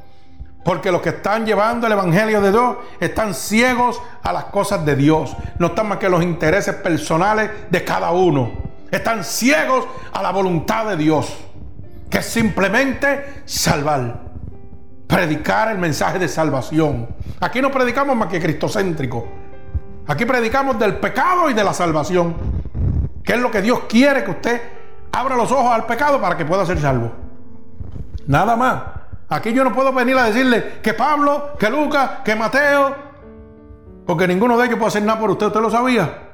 Porque 0.63 0.89
los 0.89 1.01
que 1.01 1.09
están 1.09 1.45
llevando 1.45 1.87
el 1.87 1.93
Evangelio 1.93 2.39
de 2.39 2.51
Dios 2.51 2.77
están 3.01 3.33
ciegos 3.33 4.01
a 4.23 4.31
las 4.31 4.45
cosas 4.45 4.85
de 4.85 4.95
Dios. 4.95 5.35
No 5.59 5.67
están 5.67 5.89
más 5.89 5.97
que 5.97 6.09
los 6.09 6.23
intereses 6.23 6.75
personales 6.75 7.51
de 7.69 7.83
cada 7.83 8.11
uno. 8.11 8.51
Están 8.89 9.25
ciegos 9.25 9.85
a 10.13 10.21
la 10.21 10.31
voluntad 10.31 10.85
de 10.87 10.95
Dios. 10.95 11.46
Que 12.09 12.21
simplemente 12.21 13.41
salvar. 13.45 14.21
Predicar 15.07 15.71
el 15.71 15.77
mensaje 15.77 16.19
de 16.19 16.27
salvación. 16.27 17.07
Aquí 17.39 17.61
no 17.61 17.71
predicamos 17.71 18.15
más 18.15 18.27
que 18.27 18.39
cristocéntrico. 18.39 19.27
Aquí 20.07 20.25
predicamos 20.25 20.79
del 20.79 20.97
pecado 20.97 21.49
y 21.49 21.53
de 21.53 21.63
la 21.63 21.73
salvación. 21.73 22.35
Que 23.23 23.33
es 23.33 23.39
lo 23.39 23.51
que 23.51 23.61
Dios 23.61 23.81
quiere 23.87 24.23
que 24.23 24.31
usted 24.31 24.61
abra 25.11 25.35
los 25.35 25.51
ojos 25.51 25.71
al 25.71 25.85
pecado 25.85 26.21
para 26.21 26.37
que 26.37 26.45
pueda 26.45 26.65
ser 26.65 26.79
salvo. 26.79 27.11
Nada 28.27 28.55
más. 28.55 28.83
Aquí 29.29 29.51
yo 29.51 29.63
no 29.63 29.73
puedo 29.73 29.91
venir 29.91 30.17
a 30.17 30.25
decirle 30.25 30.79
que 30.81 30.93
Pablo, 30.93 31.51
que 31.59 31.69
Lucas, 31.69 32.21
que 32.23 32.35
Mateo, 32.35 32.95
porque 34.05 34.25
ninguno 34.25 34.57
de 34.57 34.65
ellos 34.65 34.77
puede 34.77 34.87
hacer 34.87 35.03
nada 35.03 35.19
por 35.19 35.31
usted, 35.31 35.47
usted 35.47 35.59
lo 35.59 35.69
sabía. 35.69 36.29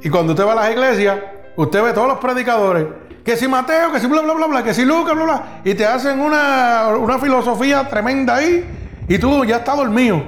Y 0.00 0.08
cuando 0.08 0.32
usted 0.32 0.46
va 0.46 0.52
a 0.52 0.56
las 0.56 0.70
iglesias, 0.70 1.18
usted 1.56 1.82
ve 1.82 1.92
todos 1.92 2.08
los 2.08 2.18
predicadores, 2.18 2.86
que 3.24 3.36
si 3.36 3.46
Mateo, 3.46 3.92
que 3.92 4.00
si 4.00 4.06
bla, 4.06 4.20
bla, 4.22 4.34
bla, 4.34 4.46
bla, 4.46 4.64
que 4.64 4.74
si 4.74 4.84
Lucas, 4.84 5.14
bla, 5.14 5.24
bla, 5.24 5.42
y 5.64 5.74
te 5.74 5.86
hacen 5.86 6.20
una, 6.20 6.88
una 6.98 7.18
filosofía 7.18 7.88
tremenda 7.88 8.36
ahí, 8.36 8.64
y 9.08 9.18
tú 9.18 9.44
ya 9.44 9.56
estás 9.56 9.76
dormido. 9.76 10.22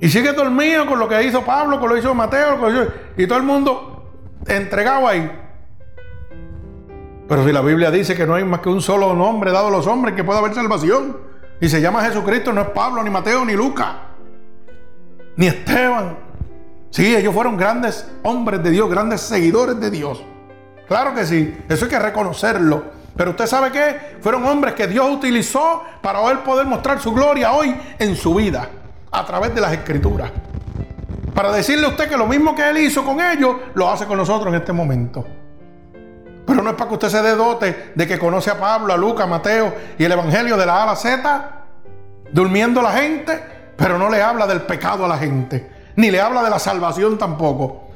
Y 0.00 0.08
sigues 0.08 0.34
dormido 0.34 0.86
con 0.86 0.98
lo 0.98 1.08
que 1.08 1.22
hizo 1.22 1.42
Pablo, 1.44 1.78
con 1.78 1.88
lo 1.88 1.94
que 1.94 2.00
hizo 2.00 2.14
Mateo, 2.14 2.58
con 2.58 2.74
lo 2.74 2.86
y 3.16 3.26
todo 3.26 3.38
el 3.38 3.44
mundo 3.44 4.10
entregado 4.46 5.06
ahí. 5.06 5.30
Pero 7.28 7.44
si 7.44 7.52
la 7.52 7.60
Biblia 7.60 7.90
dice 7.90 8.16
que 8.16 8.26
no 8.26 8.34
hay 8.34 8.44
más 8.44 8.60
que 8.60 8.70
un 8.70 8.80
solo 8.80 9.14
nombre 9.14 9.52
dado 9.52 9.68
a 9.68 9.70
los 9.70 9.86
hombres 9.86 10.14
que 10.14 10.24
pueda 10.24 10.40
haber 10.40 10.54
salvación, 10.54 11.16
y 11.60 11.68
se 11.68 11.80
llama 11.80 12.02
Jesucristo, 12.02 12.52
no 12.52 12.62
es 12.62 12.68
Pablo, 12.68 13.02
ni 13.02 13.10
Mateo, 13.10 13.44
ni 13.44 13.52
Lucas, 13.52 13.94
ni 15.36 15.46
Esteban. 15.46 16.16
Sí, 16.90 17.14
ellos 17.14 17.32
fueron 17.34 17.56
grandes 17.56 18.10
hombres 18.22 18.62
de 18.62 18.70
Dios, 18.70 18.90
grandes 18.90 19.20
seguidores 19.20 19.78
de 19.78 19.90
Dios. 19.90 20.24
Claro 20.90 21.14
que 21.14 21.24
sí, 21.24 21.56
eso 21.68 21.84
hay 21.84 21.88
que 21.88 22.00
reconocerlo. 22.00 22.82
Pero 23.16 23.30
usted 23.30 23.46
sabe 23.46 23.70
que 23.70 24.16
fueron 24.20 24.44
hombres 24.44 24.74
que 24.74 24.88
Dios 24.88 25.08
utilizó 25.08 25.84
para 26.02 26.28
él 26.32 26.40
poder 26.40 26.66
mostrar 26.66 27.00
su 27.00 27.12
gloria 27.12 27.52
hoy 27.52 27.72
en 27.96 28.16
su 28.16 28.34
vida, 28.34 28.68
a 29.12 29.24
través 29.24 29.54
de 29.54 29.60
las 29.60 29.72
escrituras. 29.72 30.32
Para 31.32 31.52
decirle 31.52 31.86
a 31.86 31.90
usted 31.90 32.08
que 32.08 32.16
lo 32.16 32.26
mismo 32.26 32.56
que 32.56 32.68
él 32.68 32.78
hizo 32.78 33.04
con 33.04 33.20
ellos, 33.20 33.54
lo 33.74 33.88
hace 33.88 34.04
con 34.04 34.16
nosotros 34.16 34.52
en 34.52 34.58
este 34.58 34.72
momento. 34.72 35.24
Pero 36.44 36.60
no 36.60 36.70
es 36.70 36.74
para 36.74 36.88
que 36.88 36.94
usted 36.94 37.08
se 37.08 37.22
dé 37.22 37.36
dote 37.36 37.92
de 37.94 38.06
que 38.08 38.18
conoce 38.18 38.50
a 38.50 38.58
Pablo, 38.58 38.92
a 38.92 38.96
Lucas, 38.96 39.26
a 39.26 39.28
Mateo 39.28 39.72
y 39.96 40.02
el 40.02 40.10
Evangelio 40.10 40.56
de 40.56 40.66
la 40.66 40.78
A 40.78 40.82
a 40.82 40.86
la 40.86 40.96
Z, 40.96 41.50
durmiendo 42.32 42.82
la 42.82 42.90
gente, 42.94 43.40
pero 43.76 43.96
no 43.96 44.10
le 44.10 44.20
habla 44.20 44.44
del 44.48 44.62
pecado 44.62 45.04
a 45.04 45.08
la 45.08 45.18
gente, 45.18 45.70
ni 45.94 46.10
le 46.10 46.20
habla 46.20 46.42
de 46.42 46.50
la 46.50 46.58
salvación 46.58 47.16
tampoco. 47.16 47.89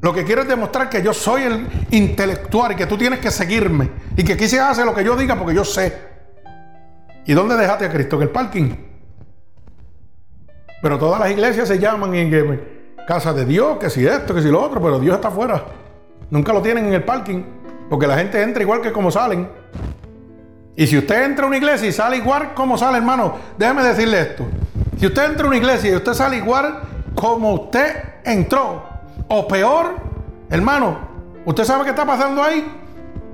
Lo 0.00 0.14
que 0.14 0.24
quiero 0.24 0.42
es 0.42 0.48
demostrar 0.48 0.88
que 0.88 1.02
yo 1.02 1.12
soy 1.12 1.42
el 1.42 1.66
intelectual 1.90 2.72
y 2.72 2.76
que 2.76 2.86
tú 2.86 2.96
tienes 2.96 3.18
que 3.18 3.30
seguirme 3.30 3.90
y 4.16 4.24
que 4.24 4.32
aquí 4.32 4.48
se 4.48 4.58
hace 4.58 4.84
lo 4.84 4.94
que 4.94 5.04
yo 5.04 5.14
diga 5.14 5.36
porque 5.36 5.54
yo 5.54 5.64
sé. 5.64 6.10
¿Y 7.26 7.34
dónde 7.34 7.56
dejaste 7.56 7.84
a 7.84 7.90
Cristo? 7.90 8.16
En 8.16 8.22
el 8.22 8.30
parking. 8.30 8.70
Pero 10.80 10.98
todas 10.98 11.20
las 11.20 11.30
iglesias 11.30 11.68
se 11.68 11.78
llaman 11.78 12.14
en 12.14 12.60
casa 13.06 13.32
de 13.34 13.44
Dios, 13.44 13.78
que 13.78 13.90
si 13.90 14.06
esto, 14.06 14.34
que 14.34 14.40
si 14.40 14.48
lo 14.48 14.62
otro, 14.62 14.80
pero 14.80 14.98
Dios 14.98 15.16
está 15.16 15.28
afuera. 15.28 15.64
Nunca 16.30 16.52
lo 16.52 16.62
tienen 16.62 16.86
en 16.86 16.94
el 16.94 17.04
parking, 17.04 17.42
porque 17.90 18.06
la 18.06 18.16
gente 18.16 18.40
entra 18.40 18.62
igual 18.62 18.80
que 18.80 18.92
como 18.92 19.10
salen. 19.10 19.48
Y 20.76 20.86
si 20.86 20.96
usted 20.96 21.24
entra 21.24 21.44
a 21.44 21.48
una 21.48 21.58
iglesia 21.58 21.88
y 21.88 21.92
sale 21.92 22.16
igual 22.16 22.54
como 22.54 22.78
sale, 22.78 22.98
hermano, 22.98 23.34
déjeme 23.58 23.82
decirle 23.82 24.20
esto. 24.20 24.46
Si 24.98 25.06
usted 25.06 25.24
entra 25.26 25.44
a 25.44 25.48
una 25.48 25.56
iglesia 25.58 25.90
y 25.90 25.96
usted 25.96 26.14
sale 26.14 26.38
igual 26.38 26.80
como 27.14 27.52
usted 27.52 28.20
entró, 28.24 28.89
o 29.32 29.46
peor, 29.46 29.94
hermano, 30.50 30.98
¿usted 31.44 31.62
sabe 31.62 31.84
qué 31.84 31.90
está 31.90 32.04
pasando 32.04 32.42
ahí? 32.42 32.66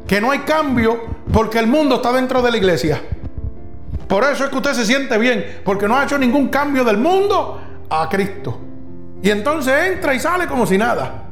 Que 0.07 0.21
no 0.21 0.31
hay 0.31 0.41
cambio 0.41 1.01
porque 1.33 1.59
el 1.59 1.67
mundo 1.67 1.97
está 1.97 2.13
dentro 2.13 2.43
de 2.43 2.51
la 2.51 2.57
iglesia. 2.59 3.03
Por 4.07 4.23
eso 4.25 4.45
es 4.45 4.51
que 4.51 4.57
usted 4.57 4.75
se 4.75 4.85
siente 4.85 5.17
bien, 5.17 5.63
porque 5.65 5.89
no 5.89 5.97
ha 5.97 6.05
hecho 6.05 6.19
ningún 6.19 6.49
cambio 6.49 6.85
del 6.85 6.99
mundo 6.99 7.61
a 7.89 8.09
Cristo. 8.11 8.61
Y 9.23 9.31
entonces 9.31 9.93
entra 9.95 10.15
y 10.15 10.21
sale 10.21 10.47
como 10.47 10.67
si 10.67 10.77
nada. 10.77 11.25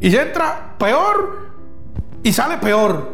Y 0.00 0.16
entra 0.16 0.74
peor 0.78 1.50
y 2.22 2.32
sale 2.32 2.56
peor. 2.56 3.06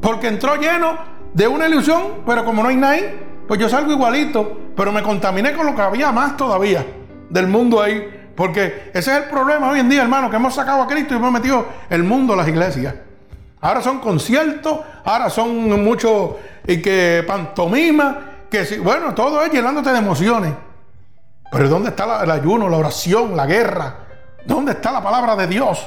Porque 0.00 0.28
entró 0.28 0.54
lleno 0.54 0.96
de 1.32 1.48
una 1.48 1.66
ilusión, 1.66 2.22
pero 2.24 2.44
como 2.44 2.62
no 2.62 2.68
hay 2.68 2.76
nadie, 2.76 3.18
pues 3.48 3.58
yo 3.58 3.68
salgo 3.68 3.90
igualito, 3.90 4.56
pero 4.76 4.92
me 4.92 5.02
contaminé 5.02 5.52
con 5.52 5.66
lo 5.66 5.74
que 5.74 5.82
había 5.82 6.12
más 6.12 6.36
todavía 6.36 6.86
del 7.28 7.48
mundo 7.48 7.82
ahí. 7.82 8.23
Porque 8.34 8.90
ese 8.92 9.12
es 9.12 9.16
el 9.18 9.24
problema 9.24 9.70
hoy 9.70 9.80
en 9.80 9.88
día, 9.88 10.02
hermano, 10.02 10.28
que 10.28 10.36
hemos 10.36 10.54
sacado 10.54 10.82
a 10.82 10.86
Cristo 10.86 11.14
y 11.14 11.16
hemos 11.16 11.32
metido 11.32 11.66
el 11.88 12.02
mundo 12.02 12.32
a 12.32 12.36
las 12.36 12.48
iglesias. 12.48 12.94
Ahora 13.60 13.80
son 13.80 14.00
conciertos, 14.00 14.80
ahora 15.04 15.30
son 15.30 15.82
mucho 15.82 16.38
y 16.66 16.82
que 16.82 17.24
pantomima, 17.26 18.18
que 18.50 18.64
si, 18.64 18.78
bueno, 18.78 19.14
todo 19.14 19.42
es 19.42 19.52
llenándote 19.52 19.90
de 19.90 19.98
emociones. 19.98 20.52
Pero 21.50 21.68
¿dónde 21.68 21.90
está 21.90 22.24
el 22.24 22.30
ayuno, 22.30 22.68
la 22.68 22.76
oración, 22.76 23.36
la 23.36 23.46
guerra? 23.46 23.96
¿Dónde 24.44 24.72
está 24.72 24.92
la 24.92 25.02
palabra 25.02 25.36
de 25.36 25.46
Dios? 25.46 25.86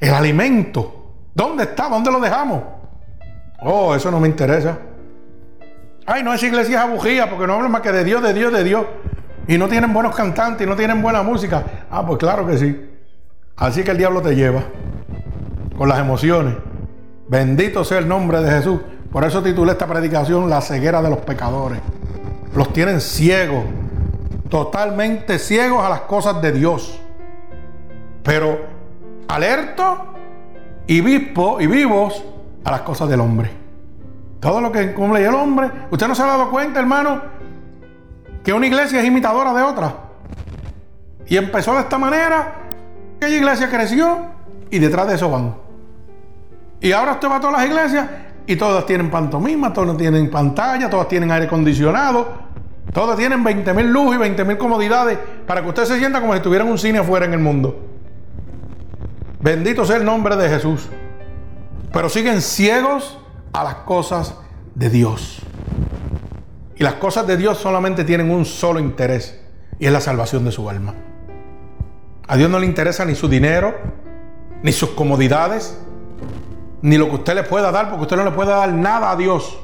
El 0.00 0.14
alimento. 0.14 1.12
¿Dónde 1.34 1.64
está? 1.64 1.88
¿Dónde 1.88 2.10
lo 2.10 2.20
dejamos? 2.20 2.62
Oh, 3.60 3.94
eso 3.94 4.10
no 4.10 4.20
me 4.20 4.28
interesa. 4.28 4.78
Ay, 6.06 6.22
no, 6.22 6.32
es 6.32 6.42
iglesia 6.42 6.82
abujía 6.82 7.28
porque 7.28 7.46
no 7.46 7.54
hablan 7.54 7.70
más 7.70 7.82
que 7.82 7.92
de 7.92 8.04
Dios, 8.04 8.22
de 8.22 8.32
Dios, 8.32 8.52
de 8.52 8.64
Dios. 8.64 8.86
Y 9.48 9.56
no 9.56 9.66
tienen 9.66 9.94
buenos 9.94 10.14
cantantes 10.14 10.66
y 10.66 10.68
no 10.68 10.76
tienen 10.76 11.00
buena 11.00 11.22
música. 11.22 11.64
Ah, 11.90 12.06
pues 12.06 12.18
claro 12.18 12.46
que 12.46 12.58
sí. 12.58 12.90
Así 13.56 13.82
que 13.82 13.90
el 13.90 13.98
diablo 13.98 14.20
te 14.20 14.36
lleva 14.36 14.62
con 15.76 15.88
las 15.88 15.98
emociones. 15.98 16.54
Bendito 17.28 17.82
sea 17.82 17.98
el 17.98 18.06
nombre 18.06 18.42
de 18.42 18.50
Jesús. 18.50 18.78
Por 19.10 19.24
eso 19.24 19.42
titulé 19.42 19.72
esta 19.72 19.86
predicación 19.86 20.50
La 20.50 20.60
ceguera 20.60 21.00
de 21.00 21.08
los 21.08 21.20
pecadores. 21.20 21.80
Los 22.54 22.74
tienen 22.74 23.00
ciegos, 23.00 23.64
totalmente 24.50 25.38
ciegos 25.38 25.82
a 25.82 25.88
las 25.88 26.02
cosas 26.02 26.42
de 26.42 26.52
Dios. 26.52 27.00
Pero 28.22 28.58
alertos 29.28 29.98
y, 30.86 30.98
y 30.98 31.66
vivos 31.66 32.22
a 32.64 32.70
las 32.70 32.82
cosas 32.82 33.08
del 33.08 33.20
hombre. 33.20 33.50
Todo 34.40 34.60
lo 34.60 34.70
que 34.70 34.92
cumple 34.92 35.24
el 35.24 35.34
hombre. 35.34 35.70
¿Usted 35.90 36.06
no 36.06 36.14
se 36.14 36.22
ha 36.22 36.26
dado 36.26 36.50
cuenta, 36.50 36.80
hermano, 36.80 37.37
que 38.42 38.52
una 38.52 38.66
iglesia 38.66 39.00
es 39.00 39.06
imitadora 39.06 39.52
de 39.52 39.62
otra? 39.62 39.94
Y 41.26 41.36
empezó 41.36 41.74
de 41.74 41.80
esta 41.80 41.98
manera. 41.98 42.54
Aquella 43.16 43.36
iglesia 43.36 43.68
creció 43.68 44.18
y 44.70 44.78
detrás 44.78 45.08
de 45.08 45.14
eso 45.14 45.30
van. 45.30 45.56
Y 46.80 46.92
ahora 46.92 47.12
usted 47.12 47.28
va 47.28 47.36
a 47.36 47.40
todas 47.40 47.58
las 47.58 47.66
iglesias 47.66 48.06
y 48.46 48.56
todas 48.56 48.86
tienen 48.86 49.10
pantomima, 49.10 49.72
todas 49.72 49.96
tienen 49.96 50.30
pantalla, 50.30 50.88
todas 50.88 51.08
tienen 51.08 51.30
aire 51.30 51.46
acondicionado, 51.46 52.28
todas 52.92 53.16
tienen 53.16 53.42
20 53.42 53.74
mil 53.74 53.92
luz 53.92 54.14
y 54.14 54.18
20 54.18 54.44
mil 54.44 54.56
comodidades 54.56 55.18
para 55.46 55.62
que 55.62 55.68
usted 55.68 55.84
se 55.84 55.98
sienta 55.98 56.20
como 56.20 56.32
si 56.32 56.38
estuviera 56.38 56.64
un 56.64 56.78
cine 56.78 56.98
afuera 56.98 57.26
en 57.26 57.32
el 57.32 57.40
mundo. 57.40 57.88
Bendito 59.40 59.84
sea 59.84 59.96
el 59.96 60.04
nombre 60.04 60.36
de 60.36 60.48
Jesús. 60.48 60.88
Pero 61.92 62.08
siguen 62.08 62.42
ciegos 62.42 63.18
a 63.52 63.64
las 63.64 63.74
cosas 63.76 64.34
de 64.74 64.90
Dios. 64.90 65.42
Y 66.78 66.84
las 66.84 66.94
cosas 66.94 67.26
de 67.26 67.36
Dios 67.36 67.58
solamente 67.58 68.04
tienen 68.04 68.30
un 68.30 68.44
solo 68.44 68.78
interés 68.78 69.40
y 69.80 69.86
es 69.86 69.92
la 69.92 70.00
salvación 70.00 70.44
de 70.44 70.52
su 70.52 70.70
alma. 70.70 70.94
A 72.28 72.36
Dios 72.36 72.48
no 72.48 72.60
le 72.60 72.66
interesa 72.66 73.04
ni 73.04 73.16
su 73.16 73.28
dinero, 73.28 73.74
ni 74.62 74.70
sus 74.70 74.90
comodidades, 74.90 75.76
ni 76.82 76.96
lo 76.96 77.08
que 77.08 77.16
usted 77.16 77.34
le 77.34 77.42
pueda 77.42 77.72
dar, 77.72 77.88
porque 77.88 78.02
usted 78.02 78.16
no 78.16 78.24
le 78.24 78.30
puede 78.30 78.50
dar 78.50 78.72
nada 78.72 79.10
a 79.10 79.16
Dios. 79.16 79.58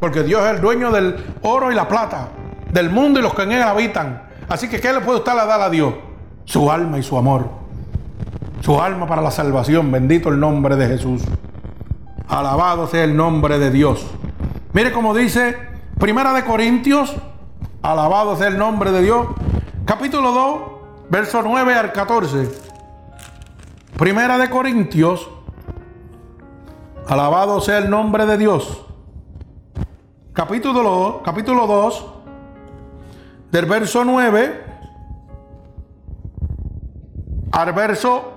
Porque 0.00 0.24
Dios 0.24 0.44
es 0.44 0.50
el 0.50 0.60
dueño 0.60 0.90
del 0.90 1.16
oro 1.42 1.70
y 1.70 1.76
la 1.76 1.86
plata, 1.86 2.28
del 2.72 2.90
mundo 2.90 3.20
y 3.20 3.22
los 3.22 3.34
que 3.34 3.42
en 3.42 3.52
él 3.52 3.62
habitan. 3.62 4.22
Así 4.48 4.68
que, 4.68 4.80
¿qué 4.80 4.92
le 4.92 5.00
puede 5.00 5.18
usted 5.18 5.32
dar 5.32 5.60
a 5.60 5.70
Dios? 5.70 5.94
Su 6.44 6.72
alma 6.72 6.98
y 6.98 7.04
su 7.04 7.16
amor. 7.16 7.48
Su 8.62 8.80
alma 8.80 9.06
para 9.06 9.22
la 9.22 9.30
salvación. 9.30 9.92
Bendito 9.92 10.28
el 10.30 10.40
nombre 10.40 10.74
de 10.74 10.88
Jesús. 10.88 11.22
Alabado 12.26 12.88
sea 12.88 13.04
el 13.04 13.16
nombre 13.16 13.58
de 13.58 13.70
Dios. 13.70 14.06
Mire 14.72 14.90
cómo 14.92 15.14
dice 15.14 15.68
Primera 15.98 16.32
de 16.32 16.44
Corintios. 16.44 17.14
Alabado 17.82 18.36
sea 18.36 18.48
el 18.48 18.58
nombre 18.58 18.92
de 18.92 19.02
Dios. 19.02 19.28
Capítulo 19.84 20.32
2, 20.32 20.62
verso 21.10 21.42
9 21.42 21.74
al 21.74 21.92
14. 21.92 22.50
Primera 23.96 24.38
de 24.38 24.48
Corintios 24.50 25.28
Alabado 27.08 27.62
sea 27.62 27.78
el 27.78 27.88
nombre 27.88 28.26
de 28.26 28.36
Dios. 28.36 28.84
Capítulo 30.34 30.82
2, 30.82 31.22
capítulo 31.24 31.66
2 31.66 32.06
del 33.50 33.64
verso 33.64 34.04
9 34.04 34.64
al 37.50 37.72
verso 37.72 38.32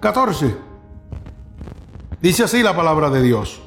14. 0.00 0.54
Dice 2.20 2.44
así 2.44 2.62
la 2.62 2.76
palabra 2.76 3.08
de 3.08 3.22
Dios. 3.22 3.62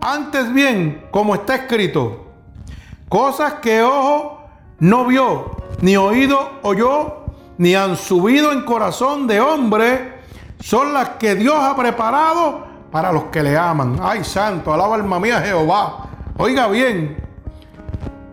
Antes 0.00 0.52
bien, 0.52 1.06
como 1.10 1.34
está 1.34 1.56
escrito, 1.56 2.26
cosas 3.08 3.54
que 3.54 3.82
ojo 3.82 4.44
no 4.78 5.04
vio, 5.04 5.56
ni 5.82 5.96
oído 5.96 6.52
oyó, 6.62 7.26
ni 7.58 7.74
han 7.74 7.96
subido 7.96 8.52
en 8.52 8.62
corazón 8.62 9.26
de 9.26 9.40
hombre, 9.40 10.20
son 10.60 10.94
las 10.94 11.10
que 11.10 11.34
Dios 11.34 11.54
ha 11.58 11.76
preparado 11.76 12.66
para 12.90 13.12
los 13.12 13.24
que 13.24 13.42
le 13.42 13.58
aman. 13.58 13.98
Ay, 14.02 14.24
santo, 14.24 14.72
alaba 14.72 14.94
alma 14.94 15.20
mía 15.20 15.42
Jehová. 15.42 16.06
Oiga 16.38 16.68
bien, 16.68 17.18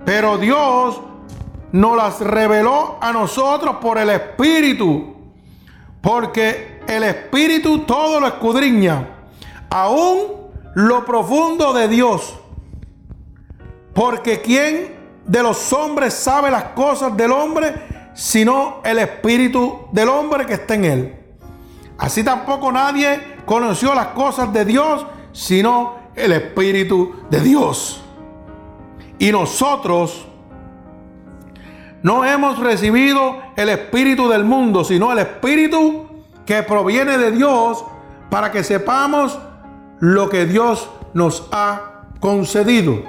pero 0.05 0.37
Dios 0.37 1.01
nos 1.73 1.97
las 1.97 2.21
reveló 2.21 2.97
a 3.01 3.11
nosotros 3.11 3.75
por 3.81 3.97
el 3.97 4.09
Espíritu, 4.09 5.15
porque 5.99 6.79
el 6.87 7.03
Espíritu 7.03 7.79
todo 7.79 8.21
lo 8.21 8.27
escudriña, 8.27 9.05
aún 9.69 10.36
lo 10.77 11.03
profundo 11.05 11.73
de 11.73 11.87
Dios. 11.87 12.37
Porque 13.95 14.41
¿quién 14.41 14.95
de 15.25 15.41
los 15.41 15.73
hombres 15.73 16.13
sabe 16.13 16.51
las 16.51 16.65
cosas 16.65 17.17
del 17.17 17.31
hombre, 17.31 17.73
sino 18.13 18.81
el 18.83 18.99
Espíritu 18.99 19.87
del 19.91 20.07
hombre 20.07 20.45
que 20.45 20.53
está 20.53 20.75
en 20.75 20.85
él? 20.85 21.15
Así 21.97 22.23
tampoco 22.23 22.71
nadie 22.71 23.37
conoció 23.43 23.95
las 23.95 24.09
cosas 24.09 24.53
de 24.53 24.65
Dios, 24.65 25.03
sino 25.31 25.95
el 26.15 26.31
Espíritu 26.31 27.15
de 27.31 27.39
Dios. 27.39 28.03
Y 29.17 29.31
nosotros 29.31 30.27
no 32.03 32.23
hemos 32.23 32.59
recibido 32.59 33.37
el 33.55 33.69
Espíritu 33.69 34.29
del 34.29 34.43
mundo, 34.43 34.83
sino 34.83 35.11
el 35.11 35.17
Espíritu 35.17 36.05
que 36.45 36.61
proviene 36.61 37.17
de 37.17 37.31
Dios 37.31 37.83
para 38.29 38.51
que 38.51 38.63
sepamos 38.63 39.39
lo 39.99 40.29
que 40.29 40.45
Dios 40.45 40.89
nos 41.13 41.47
ha 41.51 42.03
concedido. 42.19 43.03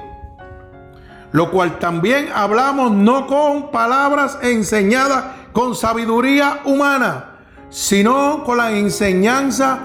Lo 1.33 1.51
cual 1.51 1.79
también 1.79 2.29
hablamos 2.35 2.91
no 2.93 3.27
con 3.27 3.71
palabras 3.71 4.39
enseñadas 4.43 5.25
con 5.53 5.75
sabiduría 5.75 6.61
humana 6.65 7.29
sino 7.71 8.45
con 8.45 8.57
la 8.59 8.73
enseñanza, 8.73 9.79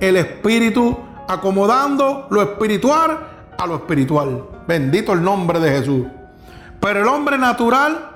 el 0.00 0.16
espíritu, 0.16 0.96
acomodando 1.26 2.26
lo 2.30 2.42
espiritual 2.42 3.18
a 3.58 3.66
lo 3.66 3.76
espiritual. 3.76 4.44
Bendito 4.66 5.12
el 5.12 5.22
nombre 5.22 5.58
de 5.60 5.70
Jesús. 5.70 6.06
Pero 6.80 7.02
el 7.02 7.08
hombre 7.08 7.38
natural 7.38 8.10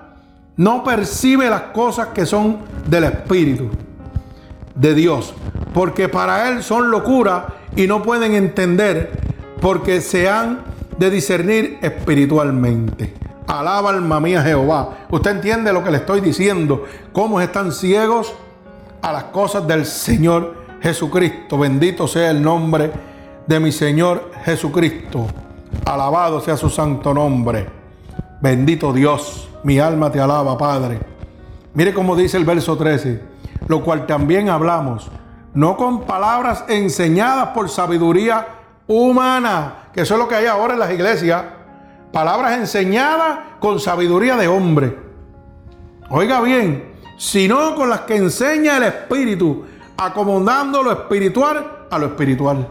no 0.57 0.84
percibe 0.84 1.49
las 1.49 1.62
cosas 1.62 2.09
que 2.09 2.26
son 2.26 2.59
del 2.86 3.05
espíritu 3.05 3.70
de 4.74 4.95
Dios, 4.95 5.34
porque 5.72 6.08
para 6.08 6.48
él 6.48 6.62
son 6.62 6.90
locura 6.90 7.46
y 7.76 7.86
no 7.86 8.02
pueden 8.02 8.34
entender 8.34 9.10
porque 9.60 10.00
se 10.00 10.28
han 10.28 10.60
de 10.98 11.10
discernir 11.10 11.78
espiritualmente. 11.80 13.14
Alaba 13.46 13.90
alma 13.90 14.20
mía 14.20 14.42
Jehová. 14.42 15.06
Usted 15.10 15.30
entiende 15.30 15.72
lo 15.72 15.82
que 15.82 15.90
le 15.90 15.98
estoy 15.98 16.20
diciendo, 16.20 16.84
cómo 17.12 17.40
están 17.40 17.72
ciegos 17.72 18.34
a 19.00 19.12
las 19.12 19.24
cosas 19.24 19.66
del 19.66 19.86
Señor 19.86 20.54
Jesucristo. 20.80 21.58
Bendito 21.58 22.06
sea 22.06 22.30
el 22.30 22.42
nombre 22.42 22.90
de 23.46 23.60
mi 23.60 23.72
Señor 23.72 24.30
Jesucristo. 24.44 25.26
Alabado 25.86 26.40
sea 26.40 26.56
su 26.56 26.68
santo 26.68 27.14
nombre. 27.14 27.66
Bendito 28.40 28.92
Dios, 28.92 29.48
mi 29.64 29.78
alma 29.78 30.12
te 30.12 30.20
alaba, 30.20 30.56
Padre. 30.58 30.98
Mire 31.74 31.94
cómo 31.94 32.16
dice 32.16 32.36
el 32.36 32.44
verso 32.44 32.76
13, 32.76 33.20
lo 33.66 33.82
cual 33.82 34.06
también 34.06 34.48
hablamos, 34.48 35.10
no 35.55 35.76
con 35.76 36.03
palabras 36.03 36.64
enseñadas 36.68 37.49
por 37.49 37.68
sabiduría 37.68 38.46
humana, 38.86 39.88
que 39.92 40.03
eso 40.03 40.14
es 40.14 40.20
lo 40.20 40.28
que 40.28 40.34
hay 40.34 40.46
ahora 40.46 40.74
en 40.74 40.80
las 40.80 40.90
iglesias, 40.90 41.44
palabras 42.12 42.59
enseñadas 42.59 43.38
con 43.61 43.80
sabiduría 43.80 44.36
de 44.36 44.49
hombre. 44.49 44.99
Oiga 46.11 46.40
bien, 46.40 46.94
sino 47.18 47.74
con 47.74 47.90
las 47.90 48.01
que 48.03 48.16
enseña 48.16 48.78
el 48.78 48.84
Espíritu, 48.84 49.64
acomodando 49.96 50.82
lo 50.82 50.92
espiritual 50.92 51.86
a 51.90 51.99
lo 51.99 52.07
espiritual. 52.07 52.66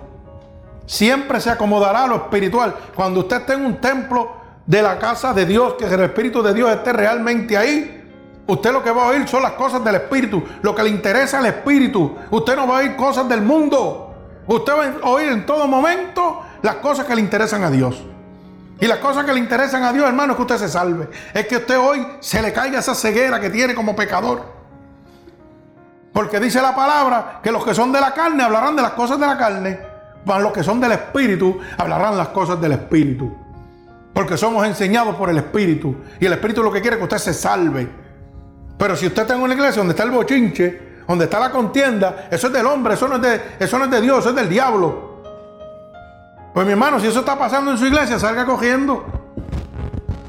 Siempre 0.85 1.41
se 1.41 1.49
acomodará 1.49 2.05
a 2.05 2.07
lo 2.07 2.15
espiritual. 2.15 2.73
Cuando 2.95 3.19
usted 3.19 3.41
esté 3.41 3.53
en 3.53 3.65
un 3.65 3.81
templo 3.81 4.37
de 4.65 4.81
la 4.81 4.97
casa 4.97 5.33
de 5.33 5.45
Dios, 5.45 5.73
que 5.73 5.85
el 5.85 6.01
Espíritu 6.01 6.41
de 6.41 6.53
Dios 6.53 6.69
esté 6.71 6.93
realmente 6.93 7.57
ahí, 7.57 8.06
usted 8.47 8.71
lo 8.71 8.83
que 8.83 8.91
va 8.91 9.03
a 9.03 9.07
oír 9.07 9.27
son 9.27 9.43
las 9.43 9.53
cosas 9.53 9.83
del 9.83 9.95
Espíritu, 9.95 10.43
lo 10.61 10.73
que 10.73 10.83
le 10.83 10.89
interesa 10.89 11.39
al 11.39 11.45
Espíritu. 11.45 12.15
Usted 12.31 12.55
no 12.55 12.67
va 12.67 12.77
a 12.77 12.79
oír 12.79 12.95
cosas 12.95 13.27
del 13.29 13.41
mundo. 13.41 14.15
Usted 14.47 14.73
va 14.73 15.07
a 15.07 15.09
oír 15.09 15.29
en 15.29 15.45
todo 15.45 15.67
momento 15.67 16.41
las 16.61 16.75
cosas 16.75 17.05
que 17.05 17.15
le 17.15 17.21
interesan 17.21 17.63
a 17.63 17.69
Dios. 17.69 18.03
Y 18.79 18.85
las 18.85 18.99
cosas 18.99 19.25
que 19.25 19.33
le 19.33 19.39
interesan 19.39 19.83
a 19.83 19.91
Dios, 19.91 20.07
hermano, 20.07 20.33
es 20.33 20.37
que 20.37 20.41
usted 20.43 20.57
se 20.57 20.69
salve. 20.69 21.09
Es 21.33 21.47
que 21.47 21.57
usted 21.57 21.77
hoy 21.77 22.05
se 22.19 22.41
le 22.41 22.53
caiga 22.53 22.79
esa 22.79 22.93
ceguera 22.93 23.39
que 23.39 23.49
tiene 23.49 23.73
como 23.73 23.95
pecador. 23.95 24.43
Porque 26.13 26.39
dice 26.39 26.61
la 26.61 26.75
palabra 26.75 27.39
que 27.43 27.51
los 27.51 27.63
que 27.63 27.73
son 27.73 27.91
de 27.91 27.99
la 27.99 28.13
carne 28.13 28.43
hablarán 28.43 28.75
de 28.75 28.81
las 28.81 28.91
cosas 28.91 29.19
de 29.19 29.27
la 29.27 29.37
carne, 29.37 29.79
mas 30.25 30.41
los 30.41 30.51
que 30.51 30.63
son 30.63 30.79
del 30.79 30.91
Espíritu 30.91 31.59
hablarán 31.77 32.17
las 32.17 32.29
cosas 32.29 32.59
del 32.61 32.71
Espíritu. 32.73 33.35
Porque 34.13 34.37
somos 34.37 34.65
enseñados 34.65 35.15
por 35.15 35.29
el 35.29 35.37
Espíritu. 35.37 35.95
Y 36.19 36.25
el 36.25 36.33
Espíritu 36.33 36.63
lo 36.63 36.71
que 36.71 36.81
quiere 36.81 36.95
es 36.95 36.99
que 36.99 37.03
usted 37.03 37.17
se 37.17 37.33
salve. 37.33 38.06
Pero 38.77 38.95
si 38.95 39.07
usted 39.07 39.23
está 39.23 39.35
en 39.35 39.41
una 39.41 39.53
iglesia 39.53 39.79
donde 39.79 39.93
está 39.93 40.03
el 40.03 40.11
bochinche, 40.11 40.87
donde 41.07 41.25
está 41.25 41.39
la 41.39 41.51
contienda, 41.51 42.27
eso 42.29 42.47
es 42.47 42.53
del 42.53 42.65
hombre, 42.65 42.93
eso 42.93 43.07
no 43.07 43.15
es 43.15 43.21
de, 43.21 43.41
eso 43.59 43.79
no 43.79 43.85
es 43.85 43.91
de 43.91 44.01
Dios, 44.01 44.19
eso 44.19 44.29
es 44.29 44.35
del 44.35 44.49
diablo. 44.49 45.21
Pues 46.53 46.65
mi 46.65 46.73
hermano, 46.73 46.99
si 46.99 47.07
eso 47.07 47.19
está 47.19 47.37
pasando 47.37 47.71
en 47.71 47.77
su 47.77 47.85
iglesia, 47.85 48.19
salga 48.19 48.45
cogiendo. 48.45 49.05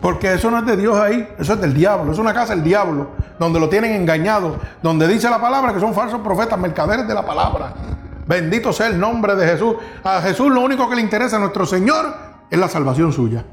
Porque 0.01 0.35
eso 0.35 0.51
no 0.51 0.59
es 0.59 0.67
de 0.67 0.77
Dios 0.77 0.97
ahí, 0.97 1.29
eso 1.39 1.55
es 1.55 1.61
del 1.61 1.75
diablo, 1.75 2.13
es 2.13 2.19
una 2.19 2.33
casa 2.33 2.55
del 2.55 2.63
diablo, 2.63 3.09
donde 3.39 3.59
lo 3.59 3.69
tienen 3.69 3.93
engañado, 3.93 4.59
donde 4.81 5.09
dice 5.09 5.29
la 5.29 5.41
palabra 5.41 5.73
que 5.73 5.81
son 5.81 5.93
falsos 5.93 6.21
profetas, 6.21 6.59
mercaderes 6.59 7.09
de 7.09 7.15
la 7.15 7.27
palabra. 7.27 7.75
Bendito 8.27 8.73
sea 8.73 8.87
el 8.87 9.01
nombre 9.01 9.35
de 9.35 9.47
Jesús. 9.47 9.77
A 10.05 10.21
Jesús 10.21 10.53
lo 10.53 10.61
único 10.61 10.89
que 10.89 10.97
le 10.97 11.03
interesa 11.03 11.37
a 11.37 11.39
nuestro 11.41 11.67
Señor 11.67 12.15
es 12.51 12.59
la 12.59 12.69
salvación 12.69 13.13
suya. 13.13 13.45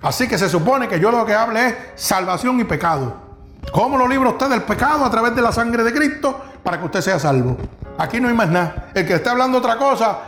Así 0.00 0.28
que 0.28 0.38
se 0.38 0.48
supone 0.48 0.88
que 0.88 1.00
yo 1.00 1.10
lo 1.10 1.26
que 1.26 1.34
hable 1.34 1.66
es 1.66 1.74
salvación 1.96 2.60
y 2.60 2.64
pecado. 2.64 3.27
¿Cómo 3.72 3.98
lo 3.98 4.08
libra 4.08 4.30
usted 4.30 4.48
del 4.48 4.62
pecado? 4.62 5.04
A 5.04 5.10
través 5.10 5.34
de 5.34 5.42
la 5.42 5.52
sangre 5.52 5.84
de 5.84 5.92
Cristo 5.92 6.40
para 6.62 6.78
que 6.78 6.86
usted 6.86 7.00
sea 7.00 7.18
salvo. 7.18 7.56
Aquí 7.98 8.20
no 8.20 8.28
hay 8.28 8.34
más 8.34 8.48
nada. 8.48 8.90
El 8.94 9.06
que 9.06 9.14
esté 9.14 9.28
hablando 9.28 9.58
otra 9.58 9.76
cosa 9.76 10.18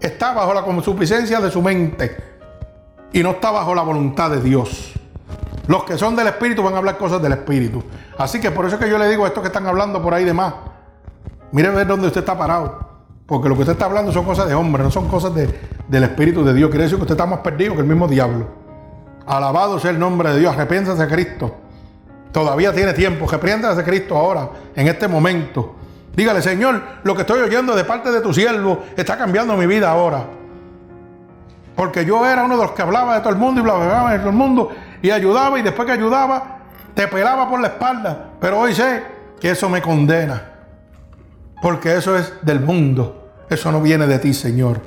está 0.00 0.32
bajo 0.32 0.54
la 0.54 0.62
consuficiencia 0.62 1.40
de 1.40 1.50
su 1.50 1.62
mente 1.62 2.16
y 3.12 3.22
no 3.22 3.30
está 3.30 3.50
bajo 3.50 3.74
la 3.74 3.82
voluntad 3.82 4.30
de 4.30 4.40
Dios. 4.40 4.92
Los 5.66 5.84
que 5.84 5.96
son 5.96 6.14
del 6.14 6.26
Espíritu 6.26 6.62
van 6.62 6.74
a 6.74 6.78
hablar 6.78 6.98
cosas 6.98 7.22
del 7.22 7.32
Espíritu. 7.32 7.82
Así 8.18 8.40
que 8.40 8.50
por 8.50 8.66
eso 8.66 8.76
es 8.76 8.82
que 8.82 8.90
yo 8.90 8.98
le 8.98 9.08
digo 9.08 9.24
a 9.24 9.28
estos 9.28 9.40
que 9.40 9.48
están 9.48 9.66
hablando 9.66 10.02
por 10.02 10.12
ahí 10.12 10.24
de 10.24 10.34
más, 10.34 10.52
Mire 11.54 11.68
a 11.68 11.70
ver 11.70 11.86
dónde 11.86 12.08
usted 12.08 12.18
está 12.22 12.36
parado. 12.36 12.80
Porque 13.26 13.48
lo 13.48 13.54
que 13.54 13.60
usted 13.60 13.74
está 13.74 13.84
hablando 13.84 14.10
son 14.10 14.24
cosas 14.24 14.48
de 14.48 14.54
hombre, 14.54 14.82
no 14.82 14.90
son 14.90 15.06
cosas 15.06 15.32
del 15.32 16.02
Espíritu 16.02 16.44
de 16.44 16.52
Dios. 16.52 16.68
Quiere 16.68 16.82
decir 16.82 16.98
que 16.98 17.02
usted 17.02 17.14
está 17.14 17.26
más 17.26 17.38
perdido 17.38 17.74
que 17.74 17.80
el 17.80 17.86
mismo 17.86 18.08
diablo. 18.08 18.48
Alabado 19.24 19.78
sea 19.78 19.92
el 19.92 19.98
nombre 20.00 20.30
de 20.32 20.40
Dios. 20.40 20.52
Arrepiéntase 20.52 21.00
de 21.00 21.08
Cristo. 21.08 21.54
Todavía 22.34 22.72
tiene 22.72 22.92
tiempo. 22.94 23.26
Arrepiéntase 23.28 23.76
de 23.76 23.84
Cristo 23.84 24.16
ahora, 24.16 24.50
en 24.74 24.88
este 24.88 25.06
momento. 25.06 25.76
Dígale, 26.16 26.42
Señor, 26.42 26.82
lo 27.04 27.14
que 27.14 27.20
estoy 27.20 27.40
oyendo 27.40 27.76
de 27.76 27.84
parte 27.84 28.10
de 28.10 28.20
tu 28.20 28.34
siervo 28.34 28.86
está 28.96 29.16
cambiando 29.16 29.56
mi 29.56 29.68
vida 29.68 29.88
ahora. 29.88 30.24
Porque 31.76 32.04
yo 32.04 32.26
era 32.26 32.42
uno 32.42 32.56
de 32.56 32.64
los 32.64 32.72
que 32.72 32.82
hablaba 32.82 33.14
de 33.14 33.20
todo 33.20 33.30
el 33.30 33.36
mundo 33.36 33.60
y 33.60 33.70
hablaba 33.70 34.10
de 34.10 34.18
todo 34.18 34.30
el 34.30 34.34
mundo 34.34 34.72
y 35.00 35.12
ayudaba 35.12 35.60
y 35.60 35.62
después 35.62 35.86
que 35.86 35.92
ayudaba 35.92 36.58
te 36.92 37.06
pelaba 37.06 37.48
por 37.48 37.60
la 37.60 37.68
espalda. 37.68 38.30
Pero 38.40 38.58
hoy 38.58 38.74
sé 38.74 39.04
que 39.40 39.52
eso 39.52 39.68
me 39.68 39.80
condena. 39.80 40.42
Porque 41.62 41.94
eso 41.94 42.16
es 42.16 42.32
del 42.42 42.58
mundo. 42.58 43.30
Eso 43.48 43.70
no 43.70 43.80
viene 43.80 44.08
de 44.08 44.18
ti, 44.18 44.34
Señor. 44.34 44.80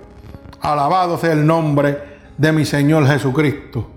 Alabado 0.59 1.17
sea 1.17 1.31
el 1.31 1.47
nombre 1.47 2.17
de 2.37 2.51
mi 2.51 2.65
Señor 2.65 3.07
Jesucristo. 3.07 3.87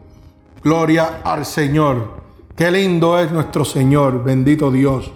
Gloria 0.62 1.18
al 1.24 1.44
Señor. 1.44 2.29
Qué 2.60 2.70
lindo 2.70 3.18
es 3.18 3.32
nuestro 3.32 3.64
Señor. 3.64 4.22
Bendito 4.22 4.70
Dios. 4.70 5.10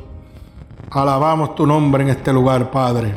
Alabamos 0.90 1.54
tu 1.54 1.66
nombre 1.66 2.02
en 2.02 2.08
este 2.08 2.32
lugar, 2.32 2.70
Padre. 2.70 3.12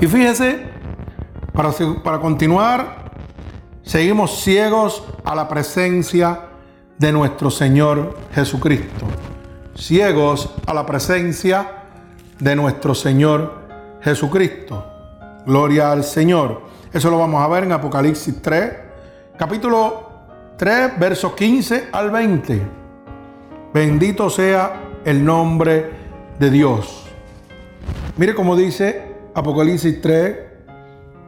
Y 0.00 0.06
fíjese, 0.06 0.64
para, 1.52 1.72
para 2.02 2.20
continuar, 2.20 3.10
seguimos 3.82 4.40
ciegos 4.40 5.04
a 5.26 5.34
la 5.34 5.46
presencia 5.46 6.40
de 6.96 7.12
nuestro 7.12 7.50
Señor 7.50 8.16
Jesucristo. 8.34 9.08
Ciegos 9.76 10.48
a 10.66 10.72
la 10.72 10.86
presencia 10.86 11.68
de 12.38 12.56
nuestro 12.56 12.94
Señor 12.94 13.58
Jesucristo. 14.00 14.86
Gloria 15.44 15.92
al 15.92 16.02
Señor. 16.02 16.62
Eso 16.94 17.10
lo 17.10 17.18
vamos 17.18 17.44
a 17.44 17.46
ver 17.46 17.64
en 17.64 17.72
Apocalipsis 17.72 18.40
3, 18.40 18.72
capítulo 19.36 20.03
3, 20.56 20.98
versos 20.98 21.32
15 21.34 21.88
al 21.90 22.10
20. 22.10 22.62
Bendito 23.72 24.30
sea 24.30 24.82
el 25.04 25.24
nombre 25.24 25.90
de 26.38 26.50
Dios. 26.50 27.06
Mire 28.16 28.34
cómo 28.34 28.54
dice 28.54 29.14
Apocalipsis 29.34 30.00
3, 30.00 30.36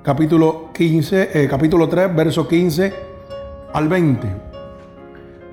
capítulo 0.04 0.70
15, 0.72 1.30
eh, 1.34 1.48
capítulo 1.48 1.88
3, 1.88 2.14
verso 2.14 2.46
15 2.46 2.94
al 3.72 3.88
20. 3.88 4.28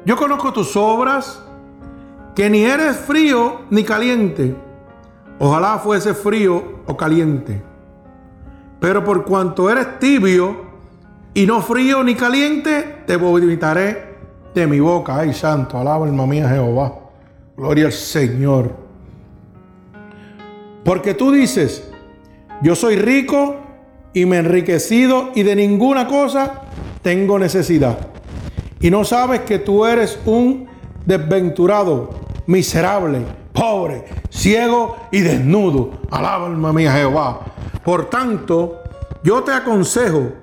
Yo 0.05 0.17
conozco 0.17 0.53
tus 0.53 0.75
obras, 0.77 1.41
que 2.35 2.49
ni 2.51 2.65
eres 2.65 2.97
frío 2.97 3.61
ni 3.71 3.83
caliente. 3.83 4.55
Ojalá 5.39 5.79
fuese 5.79 6.13
frío 6.13 6.81
o 6.85 6.95
caliente. 6.95 7.63
Pero 8.79 9.03
por 9.03 9.25
cuanto 9.25 9.69
eres 9.71 9.97
tibio 9.97 10.72
y 11.33 11.45
no 11.45 11.61
frío 11.61 12.03
ni 12.03 12.15
caliente, 12.15 13.03
te 13.07 13.15
vomitaré 13.15 14.13
de 14.53 14.67
mi 14.67 14.79
boca. 14.79 15.17
Ay, 15.17 15.33
santo, 15.33 15.77
alaba 15.77 16.05
alma 16.05 16.27
mía 16.27 16.47
Jehová. 16.47 16.93
Gloria 17.57 17.87
al 17.87 17.91
Señor. 17.91 18.71
Porque 20.83 21.13
tú 21.13 21.31
dices, 21.31 21.89
yo 22.61 22.75
soy 22.75 22.97
rico 22.97 23.55
y 24.13 24.25
me 24.25 24.35
he 24.35 24.39
enriquecido 24.39 25.31
y 25.33 25.43
de 25.43 25.55
ninguna 25.55 26.07
cosa 26.07 26.61
tengo 27.01 27.39
necesidad. 27.39 27.97
Y 28.79 28.91
no 28.91 29.03
sabes 29.03 29.41
que 29.41 29.59
tú 29.59 29.85
eres 29.85 30.19
un 30.25 30.67
desventurado, 31.05 32.11
miserable, 32.45 33.21
pobre, 33.53 34.05
ciego 34.29 34.97
y 35.11 35.21
desnudo. 35.21 35.91
Alaba 36.11 36.47
alma 36.47 36.73
mía 36.73 36.91
Jehová. 36.91 37.39
Por 37.83 38.09
tanto, 38.09 38.81
yo 39.23 39.41
te 39.43 39.51
aconsejo 39.51 40.42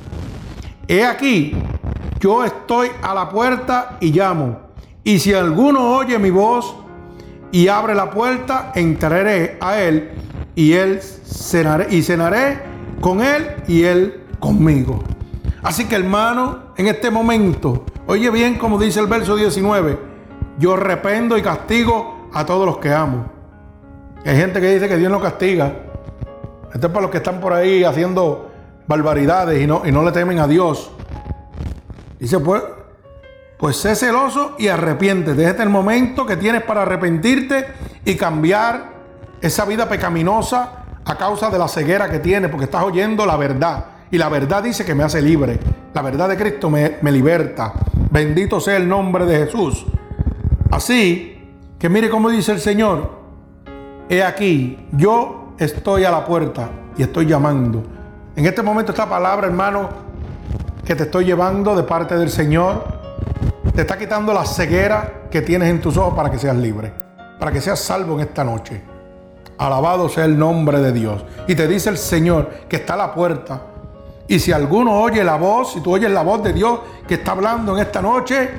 He 0.91 1.05
aquí, 1.05 1.53
yo 2.19 2.43
estoy 2.43 2.89
a 3.01 3.15
la 3.15 3.29
puerta 3.29 3.95
y 4.01 4.11
llamo. 4.11 4.59
Y 5.05 5.19
si 5.19 5.33
alguno 5.33 5.95
oye 5.95 6.19
mi 6.19 6.31
voz 6.31 6.75
y 7.49 7.69
abre 7.69 7.95
la 7.95 8.09
puerta, 8.09 8.73
entraré 8.75 9.57
a 9.61 9.79
él 9.79 10.11
y 10.53 10.73
él 10.73 10.99
cenaré 11.01 11.95
y 11.95 12.03
cenaré 12.03 12.59
con 12.99 13.21
él 13.21 13.55
y 13.69 13.83
él 13.83 14.25
conmigo. 14.41 15.01
Así 15.63 15.85
que 15.85 15.95
hermano, 15.95 16.73
en 16.75 16.87
este 16.87 17.09
momento, 17.09 17.85
oye 18.05 18.29
bien 18.29 18.57
como 18.57 18.77
dice 18.77 18.99
el 18.99 19.07
verso 19.07 19.37
19, 19.37 19.97
yo 20.59 20.75
rependo 20.75 21.37
y 21.37 21.41
castigo 21.41 22.27
a 22.33 22.45
todos 22.45 22.65
los 22.65 22.79
que 22.79 22.91
amo. 22.91 23.31
Hay 24.25 24.35
gente 24.35 24.59
que 24.59 24.73
dice 24.73 24.89
que 24.89 24.97
Dios 24.97 25.09
no 25.09 25.21
castiga. 25.21 25.73
Esto 26.73 26.87
es 26.87 26.91
para 26.91 27.03
los 27.03 27.11
que 27.11 27.17
están 27.19 27.39
por 27.39 27.53
ahí 27.53 27.85
haciendo 27.85 28.50
barbaridades 28.91 29.61
y 29.61 29.67
no, 29.67 29.83
y 29.85 29.91
no 29.91 30.03
le 30.03 30.11
temen 30.11 30.39
a 30.39 30.47
Dios. 30.47 30.91
Dice, 32.19 32.39
pues, 32.39 32.61
pues 33.57 33.77
sé 33.77 33.95
celoso 33.95 34.55
y 34.59 34.67
arrepiéntete. 34.67 35.43
Este 35.43 35.57
es 35.57 35.63
el 35.63 35.69
momento 35.69 36.25
que 36.25 36.35
tienes 36.35 36.63
para 36.63 36.81
arrepentirte 36.81 37.67
y 38.03 38.15
cambiar 38.15 38.91
esa 39.39 39.63
vida 39.63 39.87
pecaminosa 39.87 40.83
a 41.05 41.15
causa 41.15 41.49
de 41.49 41.57
la 41.57 41.69
ceguera 41.69 42.09
que 42.11 42.19
tienes, 42.19 42.51
porque 42.51 42.65
estás 42.65 42.83
oyendo 42.83 43.25
la 43.25 43.37
verdad. 43.37 43.85
Y 44.11 44.17
la 44.17 44.27
verdad 44.27 44.61
dice 44.61 44.83
que 44.83 44.93
me 44.93 45.03
hace 45.03 45.21
libre. 45.21 45.57
La 45.93 46.01
verdad 46.01 46.27
de 46.27 46.35
Cristo 46.35 46.69
me, 46.69 46.97
me 47.01 47.13
liberta. 47.13 47.73
Bendito 48.11 48.59
sea 48.59 48.75
el 48.75 48.89
nombre 48.89 49.25
de 49.25 49.45
Jesús. 49.45 49.85
Así 50.69 51.49
que 51.79 51.87
mire 51.87 52.09
cómo 52.09 52.29
dice 52.29 52.51
el 52.51 52.59
Señor. 52.59 53.09
He 54.09 54.21
aquí, 54.21 54.85
yo 54.91 55.53
estoy 55.57 56.03
a 56.03 56.11
la 56.11 56.25
puerta 56.25 56.69
y 56.97 57.03
estoy 57.03 57.25
llamando. 57.25 58.00
En 58.33 58.45
este 58.45 58.61
momento 58.61 58.93
esta 58.93 59.09
palabra, 59.09 59.47
hermano, 59.47 59.89
que 60.85 60.95
te 60.95 61.03
estoy 61.03 61.25
llevando 61.25 61.75
de 61.75 61.83
parte 61.83 62.15
del 62.15 62.29
Señor, 62.29 62.83
te 63.75 63.81
está 63.81 63.97
quitando 63.97 64.33
la 64.33 64.45
ceguera 64.45 65.23
que 65.29 65.41
tienes 65.41 65.69
en 65.69 65.81
tus 65.81 65.97
ojos 65.97 66.13
para 66.13 66.31
que 66.31 66.39
seas 66.39 66.55
libre, 66.55 66.93
para 67.37 67.51
que 67.51 67.59
seas 67.59 67.79
salvo 67.79 68.15
en 68.15 68.21
esta 68.21 68.45
noche. 68.45 68.81
Alabado 69.57 70.07
sea 70.07 70.23
el 70.23 70.39
nombre 70.39 70.79
de 70.79 70.93
Dios. 70.93 71.25
Y 71.45 71.55
te 71.55 71.67
dice 71.67 71.89
el 71.89 71.97
Señor 71.97 72.49
que 72.69 72.77
está 72.77 72.93
a 72.93 72.97
la 72.97 73.13
puerta. 73.13 73.63
Y 74.29 74.39
si 74.39 74.53
alguno 74.53 75.01
oye 75.01 75.25
la 75.25 75.35
voz, 75.35 75.73
si 75.73 75.81
tú 75.81 75.93
oyes 75.93 76.09
la 76.09 76.23
voz 76.23 76.41
de 76.41 76.53
Dios 76.53 76.79
que 77.05 77.15
está 77.15 77.33
hablando 77.33 77.75
en 77.75 77.81
esta 77.81 78.01
noche, 78.01 78.49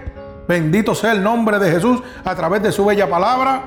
bendito 0.47 0.95
sea 0.95 1.13
el 1.13 1.23
nombre 1.23 1.59
de 1.59 1.71
Jesús 1.71 2.03
a 2.25 2.35
través 2.35 2.63
de 2.63 2.73
su 2.73 2.85
bella 2.85 3.09
palabra. 3.09 3.63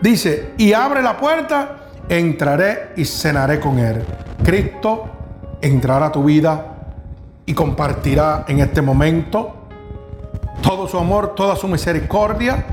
Dice, 0.00 0.54
y 0.58 0.72
abre 0.72 1.02
la 1.02 1.16
puerta, 1.16 1.88
entraré 2.08 2.92
y 2.96 3.04
cenaré 3.04 3.58
con 3.58 3.80
él. 3.80 4.04
Cristo 4.44 5.08
entrará 5.60 6.06
a 6.06 6.12
tu 6.12 6.24
vida 6.24 6.94
y 7.46 7.54
compartirá 7.54 8.44
en 8.48 8.60
este 8.60 8.82
momento 8.82 9.54
todo 10.62 10.86
su 10.88 10.98
amor, 10.98 11.34
toda 11.34 11.56
su 11.56 11.68
misericordia 11.68 12.66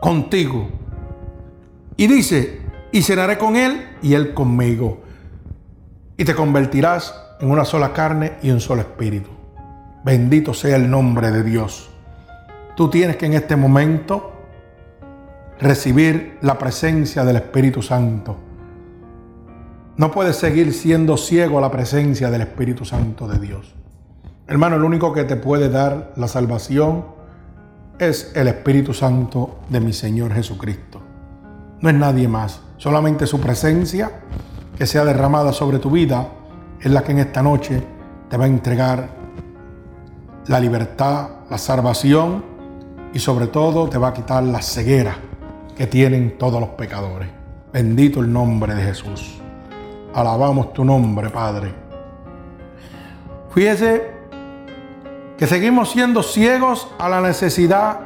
contigo 0.00 0.68
y 1.96 2.06
dice, 2.06 2.60
y 2.90 3.02
cenaré 3.02 3.38
con 3.38 3.56
él 3.56 3.88
y 4.02 4.14
él 4.14 4.34
conmigo. 4.34 5.02
Y 6.16 6.24
te 6.24 6.34
convertirás 6.34 7.14
en 7.40 7.50
una 7.50 7.64
sola 7.64 7.92
carne 7.92 8.34
y 8.42 8.50
un 8.50 8.60
solo 8.60 8.82
espíritu. 8.82 9.30
Bendito 10.04 10.54
sea 10.54 10.76
el 10.76 10.90
nombre 10.90 11.30
de 11.30 11.42
Dios. 11.42 11.90
Tú 12.76 12.90
tienes 12.90 13.16
que 13.16 13.26
en 13.26 13.34
este 13.34 13.56
momento 13.56 14.32
recibir 15.60 16.38
la 16.42 16.58
presencia 16.58 17.24
del 17.24 17.36
Espíritu 17.36 17.80
Santo. 17.80 18.36
No 19.96 20.10
puedes 20.10 20.36
seguir 20.36 20.72
siendo 20.72 21.16
ciego 21.16 21.58
a 21.58 21.60
la 21.60 21.70
presencia 21.70 22.30
del 22.30 22.42
Espíritu 22.42 22.84
Santo 22.84 23.28
de 23.28 23.38
Dios. 23.38 23.74
Hermano, 24.46 24.76
el 24.76 24.84
único 24.84 25.12
que 25.12 25.24
te 25.24 25.36
puede 25.36 25.68
dar 25.68 26.12
la 26.16 26.28
salvación 26.28 27.06
es 27.98 28.32
el 28.34 28.48
Espíritu 28.48 28.92
Santo 28.92 29.60
de 29.68 29.80
mi 29.80 29.92
Señor 29.92 30.32
Jesucristo 30.32 31.00
no 31.84 31.90
es 31.90 31.96
nadie 31.96 32.28
más, 32.28 32.62
solamente 32.78 33.26
su 33.26 33.38
presencia 33.40 34.10
que 34.78 34.86
sea 34.86 35.04
derramada 35.04 35.52
sobre 35.52 35.78
tu 35.78 35.90
vida 35.90 36.28
es 36.80 36.90
la 36.90 37.02
que 37.02 37.12
en 37.12 37.18
esta 37.18 37.42
noche 37.42 37.82
te 38.30 38.38
va 38.38 38.44
a 38.44 38.48
entregar 38.48 39.10
la 40.46 40.58
libertad, 40.60 41.28
la 41.50 41.58
salvación 41.58 42.42
y 43.12 43.18
sobre 43.18 43.48
todo 43.48 43.86
te 43.90 43.98
va 43.98 44.08
a 44.08 44.14
quitar 44.14 44.42
la 44.44 44.62
ceguera 44.62 45.14
que 45.76 45.86
tienen 45.86 46.38
todos 46.38 46.58
los 46.58 46.70
pecadores. 46.70 47.28
Bendito 47.70 48.20
el 48.20 48.32
nombre 48.32 48.74
de 48.74 48.82
Jesús. 48.82 49.43
Alabamos 50.14 50.72
tu 50.72 50.84
nombre, 50.84 51.28
Padre. 51.28 51.74
Fíjese 53.52 54.12
que 55.36 55.46
seguimos 55.48 55.90
siendo 55.90 56.22
ciegos 56.22 56.88
a 56.98 57.08
la 57.08 57.20
necesidad 57.20 57.98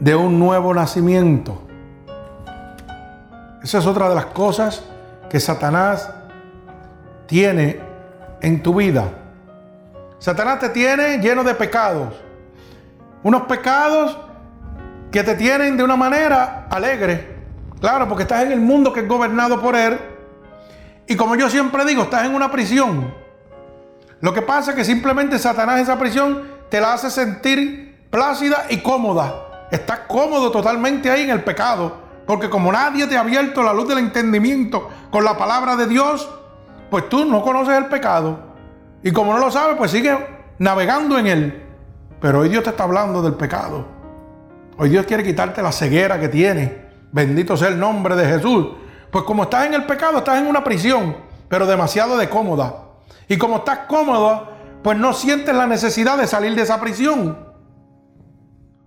de 0.00 0.14
un 0.14 0.38
nuevo 0.38 0.72
nacimiento. 0.72 1.62
Esa 3.62 3.78
es 3.78 3.86
otra 3.86 4.08
de 4.08 4.14
las 4.14 4.26
cosas 4.26 4.82
que 5.28 5.38
Satanás 5.38 6.10
tiene 7.26 7.80
en 8.40 8.62
tu 8.62 8.74
vida. 8.74 9.04
Satanás 10.18 10.58
te 10.58 10.70
tiene 10.70 11.18
lleno 11.18 11.44
de 11.44 11.54
pecados. 11.54 12.14
Unos 13.22 13.42
pecados 13.42 14.18
que 15.10 15.22
te 15.22 15.34
tienen 15.34 15.76
de 15.76 15.84
una 15.84 15.96
manera 15.96 16.66
alegre. 16.70 17.36
Claro, 17.78 18.08
porque 18.08 18.22
estás 18.22 18.44
en 18.44 18.52
el 18.52 18.60
mundo 18.60 18.92
que 18.92 19.00
es 19.00 19.08
gobernado 19.08 19.60
por 19.60 19.76
él. 19.76 20.11
Y 21.06 21.16
como 21.16 21.34
yo 21.36 21.50
siempre 21.50 21.84
digo, 21.84 22.04
estás 22.04 22.24
en 22.24 22.34
una 22.34 22.50
prisión. 22.50 23.14
Lo 24.20 24.32
que 24.32 24.42
pasa 24.42 24.70
es 24.70 24.76
que 24.76 24.84
simplemente 24.84 25.38
Satanás 25.38 25.80
esa 25.80 25.98
prisión 25.98 26.42
te 26.70 26.80
la 26.80 26.94
hace 26.94 27.10
sentir 27.10 28.06
plácida 28.10 28.66
y 28.70 28.78
cómoda. 28.78 29.66
Estás 29.70 30.00
cómodo 30.06 30.50
totalmente 30.50 31.10
ahí 31.10 31.22
en 31.22 31.30
el 31.30 31.42
pecado. 31.42 32.02
Porque 32.26 32.48
como 32.48 32.70
nadie 32.70 33.06
te 33.06 33.16
ha 33.16 33.20
abierto 33.20 33.62
la 33.62 33.72
luz 33.72 33.88
del 33.88 33.98
entendimiento 33.98 34.88
con 35.10 35.24
la 35.24 35.36
palabra 35.36 35.76
de 35.76 35.86
Dios, 35.86 36.30
pues 36.88 37.08
tú 37.08 37.24
no 37.24 37.42
conoces 37.42 37.76
el 37.76 37.86
pecado. 37.86 38.38
Y 39.02 39.10
como 39.10 39.32
no 39.32 39.40
lo 39.40 39.50
sabes, 39.50 39.76
pues 39.76 39.90
sigue 39.90 40.16
navegando 40.58 41.18
en 41.18 41.26
él. 41.26 41.62
Pero 42.20 42.40
hoy 42.40 42.48
Dios 42.48 42.62
te 42.62 42.70
está 42.70 42.84
hablando 42.84 43.22
del 43.22 43.34
pecado. 43.34 43.86
Hoy 44.78 44.90
Dios 44.90 45.04
quiere 45.06 45.24
quitarte 45.24 45.60
la 45.62 45.72
ceguera 45.72 46.20
que 46.20 46.28
tienes. 46.28 46.70
Bendito 47.10 47.56
sea 47.56 47.68
el 47.68 47.78
nombre 47.78 48.14
de 48.14 48.26
Jesús. 48.26 48.68
Pues 49.12 49.24
como 49.26 49.42
estás 49.42 49.66
en 49.66 49.74
el 49.74 49.84
pecado, 49.84 50.18
estás 50.18 50.38
en 50.38 50.46
una 50.46 50.64
prisión, 50.64 51.14
pero 51.46 51.66
demasiado 51.66 52.16
de 52.16 52.30
cómoda. 52.30 52.74
Y 53.28 53.36
como 53.36 53.58
estás 53.58 53.80
cómodo, 53.86 54.48
pues 54.82 54.96
no 54.96 55.12
sientes 55.12 55.54
la 55.54 55.66
necesidad 55.66 56.16
de 56.16 56.26
salir 56.26 56.54
de 56.54 56.62
esa 56.62 56.80
prisión. 56.80 57.36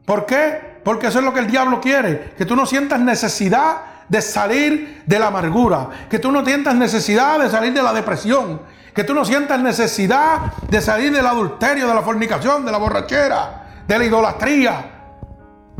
¿Por 0.03 0.26
qué? 0.26 0.82
Porque 0.84 1.07
eso 1.07 1.19
es 1.19 1.26
lo 1.26 1.32
que 1.32 1.41
el 1.41 1.47
diablo 1.47 1.80
quiere, 1.80 2.34
que 2.36 2.43
tú 2.43 2.55
no 2.55 2.65
sientas 2.65 2.99
necesidad 2.99 3.78
de 4.09 4.19
salir 4.19 5.03
de 5.05 5.19
la 5.19 5.28
amargura, 5.28 5.89
que 6.09 6.17
tú 6.17 6.32
no 6.32 6.43
sientas 6.43 6.73
necesidad 6.73 7.38
de 7.38 7.49
salir 7.51 7.71
de 7.71 7.84
la 7.84 7.93
depresión, 7.93 8.61
que 8.95 9.03
tú 9.03 9.13
no 9.13 9.26
sientas 9.26 9.61
necesidad 9.61 10.53
de 10.67 10.82
salir 10.82 11.13
del 11.13 11.28
adulterio, 11.28 11.88
de 11.88 11.93
la 11.93 12.01
fornicación, 12.01 12.65
de 12.65 12.71
la 12.71 12.80
borrachera, 12.80 13.84
de 13.88 13.99
la 13.99 14.05
idolatría, 14.05 14.91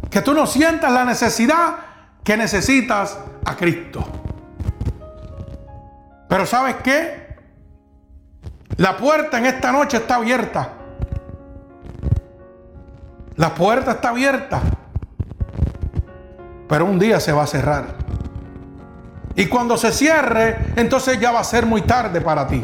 que 0.08 0.22
tú 0.22 0.36
no 0.36 0.46
sientas 0.46 0.92
la 0.92 1.04
necesidad 1.04 1.78
que 2.24 2.38
necesitas 2.38 3.18
a 3.44 3.56
Cristo. 3.56 4.25
Pero 6.28 6.46
¿sabes 6.46 6.76
qué? 6.84 7.26
La 8.78 8.98
puerta 8.98 9.38
en 9.38 9.46
esta 9.46 9.72
noche 9.72 9.98
está 9.98 10.16
abierta. 10.16 10.74
La 13.36 13.54
puerta 13.54 13.92
está 13.92 14.10
abierta. 14.10 14.62
Pero 16.68 16.86
un 16.86 17.00
día 17.00 17.20
se 17.20 17.32
va 17.32 17.44
a 17.44 17.48
cerrar. 17.48 17.96
Y 19.36 19.48
cuando 19.48 19.78
se 19.78 19.92
cierre, 19.92 20.74
entonces 20.76 21.20
ya 21.20 21.32
va 21.32 21.42
a 21.42 21.44
ser 21.44 21.66
muy 21.66 21.82
tarde 21.82 22.22
para 22.22 22.48
ti. 22.48 22.64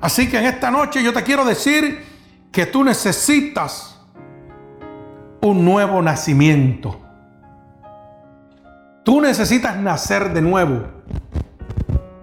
Así 0.00 0.28
que 0.28 0.38
en 0.38 0.46
esta 0.46 0.70
noche 0.70 1.02
yo 1.02 1.12
te 1.12 1.22
quiero 1.22 1.44
decir 1.44 2.04
que 2.50 2.66
tú 2.66 2.82
necesitas 2.82 4.00
un 5.40 5.64
nuevo 5.64 6.00
nacimiento. 6.02 7.00
Tú 9.04 9.20
necesitas 9.20 9.76
nacer 9.76 10.32
de 10.32 10.40
nuevo. 10.40 11.01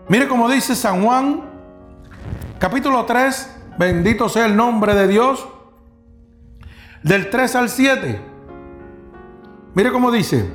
Mire 0.10 0.28
como 0.28 0.50
dice 0.50 0.76
San 0.76 1.04
Juan, 1.06 1.42
capítulo 2.58 3.06
3, 3.06 3.58
bendito 3.78 4.28
sea 4.28 4.48
el 4.48 4.56
nombre 4.56 4.96
de 4.96 5.08
Dios, 5.08 5.48
del 7.04 7.30
3 7.30 7.56
al 7.56 7.70
7. 7.70 8.20
Mire 9.76 9.92
cómo 9.92 10.12
dice, 10.12 10.50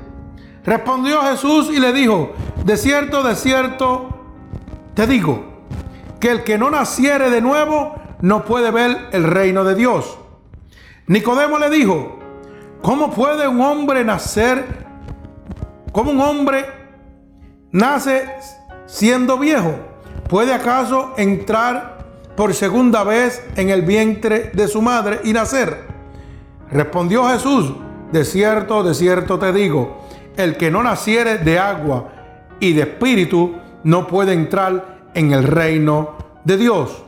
respondió 0.64 1.22
Jesús 1.22 1.70
y 1.72 1.78
le 1.78 1.92
dijo, 1.92 2.32
de 2.64 2.76
cierto, 2.76 3.22
de 3.22 3.36
cierto, 3.36 4.09
te 4.94 5.07
digo, 5.07 5.62
que 6.18 6.32
el 6.32 6.42
que 6.42 6.59
no 6.59 6.68
naciere 6.68 7.30
de 7.30 7.40
nuevo 7.40 7.94
no 8.22 8.44
puede 8.44 8.72
ver 8.72 9.09
el 9.12 9.22
reino 9.22 9.62
de 9.62 9.76
Dios. 9.76 10.18
Nicodemo 11.07 11.61
le 11.61 11.70
dijo, 11.70 12.18
¿cómo 12.82 13.12
puede 13.12 13.46
un 13.46 13.61
hombre 13.61 14.05
nacer? 14.05 14.84
¿Cómo 15.92 16.11
un 16.11 16.20
hombre 16.20 16.66
nace 17.70 18.28
siendo 18.87 19.39
viejo? 19.39 19.74
¿Puede 20.28 20.53
acaso 20.53 21.14
entrar 21.16 22.05
por 22.37 22.55
segunda 22.55 23.05
vez 23.05 23.43
en 23.57 23.70
el 23.70 23.82
vientre 23.82 24.51
de 24.55 24.68
su 24.68 24.82
madre 24.82 25.20
y 25.24 25.32
nacer? 25.32 25.85
Respondió 26.70 27.28
Jesús, 27.28 27.74
de 28.11 28.24
cierto, 28.24 28.82
de 28.82 28.95
cierto 28.95 29.39
te 29.39 29.53
digo, 29.53 30.05
el 30.37 30.57
que 30.57 30.70
no 30.70 30.82
naciere 30.82 31.39
de 31.39 31.59
agua 31.59 32.09
y 32.61 32.72
de 32.72 32.82
espíritu 32.82 33.55
no 33.85 34.07
puede 34.07 34.32
entrar 34.32 35.11
en 35.14 35.32
el 35.32 35.45
reino 35.45 36.16
de 36.45 36.57
Dios. 36.57 37.03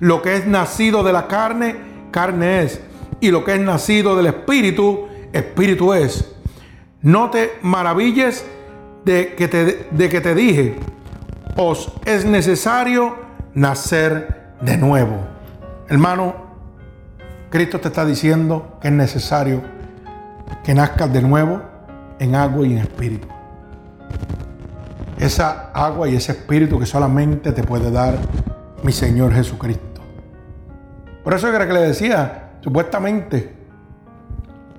Lo 0.00 0.22
que 0.22 0.36
es 0.36 0.46
nacido 0.46 1.02
de 1.02 1.12
la 1.12 1.26
carne, 1.26 1.76
carne 2.10 2.62
es. 2.62 2.80
Y 3.20 3.30
lo 3.30 3.44
que 3.44 3.54
es 3.54 3.60
nacido 3.60 4.16
del 4.16 4.26
espíritu, 4.26 5.08
espíritu 5.32 5.92
es. 5.92 6.32
No 7.02 7.30
te 7.30 7.58
maravilles 7.62 8.46
de 9.04 9.34
que 9.34 9.48
te, 9.48 9.88
de 9.90 10.08
que 10.08 10.20
te 10.20 10.34
dije, 10.34 10.76
os 11.56 11.92
es 12.04 12.24
necesario 12.24 13.16
nacer 13.54 14.52
de 14.60 14.76
nuevo. 14.76 15.26
Hermano, 15.88 16.34
Cristo 17.50 17.80
te 17.80 17.88
está 17.88 18.04
diciendo 18.04 18.78
que 18.80 18.88
es 18.88 18.94
necesario 18.94 19.62
que 20.62 20.74
nazcas 20.74 21.12
de 21.12 21.22
nuevo 21.22 21.62
en 22.18 22.34
agua 22.34 22.66
y 22.66 22.72
en 22.72 22.78
espíritu. 22.78 23.26
Esa 25.18 25.70
agua 25.72 26.08
y 26.08 26.14
ese 26.14 26.32
espíritu 26.32 26.78
que 26.78 26.86
solamente 26.86 27.52
te 27.52 27.62
puede 27.64 27.90
dar 27.90 28.18
mi 28.82 28.92
Señor 28.92 29.32
Jesucristo. 29.32 30.00
Por 31.24 31.34
eso 31.34 31.48
era 31.48 31.66
que 31.66 31.72
le 31.72 31.80
decía, 31.80 32.50
supuestamente, 32.60 33.52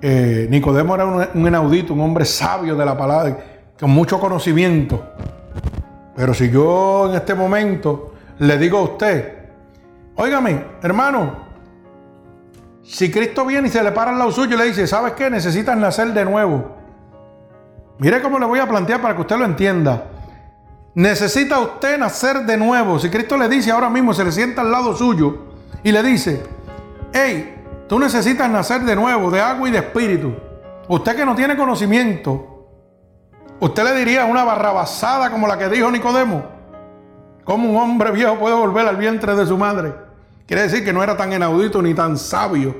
eh, 0.01 0.47
Nicodemo 0.49 0.95
era 0.95 1.05
un, 1.05 1.27
un 1.33 1.47
inaudito, 1.47 1.93
un 1.93 2.01
hombre 2.01 2.23
sabio 2.23 2.75
de 2.75 2.85
la 2.85 2.97
palabra, 2.97 3.37
con 3.79 3.91
mucho 3.91 4.19
conocimiento. 4.19 5.13
Pero 6.15 6.33
si 6.33 6.49
yo 6.49 7.09
en 7.09 7.15
este 7.15 7.33
momento 7.33 8.13
le 8.39 8.57
digo 8.57 8.77
a 8.79 8.83
usted, 8.83 9.39
óigame, 10.15 10.63
hermano, 10.81 11.47
si 12.83 13.09
Cristo 13.09 13.45
viene 13.45 13.67
y 13.67 13.71
se 13.71 13.83
le 13.83 13.91
para 13.91 14.11
al 14.11 14.17
lado 14.17 14.31
suyo 14.31 14.55
y 14.55 14.57
le 14.57 14.65
dice, 14.65 14.87
¿sabes 14.87 15.13
qué? 15.13 15.29
Necesitas 15.29 15.77
nacer 15.77 16.11
de 16.13 16.25
nuevo. 16.25 16.75
Mire 17.99 18.21
cómo 18.21 18.39
le 18.39 18.45
voy 18.45 18.59
a 18.59 18.67
plantear 18.67 19.01
para 19.01 19.15
que 19.15 19.21
usted 19.21 19.37
lo 19.37 19.45
entienda. 19.45 20.05
Necesita 20.95 21.59
usted 21.59 21.97
nacer 21.97 22.45
de 22.45 22.57
nuevo. 22.57 22.99
Si 22.99 23.09
Cristo 23.09 23.37
le 23.37 23.47
dice 23.47 23.71
ahora 23.71 23.89
mismo, 23.89 24.13
se 24.13 24.23
le 24.23 24.31
sienta 24.31 24.61
al 24.61 24.71
lado 24.71 24.95
suyo 24.95 25.45
y 25.83 25.91
le 25.91 26.01
dice, 26.01 26.43
hey, 27.13 27.63
tú 27.87 27.99
necesitas 27.99 28.49
nacer 28.49 28.81
de 28.81 28.95
nuevo, 28.95 29.29
de 29.29 29.39
agua 29.39 29.69
y 29.69 29.71
de 29.71 29.77
espíritu. 29.77 30.33
Usted 30.87 31.15
que 31.15 31.25
no 31.25 31.35
tiene 31.35 31.55
conocimiento, 31.55 32.48
usted 33.59 33.83
le 33.83 33.93
diría 33.93 34.25
una 34.25 34.43
barrabasada 34.43 35.29
como 35.29 35.47
la 35.47 35.57
que 35.57 35.69
dijo 35.69 35.89
Nicodemo. 35.91 36.43
¿Cómo 37.43 37.69
un 37.69 37.77
hombre 37.77 38.11
viejo 38.11 38.35
puede 38.35 38.55
volver 38.55 38.87
al 38.87 38.97
vientre 38.97 39.35
de 39.35 39.45
su 39.45 39.57
madre? 39.57 39.93
Quiere 40.45 40.63
decir 40.63 40.83
que 40.83 40.93
no 40.93 41.03
era 41.03 41.17
tan 41.17 41.33
inaudito 41.33 41.81
ni 41.81 41.93
tan 41.93 42.17
sabio. 42.17 42.75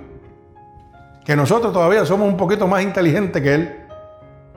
Que 1.26 1.36
nosotros 1.36 1.74
todavía 1.74 2.06
somos 2.06 2.28
un 2.28 2.38
poquito 2.38 2.68
más 2.68 2.82
inteligentes 2.82 3.42
que 3.42 3.54
él. 3.54 3.76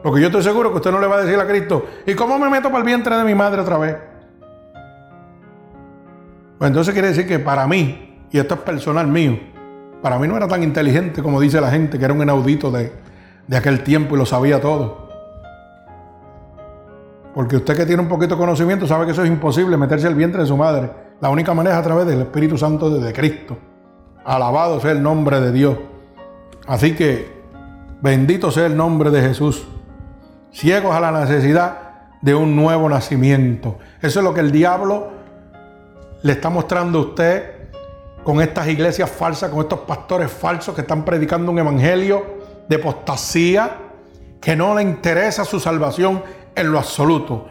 Porque 0.02 0.20
yo 0.20 0.26
estoy 0.26 0.42
seguro 0.42 0.70
que 0.70 0.76
usted 0.76 0.90
no 0.90 1.00
le 1.00 1.06
va 1.06 1.16
a 1.16 1.22
decir 1.22 1.38
a 1.38 1.46
Cristo, 1.46 1.86
¿y 2.06 2.14
cómo 2.14 2.38
me 2.38 2.50
meto 2.50 2.68
para 2.68 2.78
el 2.78 2.84
vientre 2.84 3.16
de 3.16 3.24
mi 3.24 3.34
madre 3.34 3.60
otra 3.60 3.78
vez? 3.78 3.96
Pues 6.58 6.68
entonces 6.68 6.92
quiere 6.92 7.08
decir 7.08 7.26
que 7.26 7.38
para 7.38 7.66
mí, 7.66 8.26
y 8.30 8.38
esto 8.38 8.54
es 8.54 8.60
personal 8.60 9.06
mío, 9.06 9.38
para 10.00 10.18
mí 10.18 10.26
no 10.26 10.36
era 10.36 10.48
tan 10.48 10.62
inteligente 10.62 11.22
como 11.22 11.40
dice 11.40 11.60
la 11.60 11.70
gente, 11.70 11.98
que 11.98 12.04
era 12.04 12.12
un 12.12 12.22
inaudito 12.22 12.70
de, 12.70 12.92
de 13.46 13.56
aquel 13.56 13.82
tiempo 13.82 14.14
y 14.14 14.18
lo 14.18 14.26
sabía 14.26 14.60
todo. 14.60 15.01
Porque 17.34 17.56
usted 17.56 17.76
que 17.76 17.86
tiene 17.86 18.02
un 18.02 18.08
poquito 18.08 18.34
de 18.34 18.40
conocimiento 18.40 18.86
sabe 18.86 19.06
que 19.06 19.12
eso 19.12 19.22
es 19.22 19.28
imposible, 19.28 19.76
meterse 19.76 20.06
al 20.06 20.14
vientre 20.14 20.42
de 20.42 20.46
su 20.46 20.56
madre. 20.56 20.90
La 21.20 21.30
única 21.30 21.54
manera 21.54 21.76
es 21.76 21.80
a 21.80 21.84
través 21.84 22.06
del 22.06 22.20
Espíritu 22.20 22.58
Santo 22.58 22.90
de 22.90 23.12
Cristo. 23.12 23.56
Alabado 24.24 24.80
sea 24.80 24.92
el 24.92 25.02
nombre 25.02 25.40
de 25.40 25.52
Dios. 25.52 25.76
Así 26.66 26.94
que 26.94 27.42
bendito 28.02 28.50
sea 28.50 28.66
el 28.66 28.76
nombre 28.76 29.10
de 29.10 29.22
Jesús. 29.22 29.66
Ciegos 30.52 30.94
a 30.94 31.00
la 31.00 31.12
necesidad 31.12 31.92
de 32.20 32.34
un 32.34 32.54
nuevo 32.54 32.88
nacimiento. 32.88 33.78
Eso 34.00 34.20
es 34.20 34.24
lo 34.24 34.34
que 34.34 34.40
el 34.40 34.52
diablo 34.52 35.10
le 36.22 36.32
está 36.32 36.50
mostrando 36.50 36.98
a 36.98 37.02
usted 37.02 37.62
con 38.22 38.40
estas 38.40 38.68
iglesias 38.68 39.10
falsas, 39.10 39.50
con 39.50 39.60
estos 39.60 39.80
pastores 39.80 40.30
falsos 40.30 40.74
que 40.74 40.82
están 40.82 41.04
predicando 41.04 41.50
un 41.50 41.58
evangelio 41.58 42.24
de 42.68 42.76
apostasía, 42.76 43.76
que 44.40 44.54
no 44.54 44.74
le 44.74 44.82
interesa 44.82 45.44
su 45.44 45.58
salvación 45.58 46.22
en 46.54 46.72
lo 46.72 46.78
absoluto. 46.78 47.48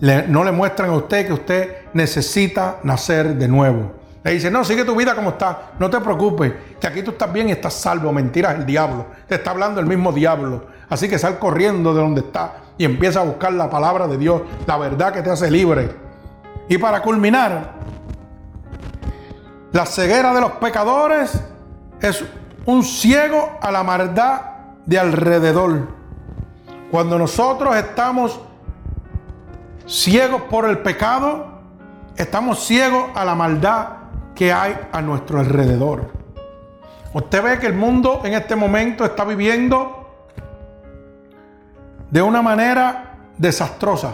no 0.00 0.44
le 0.44 0.52
muestran 0.52 0.90
a 0.90 0.94
usted 0.94 1.26
que 1.26 1.32
usted 1.32 1.76
necesita 1.92 2.78
nacer 2.82 3.34
de 3.36 3.48
nuevo. 3.48 3.92
Le 4.22 4.32
dicen, 4.32 4.52
no, 4.52 4.64
sigue 4.64 4.84
tu 4.84 4.96
vida 4.96 5.14
como 5.14 5.30
está, 5.30 5.70
no 5.78 5.88
te 5.88 6.00
preocupes, 6.00 6.52
que 6.80 6.86
aquí 6.88 7.02
tú 7.02 7.12
estás 7.12 7.32
bien 7.32 7.48
y 7.48 7.52
estás 7.52 7.74
salvo. 7.74 8.12
Mentiras, 8.12 8.56
el 8.56 8.66
diablo. 8.66 9.06
Te 9.28 9.36
está 9.36 9.52
hablando 9.52 9.80
el 9.80 9.86
mismo 9.86 10.10
diablo. 10.10 10.66
Así 10.88 11.08
que 11.08 11.18
sal 11.18 11.38
corriendo 11.38 11.94
de 11.94 12.00
donde 12.00 12.22
está 12.22 12.54
y 12.78 12.84
empieza 12.84 13.20
a 13.20 13.24
buscar 13.24 13.52
la 13.52 13.70
palabra 13.70 14.06
de 14.06 14.18
Dios, 14.18 14.42
la 14.66 14.76
verdad 14.76 15.12
que 15.12 15.22
te 15.22 15.30
hace 15.30 15.50
libre. 15.50 15.90
Y 16.68 16.78
para 16.78 17.00
culminar, 17.02 17.74
la 19.72 19.86
ceguera 19.86 20.34
de 20.34 20.40
los 20.40 20.52
pecadores 20.52 21.40
es 22.00 22.24
un 22.64 22.82
ciego 22.82 23.58
a 23.60 23.70
la 23.70 23.82
maldad 23.82 24.40
de 24.84 24.98
alrededor. 24.98 25.95
Cuando 26.90 27.18
nosotros 27.18 27.74
estamos 27.76 28.40
ciegos 29.86 30.42
por 30.42 30.68
el 30.68 30.78
pecado, 30.78 31.46
estamos 32.16 32.64
ciegos 32.64 33.10
a 33.14 33.24
la 33.24 33.34
maldad 33.34 33.88
que 34.34 34.52
hay 34.52 34.76
a 34.92 35.02
nuestro 35.02 35.40
alrededor. 35.40 36.12
Usted 37.12 37.42
ve 37.42 37.58
que 37.58 37.66
el 37.66 37.74
mundo 37.74 38.20
en 38.24 38.34
este 38.34 38.54
momento 38.54 39.04
está 39.04 39.24
viviendo 39.24 40.06
de 42.10 42.22
una 42.22 42.42
manera 42.42 43.14
desastrosa. 43.36 44.12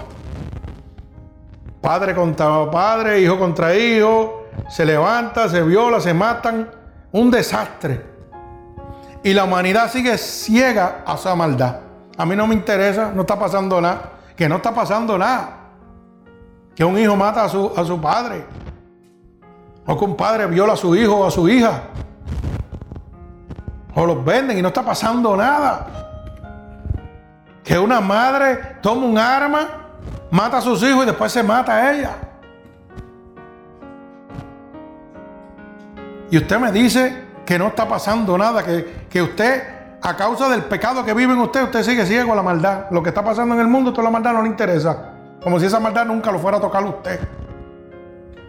Padre 1.80 2.14
contra 2.14 2.70
padre, 2.70 3.20
hijo 3.20 3.38
contra 3.38 3.74
hijo, 3.74 4.46
se 4.68 4.86
levanta, 4.86 5.48
se 5.48 5.62
viola, 5.62 6.00
se 6.00 6.14
matan. 6.14 6.70
Un 7.10 7.30
desastre. 7.30 8.06
Y 9.22 9.34
la 9.34 9.44
humanidad 9.44 9.90
sigue 9.90 10.16
ciega 10.16 11.02
a 11.04 11.14
esa 11.14 11.34
maldad. 11.34 11.81
A 12.16 12.26
mí 12.26 12.36
no 12.36 12.46
me 12.46 12.54
interesa, 12.54 13.10
no 13.14 13.22
está 13.22 13.38
pasando 13.38 13.80
nada. 13.80 14.12
Que 14.36 14.48
no 14.48 14.56
está 14.56 14.74
pasando 14.74 15.16
nada. 15.16 15.58
Que 16.74 16.84
un 16.84 16.98
hijo 16.98 17.16
mata 17.16 17.44
a 17.44 17.48
su, 17.48 17.72
a 17.76 17.84
su 17.84 18.00
padre. 18.00 18.44
O 19.86 19.98
que 19.98 20.04
un 20.04 20.16
padre 20.16 20.46
viola 20.46 20.74
a 20.74 20.76
su 20.76 20.94
hijo 20.94 21.16
o 21.16 21.26
a 21.26 21.30
su 21.30 21.48
hija. 21.48 21.82
O 23.94 24.06
los 24.06 24.24
venden 24.24 24.58
y 24.58 24.62
no 24.62 24.68
está 24.68 24.82
pasando 24.82 25.36
nada 25.36 26.02
que 27.62 27.78
una 27.78 28.00
madre 28.00 28.76
toma 28.80 29.06
un 29.06 29.18
arma, 29.18 29.68
mata 30.30 30.58
a 30.58 30.60
sus 30.60 30.82
hijos 30.82 31.04
y 31.04 31.06
después 31.06 31.30
se 31.30 31.42
mata 31.42 31.76
a 31.76 31.92
ella. 31.92 32.10
Y 36.30 36.38
usted 36.38 36.58
me 36.58 36.72
dice 36.72 37.24
que 37.44 37.58
no 37.58 37.68
está 37.68 37.86
pasando 37.86 38.36
nada, 38.36 38.64
que, 38.64 39.06
que 39.08 39.22
usted, 39.22 39.62
a 40.02 40.16
causa 40.16 40.48
del 40.48 40.64
pecado 40.64 41.04
que 41.04 41.14
vive 41.14 41.32
en 41.32 41.38
usted, 41.38 41.62
usted 41.62 41.82
sigue 41.84 42.04
ciego 42.04 42.32
a 42.32 42.36
la 42.36 42.42
maldad. 42.42 42.86
Lo 42.90 43.02
que 43.02 43.10
está 43.10 43.24
pasando 43.24 43.54
en 43.54 43.60
el 43.60 43.68
mundo, 43.68 43.92
toda 43.92 44.04
la 44.04 44.10
maldad 44.10 44.32
no 44.32 44.42
le 44.42 44.48
interesa. 44.48 45.10
Como 45.40 45.60
si 45.60 45.66
esa 45.66 45.78
maldad 45.78 46.06
nunca 46.06 46.32
lo 46.32 46.40
fuera 46.40 46.58
a 46.58 46.60
tocar 46.60 46.82
a 46.82 46.86
usted. 46.86 47.20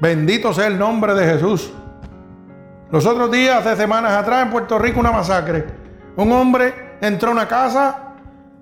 Bendito 0.01 0.51
sea 0.51 0.67
el 0.67 0.79
nombre 0.79 1.13
de 1.13 1.25
Jesús. 1.25 1.71
Los 2.89 3.05
otros 3.05 3.31
días, 3.31 3.65
hace 3.65 3.75
semanas 3.75 4.13
atrás, 4.13 4.43
en 4.43 4.51
Puerto 4.51 4.79
Rico, 4.79 4.99
una 4.99 5.11
masacre. 5.11 5.65
Un 6.15 6.31
hombre 6.31 6.97
entró 7.01 7.29
a 7.29 7.31
una 7.33 7.47
casa, 7.47 8.13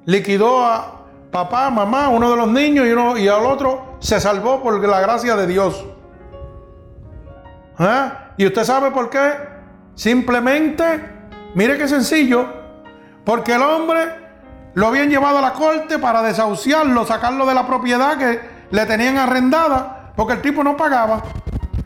liquidó 0.05 0.63
a 0.63 1.05
papá, 1.31 1.69
mamá, 1.69 2.09
uno 2.09 2.29
de 2.29 2.35
los 2.35 2.47
niños 2.49 2.85
y, 2.87 2.91
uno, 2.91 3.17
y 3.17 3.27
al 3.27 3.45
otro 3.45 3.95
se 3.99 4.19
salvó 4.19 4.61
por 4.61 4.85
la 4.85 4.99
gracia 4.99 5.35
de 5.37 5.47
Dios. 5.47 5.85
¿Ah? 7.77 8.33
¿Y 8.35 8.45
usted 8.45 8.63
sabe 8.63 8.91
por 8.91 9.09
qué? 9.09 9.33
Simplemente, 9.95 10.85
mire 11.55 11.77
qué 11.77 11.87
sencillo, 11.87 12.60
porque 13.23 13.53
el 13.53 13.61
hombre 13.61 14.21
lo 14.73 14.87
habían 14.87 15.09
llevado 15.09 15.39
a 15.39 15.41
la 15.41 15.53
corte 15.53 15.99
para 15.99 16.21
desahuciarlo, 16.21 17.05
sacarlo 17.05 17.45
de 17.45 17.53
la 17.53 17.67
propiedad 17.67 18.17
que 18.17 18.39
le 18.69 18.85
tenían 18.85 19.17
arrendada, 19.17 20.11
porque 20.15 20.33
el 20.33 20.41
tipo 20.41 20.63
no 20.63 20.77
pagaba. 20.77 21.21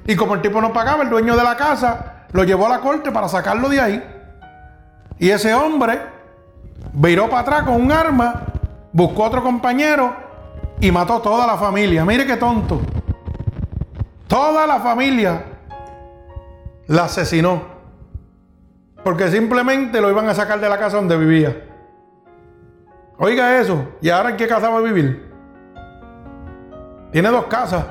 Y 0.07 0.15
como 0.15 0.35
el 0.35 0.41
tipo 0.41 0.61
no 0.61 0.71
pagaba, 0.71 1.03
el 1.03 1.09
dueño 1.09 1.35
de 1.35 1.43
la 1.43 1.55
casa 1.55 2.25
lo 2.31 2.43
llevó 2.43 2.67
a 2.67 2.69
la 2.69 2.79
corte 2.79 3.11
para 3.11 3.27
sacarlo 3.27 3.69
de 3.69 3.81
ahí. 3.81 4.03
Y 5.17 5.29
ese 5.29 5.53
hombre 5.53 6.01
viró 6.93 7.29
para 7.29 7.41
atrás 7.41 7.63
con 7.63 7.81
un 7.81 7.91
arma, 7.91 8.43
buscó 8.91 9.23
otro 9.23 9.41
compañero 9.41 10.15
y 10.79 10.91
mató 10.91 11.21
toda 11.21 11.47
la 11.47 11.57
familia. 11.57 12.05
Mire 12.05 12.25
qué 12.25 12.37
tonto. 12.37 12.81
Toda 14.27 14.67
la 14.67 14.79
familia 14.79 15.43
la 16.87 17.05
asesinó. 17.05 17.74
Porque 19.05 19.29
simplemente 19.29 20.01
lo 20.01 20.09
iban 20.09 20.27
a 20.27 20.33
sacar 20.33 20.59
de 20.59 20.67
la 20.67 20.79
casa 20.79 20.97
donde 20.97 21.15
vivía. 21.15 21.55
Oiga 23.19 23.59
eso. 23.59 23.89
¿Y 24.01 24.09
ahora 24.09 24.31
en 24.31 24.35
qué 24.35 24.47
casa 24.47 24.67
va 24.67 24.79
a 24.79 24.81
vivir? 24.81 25.31
Tiene 27.11 27.29
dos 27.29 27.45
casas. 27.45 27.85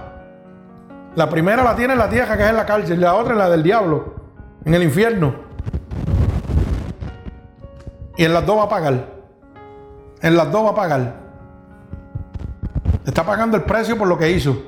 La 1.14 1.30
primera 1.30 1.62
la 1.62 1.76
tiene 1.76 1.92
en 1.92 2.00
la 2.00 2.08
tierra, 2.08 2.36
que 2.36 2.42
es 2.42 2.48
en 2.50 2.56
la 2.56 2.66
cárcel. 2.66 2.98
Y 2.98 3.00
la 3.00 3.14
otra 3.14 3.34
es 3.34 3.38
la 3.38 3.48
del 3.48 3.62
diablo, 3.62 4.16
en 4.64 4.74
el 4.74 4.82
infierno. 4.82 5.36
Y 8.16 8.24
en 8.24 8.34
las 8.34 8.44
dos 8.44 8.58
va 8.58 8.64
a 8.64 8.68
pagar. 8.68 9.06
En 10.20 10.36
las 10.36 10.50
dos 10.50 10.66
va 10.66 10.70
a 10.70 10.74
pagar. 10.74 11.14
Está 13.06 13.22
pagando 13.24 13.56
el 13.56 13.62
precio 13.62 13.96
por 13.96 14.08
lo 14.08 14.18
que 14.18 14.32
hizo. 14.32 14.60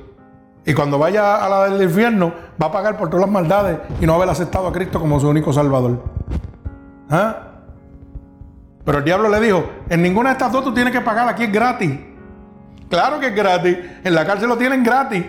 Y 0.64 0.74
cuando 0.74 0.96
vaya 0.96 1.44
a 1.44 1.48
la 1.48 1.64
del 1.64 1.82
infierno, 1.82 2.32
va 2.60 2.66
a 2.66 2.72
pagar 2.72 2.96
por 2.96 3.08
todas 3.08 3.26
las 3.26 3.30
maldades 3.30 3.78
y 4.00 4.06
no 4.06 4.14
haber 4.14 4.28
aceptado 4.28 4.66
a 4.66 4.72
Cristo 4.72 5.00
como 5.00 5.20
su 5.20 5.28
único 5.28 5.52
Salvador. 5.52 6.02
¿Ah? 7.10 7.36
Pero 8.84 8.98
el 8.98 9.04
diablo 9.04 9.28
le 9.28 9.40
dijo, 9.40 9.64
en 9.88 10.02
ninguna 10.02 10.30
de 10.30 10.32
estas 10.34 10.52
dos 10.52 10.64
tú 10.64 10.72
tienes 10.72 10.92
que 10.92 11.00
pagar, 11.00 11.28
aquí 11.28 11.44
es 11.44 11.52
gratis. 11.52 11.92
Claro 12.88 13.18
que 13.18 13.26
es 13.28 13.34
gratis. 13.34 13.76
En 14.04 14.14
la 14.14 14.24
cárcel 14.24 14.48
lo 14.48 14.56
tienen 14.56 14.84
gratis. 14.84 15.24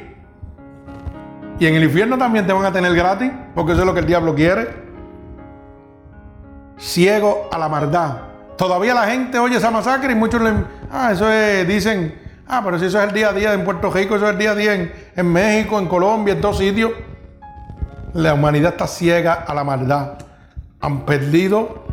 Y 1.60 1.66
en 1.66 1.76
el 1.76 1.84
infierno 1.84 2.18
también 2.18 2.46
te 2.46 2.54
van 2.54 2.66
a 2.66 2.72
tener 2.72 2.94
gratis, 2.94 3.32
porque 3.56 3.72
eso 3.72 3.82
es 3.82 3.88
lo 3.88 3.94
que 3.94 4.02
el 4.02 4.06
diablo 4.06 4.36
quiere 4.36 4.88
ciego 6.78 7.50
a 7.52 7.58
la 7.58 7.70
maldad. 7.70 8.18
Todavía 8.58 8.94
la 8.94 9.06
gente 9.06 9.38
oye 9.40 9.58
esa 9.58 9.72
masacre 9.72 10.14
y 10.14 10.16
muchos 10.16 10.42
le, 10.42 10.52
ah, 10.92 11.12
eso 11.12 11.32
es, 11.32 11.68
dicen, 11.68 12.16
ah, 12.48 12.62
pero 12.64 12.80
si 12.80 12.86
eso 12.86 13.00
es 13.00 13.08
el 13.08 13.14
día 13.14 13.30
a 13.30 13.34
día 13.34 13.54
en 13.54 13.64
Puerto 13.64 13.92
Rico, 13.92 14.16
eso 14.16 14.26
es 14.26 14.32
el 14.32 14.38
día 14.38 14.52
a 14.52 14.56
día 14.56 14.74
en, 15.16 15.32
México, 15.32 15.78
en 15.80 15.88
Colombia, 15.88 16.34
en 16.34 16.42
dos 16.42 16.58
sitios. 16.58 16.92
La 18.18 18.34
humanidad 18.34 18.72
está 18.72 18.88
ciega 18.88 19.34
a 19.34 19.54
la 19.54 19.64
maldad. 19.64 20.14
Han 20.82 21.06
perdido 21.06 21.84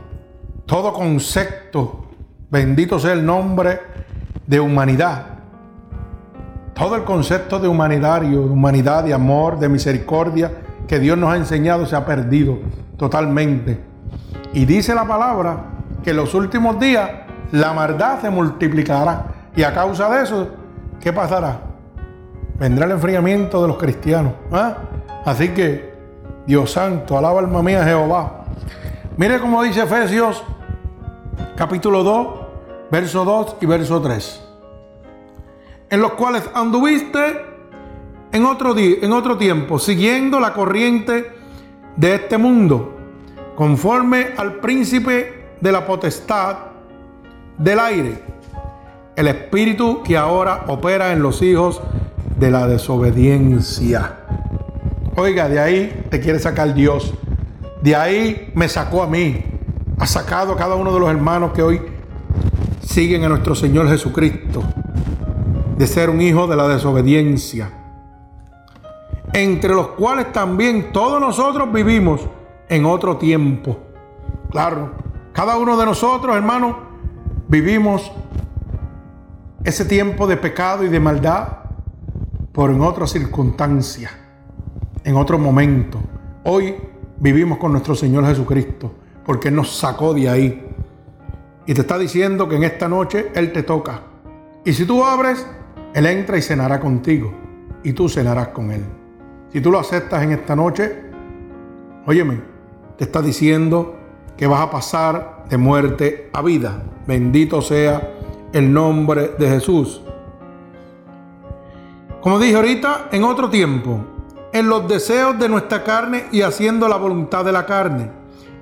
todo 0.64 0.95
concepto, 0.95 2.07
bendito 2.51 2.99
sea 2.99 3.12
el 3.12 3.27
nombre 3.27 3.79
de 4.47 4.59
humanidad. 4.59 5.27
Todo 6.72 6.97
el 6.97 7.05
concepto 7.05 7.59
de 7.59 7.68
humanitario, 7.68 8.41
de 8.41 8.49
humanidad, 8.49 9.05
de 9.05 9.12
amor, 9.12 9.59
de 9.59 9.68
misericordia 9.68 10.51
que 10.89 10.99
Dios 10.99 11.18
nos 11.18 11.31
ha 11.31 11.37
enseñado 11.37 11.85
se 11.85 11.95
ha 11.95 12.07
perdido 12.07 12.57
totalmente. 12.97 13.85
Y 14.55 14.64
dice 14.64 14.95
la 14.95 15.05
palabra 15.05 15.66
que 16.03 16.12
en 16.12 16.16
los 16.16 16.33
últimos 16.33 16.81
días 16.81 17.11
la 17.53 17.75
maldad 17.75 18.22
se 18.22 18.31
multiplicará. 18.31 19.27
Y 19.55 19.62
a 19.62 19.75
causa 19.75 20.09
de 20.09 20.22
eso, 20.22 20.49
¿qué 21.01 21.12
pasará? 21.12 21.61
Vendrá 22.59 22.87
el 22.87 22.93
enfriamiento 22.93 23.61
de 23.61 23.68
los 23.68 23.77
cristianos. 23.77 24.33
¿ah? 24.51 24.79
Así 25.27 25.51
que, 25.51 25.94
Dios 26.47 26.73
santo, 26.73 27.17
alaba 27.17 27.41
alma 27.41 27.63
mía 27.63 27.85
Jehová. 27.85 28.45
Mire 29.17 29.39
cómo 29.39 29.63
dice 29.63 29.83
Efesios 29.83 30.43
capítulo 31.57 32.03
2, 32.03 32.29
verso 32.91 33.25
2 33.25 33.57
y 33.61 33.67
verso 33.67 34.01
3. 34.03 34.41
En 35.91 36.01
los 36.01 36.13
cuales 36.13 36.43
anduviste 36.55 37.45
en 38.33 38.45
otro, 38.45 38.77
en 38.77 39.13
otro 39.13 39.39
tiempo, 39.39 39.79
siguiendo 39.79 40.41
la 40.41 40.53
corriente 40.53 41.33
de 41.97 42.15
este 42.15 42.37
mundo 42.37 42.95
conforme 43.55 44.31
al 44.37 44.55
príncipe 44.55 45.45
de 45.61 45.73
la 45.73 45.87
potestad 45.87 46.57
del 47.57 47.79
aire, 47.79 48.19
el 49.17 49.29
espíritu 49.29 50.03
que 50.03 50.17
ahora 50.17 50.65
opera 50.67 51.13
en 51.13 51.23
los 51.23 51.41
hijos 51.41 51.81
de 52.37 52.51
la 52.51 52.67
desobediencia. 52.67 54.19
Oiga, 55.17 55.49
de 55.49 55.61
ahí 55.61 56.07
te 56.11 56.21
quiere 56.21 56.39
sacar 56.39 56.75
Dios. 56.75 57.15
De 57.83 57.95
ahí 57.95 58.51
me 58.55 58.69
sacó 58.69 59.03
a 59.03 59.07
mí. 59.07 59.45
Ha 59.99 60.07
sacado 60.07 60.53
a 60.53 60.57
cada 60.57 60.75
uno 60.75 60.93
de 60.93 61.01
los 61.01 61.09
hermanos 61.09 61.53
que 61.53 61.62
hoy 61.62 61.81
siguen 62.83 63.25
a 63.25 63.29
nuestro 63.29 63.55
Señor 63.55 63.89
Jesucristo. 63.89 64.62
De 65.79 65.87
ser 65.87 66.11
un 66.11 66.21
hijo 66.21 66.47
de 66.47 66.57
la 66.57 66.69
desobediencia. 66.69 67.71
Entre 69.33 69.75
los 69.75 69.89
cuales 69.89 70.33
también 70.33 70.93
todos 70.93 71.21
nosotros 71.21 71.73
vivimos 71.73 72.21
en 72.69 72.85
otro 72.85 73.17
tiempo. 73.17 73.79
Claro, 74.51 74.93
cada 75.33 75.57
uno 75.57 75.77
de 75.77 75.85
nosotros, 75.85 76.37
hermanos, 76.37 76.77
vivimos 77.49 78.11
ese 79.65 79.85
tiempo 79.85 80.27
de 80.27 80.37
pecado 80.37 80.85
y 80.85 80.89
de 80.89 81.01
maldad 81.01 81.49
por 82.53 82.71
en 82.71 82.81
otra 82.81 83.07
circunstancia, 83.07 84.11
en 85.05 85.17
otro 85.17 85.39
momento. 85.39 86.01
Hoy 86.45 86.75
vivimos 87.19 87.59
con 87.59 87.73
nuestro 87.73 87.95
Señor 87.95 88.27
Jesucristo, 88.27 88.93
porque 89.25 89.49
Él 89.49 89.55
nos 89.55 89.77
sacó 89.77 90.15
de 90.15 90.29
ahí. 90.29 90.71
y 91.67 91.73
te 91.73 91.81
está 91.81 91.99
diciendo 91.99 92.47
que 92.47 92.57
en 92.57 92.65
esta 92.65 92.89
noche 92.89 93.31
Él 93.35 93.53
te 93.53 93.63
toca. 93.63 94.03
Y 94.65 94.73
si 94.73 94.85
tú 94.85 95.05
abres, 95.05 95.47
Él 95.95 96.07
entra 96.07 96.37
y 96.37 96.43
cenará 96.43 96.79
contigo 96.81 97.33
y 97.83 97.93
tú 97.93 98.09
cenarás 98.09 98.49
con 98.49 98.71
Él. 98.71 98.83
Si 99.51 99.61
tú 99.61 99.71
lo 99.71 99.79
aceptas 99.79 100.23
en 100.23 100.33
esta 100.33 100.57
noche, 100.57 101.05
óyeme, 102.07 102.41
te 102.99 103.05
está 103.05 103.23
diciendo 103.23 103.97
que 104.37 104.47
vas 104.47 104.61
a 104.61 104.71
pasar 104.71 105.45
de 105.49 105.57
muerte 105.57 106.29
a 106.33 106.43
vida. 106.43 106.83
Bendito 107.07 107.63
sea 107.63 108.11
el 108.53 108.73
nombre 108.73 109.33
de 109.39 109.49
Jesús. 109.49 110.03
Como 112.21 112.39
dije 112.39 112.57
ahorita, 112.57 113.09
en 113.13 113.25
otro 113.25 113.49
tiempo, 113.49 114.01
en 114.55 114.69
los 114.69 114.87
deseos 114.87 115.37
de 115.37 115.49
nuestra 115.49 115.83
carne 115.83 116.27
y 116.31 116.43
haciendo 116.43 116.87
la 116.87 116.97
voluntad 116.97 117.45
de 117.45 117.51
la 117.51 117.67
carne 117.67 118.09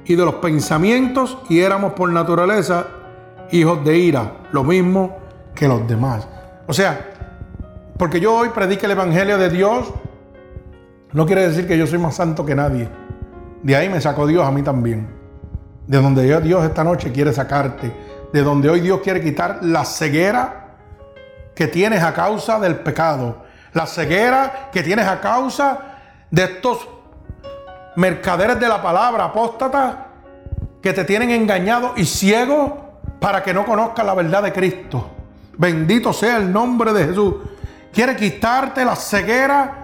y 0.06 0.16
de 0.16 0.24
los 0.24 0.36
pensamientos, 0.36 1.36
y 1.50 1.60
éramos 1.60 1.92
por 1.92 2.10
naturaleza 2.10 2.86
hijos 3.50 3.84
de 3.84 3.98
ira, 3.98 4.32
lo 4.52 4.64
mismo 4.64 5.18
que 5.54 5.68
los 5.68 5.86
demás. 5.86 6.26
O 6.66 6.72
sea, 6.72 7.12
porque 7.98 8.20
yo 8.20 8.34
hoy 8.34 8.48
predique 8.48 8.86
el 8.86 8.92
Evangelio 8.92 9.36
de 9.36 9.50
Dios, 9.50 9.92
no 11.12 11.26
quiere 11.26 11.46
decir 11.46 11.68
que 11.68 11.76
yo 11.76 11.86
soy 11.86 11.98
más 11.98 12.16
santo 12.16 12.46
que 12.46 12.54
nadie. 12.54 12.88
De 13.62 13.76
ahí 13.76 13.90
me 13.90 14.00
sacó 14.00 14.26
Dios 14.26 14.46
a 14.46 14.50
mí 14.50 14.62
también. 14.62 15.06
De 15.86 16.00
donde 16.00 16.40
Dios 16.40 16.64
esta 16.64 16.82
noche 16.82 17.12
quiere 17.12 17.34
sacarte. 17.34 17.92
De 18.32 18.42
donde 18.42 18.70
hoy 18.70 18.80
Dios 18.80 19.00
quiere 19.02 19.20
quitar 19.20 19.58
la 19.62 19.84
ceguera 19.84 20.78
que 21.54 21.66
tienes 21.66 22.02
a 22.02 22.14
causa 22.14 22.58
del 22.58 22.76
pecado. 22.76 23.41
La 23.72 23.86
ceguera 23.86 24.70
que 24.72 24.82
tienes 24.82 25.06
a 25.06 25.20
causa 25.20 25.78
de 26.30 26.44
estos 26.44 26.88
mercaderes 27.96 28.58
de 28.58 28.68
la 28.68 28.82
palabra, 28.82 29.24
apóstatas, 29.24 29.96
que 30.82 30.92
te 30.92 31.04
tienen 31.04 31.30
engañado 31.30 31.92
y 31.96 32.04
ciego 32.04 33.00
para 33.20 33.42
que 33.42 33.54
no 33.54 33.64
conozcas 33.64 34.04
la 34.04 34.14
verdad 34.14 34.42
de 34.42 34.52
Cristo. 34.52 35.10
Bendito 35.56 36.12
sea 36.12 36.38
el 36.38 36.52
nombre 36.52 36.92
de 36.92 37.06
Jesús. 37.06 37.34
Quiere 37.92 38.16
quitarte 38.16 38.84
la 38.84 38.96
ceguera 38.96 39.82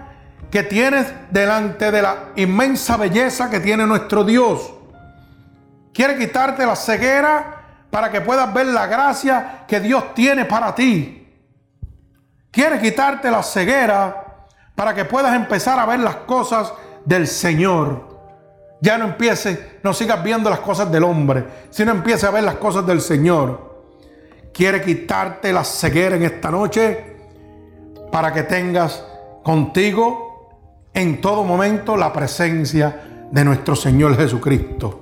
que 0.51 0.63
tienes 0.63 1.07
delante 1.29 1.91
de 1.91 2.01
la 2.01 2.15
inmensa 2.35 2.97
belleza 2.97 3.49
que 3.49 3.59
tiene 3.59 3.85
nuestro 3.85 4.23
Dios. 4.23 4.73
Quiere 5.93 6.17
quitarte 6.17 6.65
la 6.65 6.75
ceguera 6.75 7.59
para 7.89 8.11
que 8.11 8.21
puedas 8.21 8.53
ver 8.53 8.67
la 8.67 8.87
gracia 8.87 9.63
que 9.67 9.79
Dios 9.79 10.13
tiene 10.13 10.45
para 10.45 10.73
ti. 10.73 11.18
Quiere 12.51 12.79
quitarte 12.79 13.29
la 13.29 13.43
ceguera 13.43 14.47
para 14.75 14.93
que 14.93 15.05
puedas 15.05 15.35
empezar 15.35 15.79
a 15.79 15.85
ver 15.85 15.99
las 15.99 16.15
cosas 16.17 16.73
del 17.05 17.27
Señor. 17.27 18.07
Ya 18.81 18.97
no 18.97 19.05
empieces, 19.05 19.59
no 19.83 19.93
sigas 19.93 20.23
viendo 20.23 20.49
las 20.49 20.61
cosas 20.61 20.91
del 20.91 21.03
hombre, 21.03 21.45
sino 21.69 21.91
empieces 21.91 22.23
a 22.23 22.31
ver 22.31 22.43
las 22.43 22.55
cosas 22.55 22.85
del 22.87 23.01
Señor. 23.01 23.83
Quiere 24.53 24.81
quitarte 24.81 25.53
la 25.53 25.63
ceguera 25.63 26.15
en 26.15 26.23
esta 26.23 26.49
noche 26.49 27.17
para 28.11 28.33
que 28.33 28.43
tengas 28.43 29.05
contigo 29.43 30.49
en 30.93 31.21
todo 31.21 31.43
momento 31.43 31.95
la 31.95 32.11
presencia 32.11 33.27
de 33.31 33.45
nuestro 33.45 33.75
Señor 33.75 34.17
Jesucristo. 34.17 35.01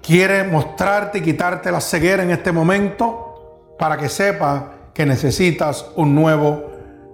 Quiere 0.00 0.44
mostrarte 0.44 1.18
y 1.18 1.22
quitarte 1.22 1.70
la 1.70 1.80
ceguera 1.80 2.22
en 2.22 2.30
este 2.30 2.52
momento 2.52 3.74
para 3.78 3.98
que 3.98 4.08
sepas 4.08 4.77
que 4.98 5.06
necesitas 5.06 5.86
un 5.94 6.12
nuevo 6.12 6.72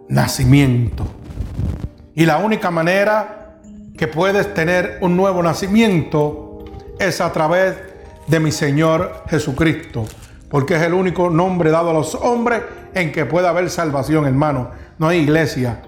nacimiento. 0.09 1.05
Y 2.15 2.25
la 2.25 2.39
única 2.39 2.71
manera 2.71 3.59
que 3.99 4.09
puedes 4.09 4.55
tener 4.55 4.97
un 5.03 5.19
nuevo 5.19 5.43
nacimiento 5.43 6.65
es 6.99 7.21
a 7.21 7.31
través 7.31 7.77
de 8.27 8.41
mi 8.41 8.53
Señor 8.53 9.25
Jesucristo, 9.29 10.07
porque 10.49 10.77
es 10.77 10.81
el 10.81 10.95
único 10.95 11.29
nombre 11.29 11.71
dado 11.71 11.91
a 11.91 11.93
los 11.93 12.15
hombres 12.15 12.63
en 12.95 13.13
que 13.13 13.27
pueda 13.27 13.51
haber 13.51 13.69
salvación, 13.69 14.25
hermano. 14.25 14.71
No 14.97 15.09
hay 15.09 15.19
iglesia, 15.19 15.83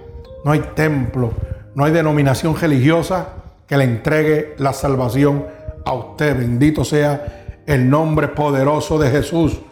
no 0.44 0.53
hay 0.53 0.61
templo, 0.74 1.32
no 1.74 1.86
hay 1.86 1.92
denominación 1.92 2.61
religiosa 2.61 3.28
que 3.66 3.78
le 3.78 3.84
entregue 3.84 4.55
la 4.59 4.74
salvación 4.74 5.47
a 5.86 5.94
usted. 5.94 6.36
Bendito 6.36 6.84
sea 6.84 7.62
el 7.64 7.88
nombre 7.88 8.28
poderoso 8.28 8.99
de 8.99 9.09
Jesús. 9.11 9.62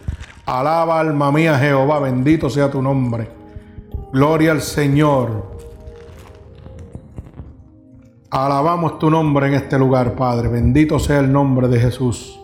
Alaba 0.47 1.01
alma 1.01 1.33
mía 1.33 1.59
Jehová, 1.59 2.01
bendito 2.01 2.51
sea 2.51 2.71
tu 2.71 2.83
nombre. 2.83 3.31
Gloria 4.13 4.53
al 4.53 4.61
Señor. 4.61 5.55
Alabamos 8.31 8.99
tu 8.99 9.11
nombre 9.11 9.47
en 9.47 9.55
este 9.55 9.79
lugar, 9.79 10.15
Padre. 10.15 10.49
Bendito 10.49 10.99
sea 10.99 11.21
el 11.21 11.33
nombre 11.33 11.69
de 11.69 11.81
Jesús. 11.81 12.39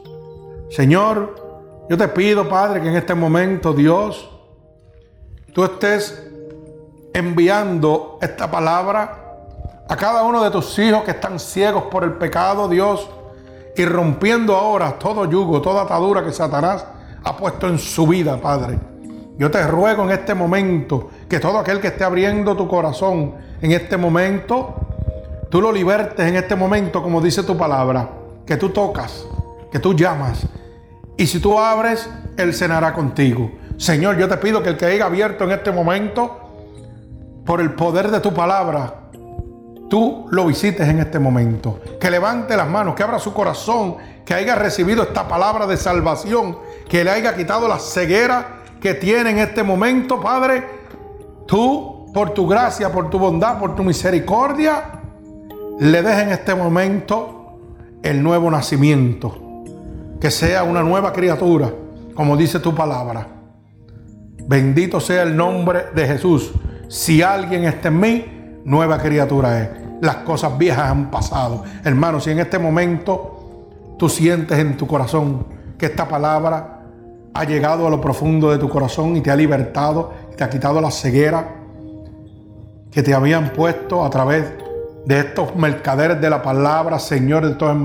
Señor, 0.71 1.35
yo 1.91 1.99
te 1.99 2.09
pido, 2.09 2.49
Padre, 2.49 2.81
que 2.81 2.89
en 2.89 2.97
este 2.97 3.15
momento, 3.15 3.75
Dios, 3.75 4.31
tú 5.53 5.65
estés 5.65 6.27
enviando 7.13 8.19
esta 8.23 8.51
palabra 8.51 9.21
a 9.89 9.97
cada 9.97 10.23
uno 10.23 10.43
de 10.43 10.51
tus 10.51 10.79
hijos 10.79 11.03
que 11.03 11.11
están 11.11 11.39
ciegos 11.39 11.83
por 11.91 12.05
el 12.05 12.15
pecado, 12.15 12.69
Dios, 12.69 13.11
y 13.77 13.85
rompiendo 13.85 14.57
ahora 14.57 14.99
todo 14.99 15.29
yugo, 15.29 15.61
toda 15.61 15.83
atadura 15.83 16.25
que 16.25 16.33
Satanás 16.33 16.87
ha 17.25 17.37
puesto 17.37 17.69
en 17.69 17.79
su 17.79 18.07
vida, 18.07 18.41
Padre. 18.41 18.79
Yo 19.39 19.51
te 19.51 19.67
ruego 19.67 20.05
en 20.05 20.11
este 20.11 20.35
momento 20.35 21.11
que 21.29 21.41
todo 21.41 21.59
aquel 21.59 21.81
que 21.81 21.89
esté 21.89 22.05
abriendo 22.05 22.57
tu 22.57 22.69
corazón 22.69 23.35
en 23.63 23.73
este 23.73 23.97
momento, 23.97 24.75
tú 25.51 25.61
lo 25.61 25.73
libertes 25.73 26.27
en 26.27 26.37
este 26.37 26.55
momento, 26.57 27.03
como 27.03 27.21
dice 27.21 27.43
tu 27.43 27.57
palabra, 27.57 28.11
que 28.47 28.57
tú 28.57 28.69
tocas, 28.69 29.27
que 29.73 29.79
tú 29.79 29.95
llamas. 29.95 30.47
Y 31.17 31.27
si 31.27 31.41
tú 31.41 31.59
abres, 31.59 32.09
Él 32.37 32.53
cenará 32.55 32.93
contigo. 32.93 33.51
Señor, 33.77 34.19
yo 34.19 34.29
te 34.29 34.37
pido 34.37 34.63
que 34.63 34.71
el 34.71 34.77
que 34.77 34.87
haya 34.87 35.07
abierto 35.07 35.45
en 35.45 35.53
este 35.53 35.73
momento, 35.73 36.37
por 37.47 37.63
el 37.63 37.73
poder 37.73 38.11
de 38.11 38.21
tu 38.21 38.35
palabra, 38.35 39.00
tú 39.91 40.27
lo 40.31 40.47
visites 40.47 40.89
en 40.89 41.01
este 41.01 41.19
momento. 41.19 41.81
Que 42.01 42.11
levante 42.11 42.57
las 42.57 42.69
manos, 42.69 42.95
que 42.95 43.03
abra 43.03 43.19
su 43.19 43.35
corazón, 43.35 43.97
que 44.25 44.33
haya 44.33 44.55
recibido 44.55 45.03
esta 45.03 45.29
palabra 45.29 45.67
de 45.67 45.77
salvación, 45.77 46.57
que 46.89 47.05
le 47.05 47.11
haya 47.11 47.37
quitado 47.37 47.69
la 47.69 47.79
ceguera 47.79 48.61
que 48.81 48.95
tiene 48.95 49.31
en 49.31 49.39
este 49.39 49.63
momento, 49.63 50.21
Padre. 50.21 50.65
Tú, 51.47 52.07
por 52.15 52.31
tu 52.31 52.47
gracia, 52.47 52.91
por 52.91 53.11
tu 53.11 53.19
bondad, 53.19 53.59
por 53.59 53.75
tu 53.75 53.85
misericordia, 53.85 55.03
le 55.79 56.03
dejes 56.03 56.23
en 56.23 56.31
este 56.31 56.55
momento 56.55 57.59
el 58.03 58.23
nuevo 58.23 58.51
nacimiento. 58.51 59.65
Que 60.21 60.31
sea 60.31 60.63
una 60.63 60.83
nueva 60.83 61.13
criatura, 61.13 61.73
como 62.15 62.37
dice 62.37 62.61
tu 62.61 62.75
palabra. 62.75 63.27
Bendito 64.47 65.01
sea 65.01 65.23
el 65.23 65.37
nombre 65.37 65.87
de 65.95 66.07
Jesús. 66.07 66.53
Si 66.89 67.23
alguien 67.23 67.65
está 67.65 67.89
en 67.89 68.01
mí, 68.01 68.25
nueva 68.65 68.99
criatura 68.99 69.61
es. 69.61 69.80
Las 70.01 70.17
cosas 70.17 70.57
viejas 70.57 70.91
han 70.91 71.11
pasado. 71.11 71.65
Hermano, 71.85 72.21
si 72.21 72.31
en 72.31 72.39
este 72.39 72.59
momento 72.59 73.97
tú 73.99 74.09
sientes 74.09 74.59
en 74.59 74.77
tu 74.77 74.87
corazón 74.87 75.47
que 75.79 75.87
esta 75.87 76.09
palabra 76.09 76.81
ha 77.35 77.45
llegado 77.45 77.87
a 77.87 77.91
lo 77.91 78.01
profundo 78.01 78.51
de 78.51 78.59
tu 78.59 78.69
corazón 78.69 79.17
y 79.17 79.21
te 79.21 79.31
ha 79.31 79.37
libertado, 79.37 80.13
y 80.33 80.37
te 80.37 80.45
ha 80.45 80.51
quitado 80.51 80.81
la 80.81 80.91
ceguera 80.91 81.57
que 82.91 83.03
te 83.03 83.15
habían 83.15 83.53
puesto 83.53 84.05
a 84.05 84.11
través 84.11 84.53
de 85.07 85.19
estos 85.21 85.55
mercaderes 85.57 86.21
de 86.21 86.29
la 86.29 86.43
palabra, 86.43 86.99
Señor, 86.99 87.45
de 87.45 87.53
estos 87.53 87.77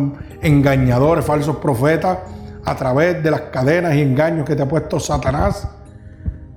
engañadores, 0.41 1.23
falsos 1.23 1.57
profetas, 1.57 2.19
a 2.65 2.75
través 2.75 3.21
de 3.21 3.31
las 3.31 3.41
cadenas 3.41 3.93
y 3.95 4.01
engaños 4.01 4.45
que 4.45 4.55
te 4.55 4.63
ha 4.63 4.67
puesto 4.67 4.99
Satanás. 4.99 5.67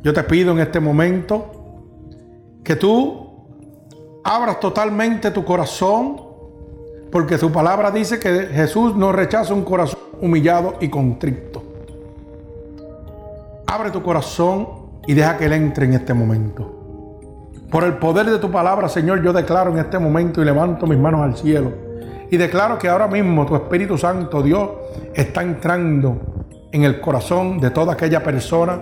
Yo 0.02 0.12
te 0.12 0.22
pido 0.24 0.52
en 0.52 0.60
este 0.60 0.80
momento 0.80 1.52
que 2.64 2.76
tú 2.76 3.27
abras 4.28 4.60
totalmente 4.60 5.30
tu 5.30 5.42
corazón, 5.42 6.20
porque 7.10 7.38
su 7.38 7.50
palabra 7.50 7.90
dice 7.90 8.20
que 8.20 8.48
Jesús 8.52 8.94
no 8.94 9.10
rechaza 9.10 9.54
un 9.54 9.64
corazón 9.64 9.98
humillado 10.20 10.74
y 10.80 10.90
contrito. 10.90 11.62
Abre 13.66 13.90
tu 13.90 14.02
corazón 14.02 14.68
y 15.06 15.14
deja 15.14 15.38
que 15.38 15.46
Él 15.46 15.54
entre 15.54 15.86
en 15.86 15.94
este 15.94 16.12
momento. 16.12 16.74
Por 17.70 17.84
el 17.84 17.94
poder 17.94 18.26
de 18.26 18.38
tu 18.38 18.50
palabra, 18.50 18.90
Señor, 18.90 19.22
yo 19.22 19.32
declaro 19.32 19.70
en 19.70 19.78
este 19.78 19.98
momento 19.98 20.42
y 20.42 20.44
levanto 20.44 20.86
mis 20.86 20.98
manos 20.98 21.22
al 21.22 21.34
cielo. 21.34 21.72
Y 22.30 22.36
declaro 22.36 22.78
que 22.78 22.88
ahora 22.88 23.08
mismo 23.08 23.46
tu 23.46 23.56
Espíritu 23.56 23.96
Santo, 23.96 24.42
Dios, 24.42 24.68
está 25.14 25.42
entrando 25.42 26.18
en 26.70 26.84
el 26.84 27.00
corazón 27.00 27.58
de 27.60 27.70
toda 27.70 27.94
aquella 27.94 28.22
persona 28.22 28.78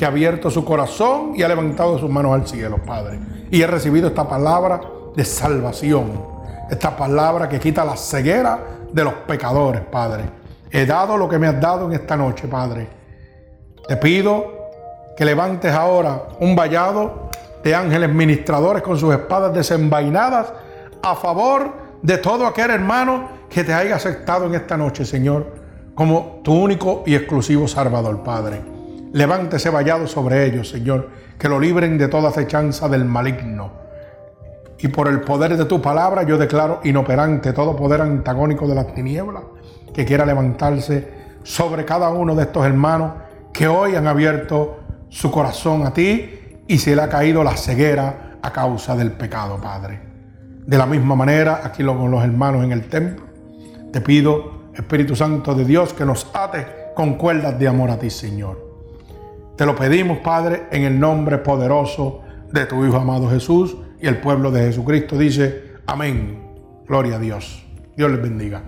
que 0.00 0.06
ha 0.06 0.08
abierto 0.08 0.50
su 0.50 0.64
corazón 0.64 1.32
y 1.34 1.42
ha 1.42 1.48
levantado 1.48 1.98
sus 1.98 2.08
manos 2.08 2.32
al 2.32 2.48
cielo, 2.48 2.78
Padre. 2.78 3.20
Y 3.50 3.60
he 3.60 3.66
recibido 3.66 4.08
esta 4.08 4.26
palabra 4.26 4.80
de 5.14 5.22
salvación, 5.26 6.24
esta 6.70 6.96
palabra 6.96 7.50
que 7.50 7.60
quita 7.60 7.84
la 7.84 7.98
ceguera 7.98 8.60
de 8.90 9.04
los 9.04 9.12
pecadores, 9.28 9.82
Padre. 9.82 10.24
He 10.70 10.86
dado 10.86 11.18
lo 11.18 11.28
que 11.28 11.38
me 11.38 11.48
has 11.48 11.60
dado 11.60 11.84
en 11.84 11.92
esta 11.92 12.16
noche, 12.16 12.48
Padre. 12.48 12.88
Te 13.86 13.98
pido 13.98 14.70
que 15.18 15.26
levantes 15.26 15.70
ahora 15.70 16.28
un 16.40 16.56
vallado 16.56 17.28
de 17.62 17.74
ángeles 17.74 18.08
ministradores 18.08 18.82
con 18.82 18.98
sus 18.98 19.12
espadas 19.12 19.52
desenvainadas 19.52 20.50
a 21.02 21.14
favor 21.14 21.74
de 22.00 22.16
todo 22.16 22.46
aquel 22.46 22.70
hermano 22.70 23.28
que 23.50 23.64
te 23.64 23.74
haya 23.74 23.96
aceptado 23.96 24.46
en 24.46 24.54
esta 24.54 24.78
noche, 24.78 25.04
Señor, 25.04 25.56
como 25.94 26.40
tu 26.42 26.54
único 26.54 27.02
y 27.04 27.14
exclusivo 27.14 27.68
Salvador, 27.68 28.22
Padre. 28.22 28.79
Levántese 29.12 29.70
vallado 29.70 30.06
sobre 30.06 30.46
ellos, 30.46 30.68
Señor, 30.68 31.08
que 31.38 31.48
lo 31.48 31.58
libren 31.58 31.98
de 31.98 32.06
toda 32.06 32.28
acechanza 32.28 32.88
del 32.88 33.04
maligno. 33.04 33.72
Y 34.78 34.88
por 34.88 35.08
el 35.08 35.20
poder 35.22 35.56
de 35.56 35.64
tu 35.64 35.82
palabra 35.82 36.22
yo 36.22 36.38
declaro 36.38 36.80
inoperante 36.84 37.52
todo 37.52 37.76
poder 37.76 38.00
antagónico 38.00 38.68
de 38.68 38.74
las 38.76 38.94
tinieblas 38.94 39.42
que 39.92 40.04
quiera 40.04 40.24
levantarse 40.24 41.20
sobre 41.42 41.84
cada 41.84 42.10
uno 42.10 42.34
de 42.34 42.44
estos 42.44 42.64
hermanos 42.64 43.12
que 43.52 43.66
hoy 43.66 43.96
han 43.96 44.06
abierto 44.06 44.80
su 45.08 45.30
corazón 45.30 45.84
a 45.84 45.92
ti 45.92 46.62
y 46.68 46.78
se 46.78 46.94
le 46.94 47.02
ha 47.02 47.08
caído 47.08 47.42
la 47.42 47.56
ceguera 47.56 48.38
a 48.40 48.52
causa 48.52 48.94
del 48.94 49.12
pecado, 49.12 49.60
Padre. 49.60 50.00
De 50.64 50.78
la 50.78 50.86
misma 50.86 51.16
manera, 51.16 51.62
aquí 51.64 51.84
con 51.84 52.10
los 52.10 52.22
hermanos 52.22 52.64
en 52.64 52.70
el 52.70 52.88
templo, 52.88 53.26
te 53.92 54.00
pido, 54.00 54.70
Espíritu 54.72 55.16
Santo 55.16 55.54
de 55.54 55.64
Dios, 55.64 55.92
que 55.92 56.04
nos 56.04 56.28
ate 56.32 56.92
con 56.94 57.14
cuerdas 57.14 57.58
de 57.58 57.66
amor 57.66 57.90
a 57.90 57.98
ti, 57.98 58.08
Señor. 58.08 58.69
Te 59.60 59.66
lo 59.66 59.76
pedimos, 59.76 60.20
Padre, 60.20 60.68
en 60.70 60.84
el 60.84 60.98
nombre 60.98 61.36
poderoso 61.36 62.22
de 62.50 62.64
tu 62.64 62.82
Hijo 62.82 62.96
amado 62.96 63.28
Jesús 63.28 63.76
y 64.00 64.06
el 64.06 64.16
pueblo 64.16 64.50
de 64.50 64.62
Jesucristo 64.62 65.18
dice, 65.18 65.74
amén. 65.86 66.40
Gloria 66.88 67.16
a 67.16 67.18
Dios. 67.18 67.62
Dios 67.94 68.10
les 68.10 68.22
bendiga. 68.22 68.62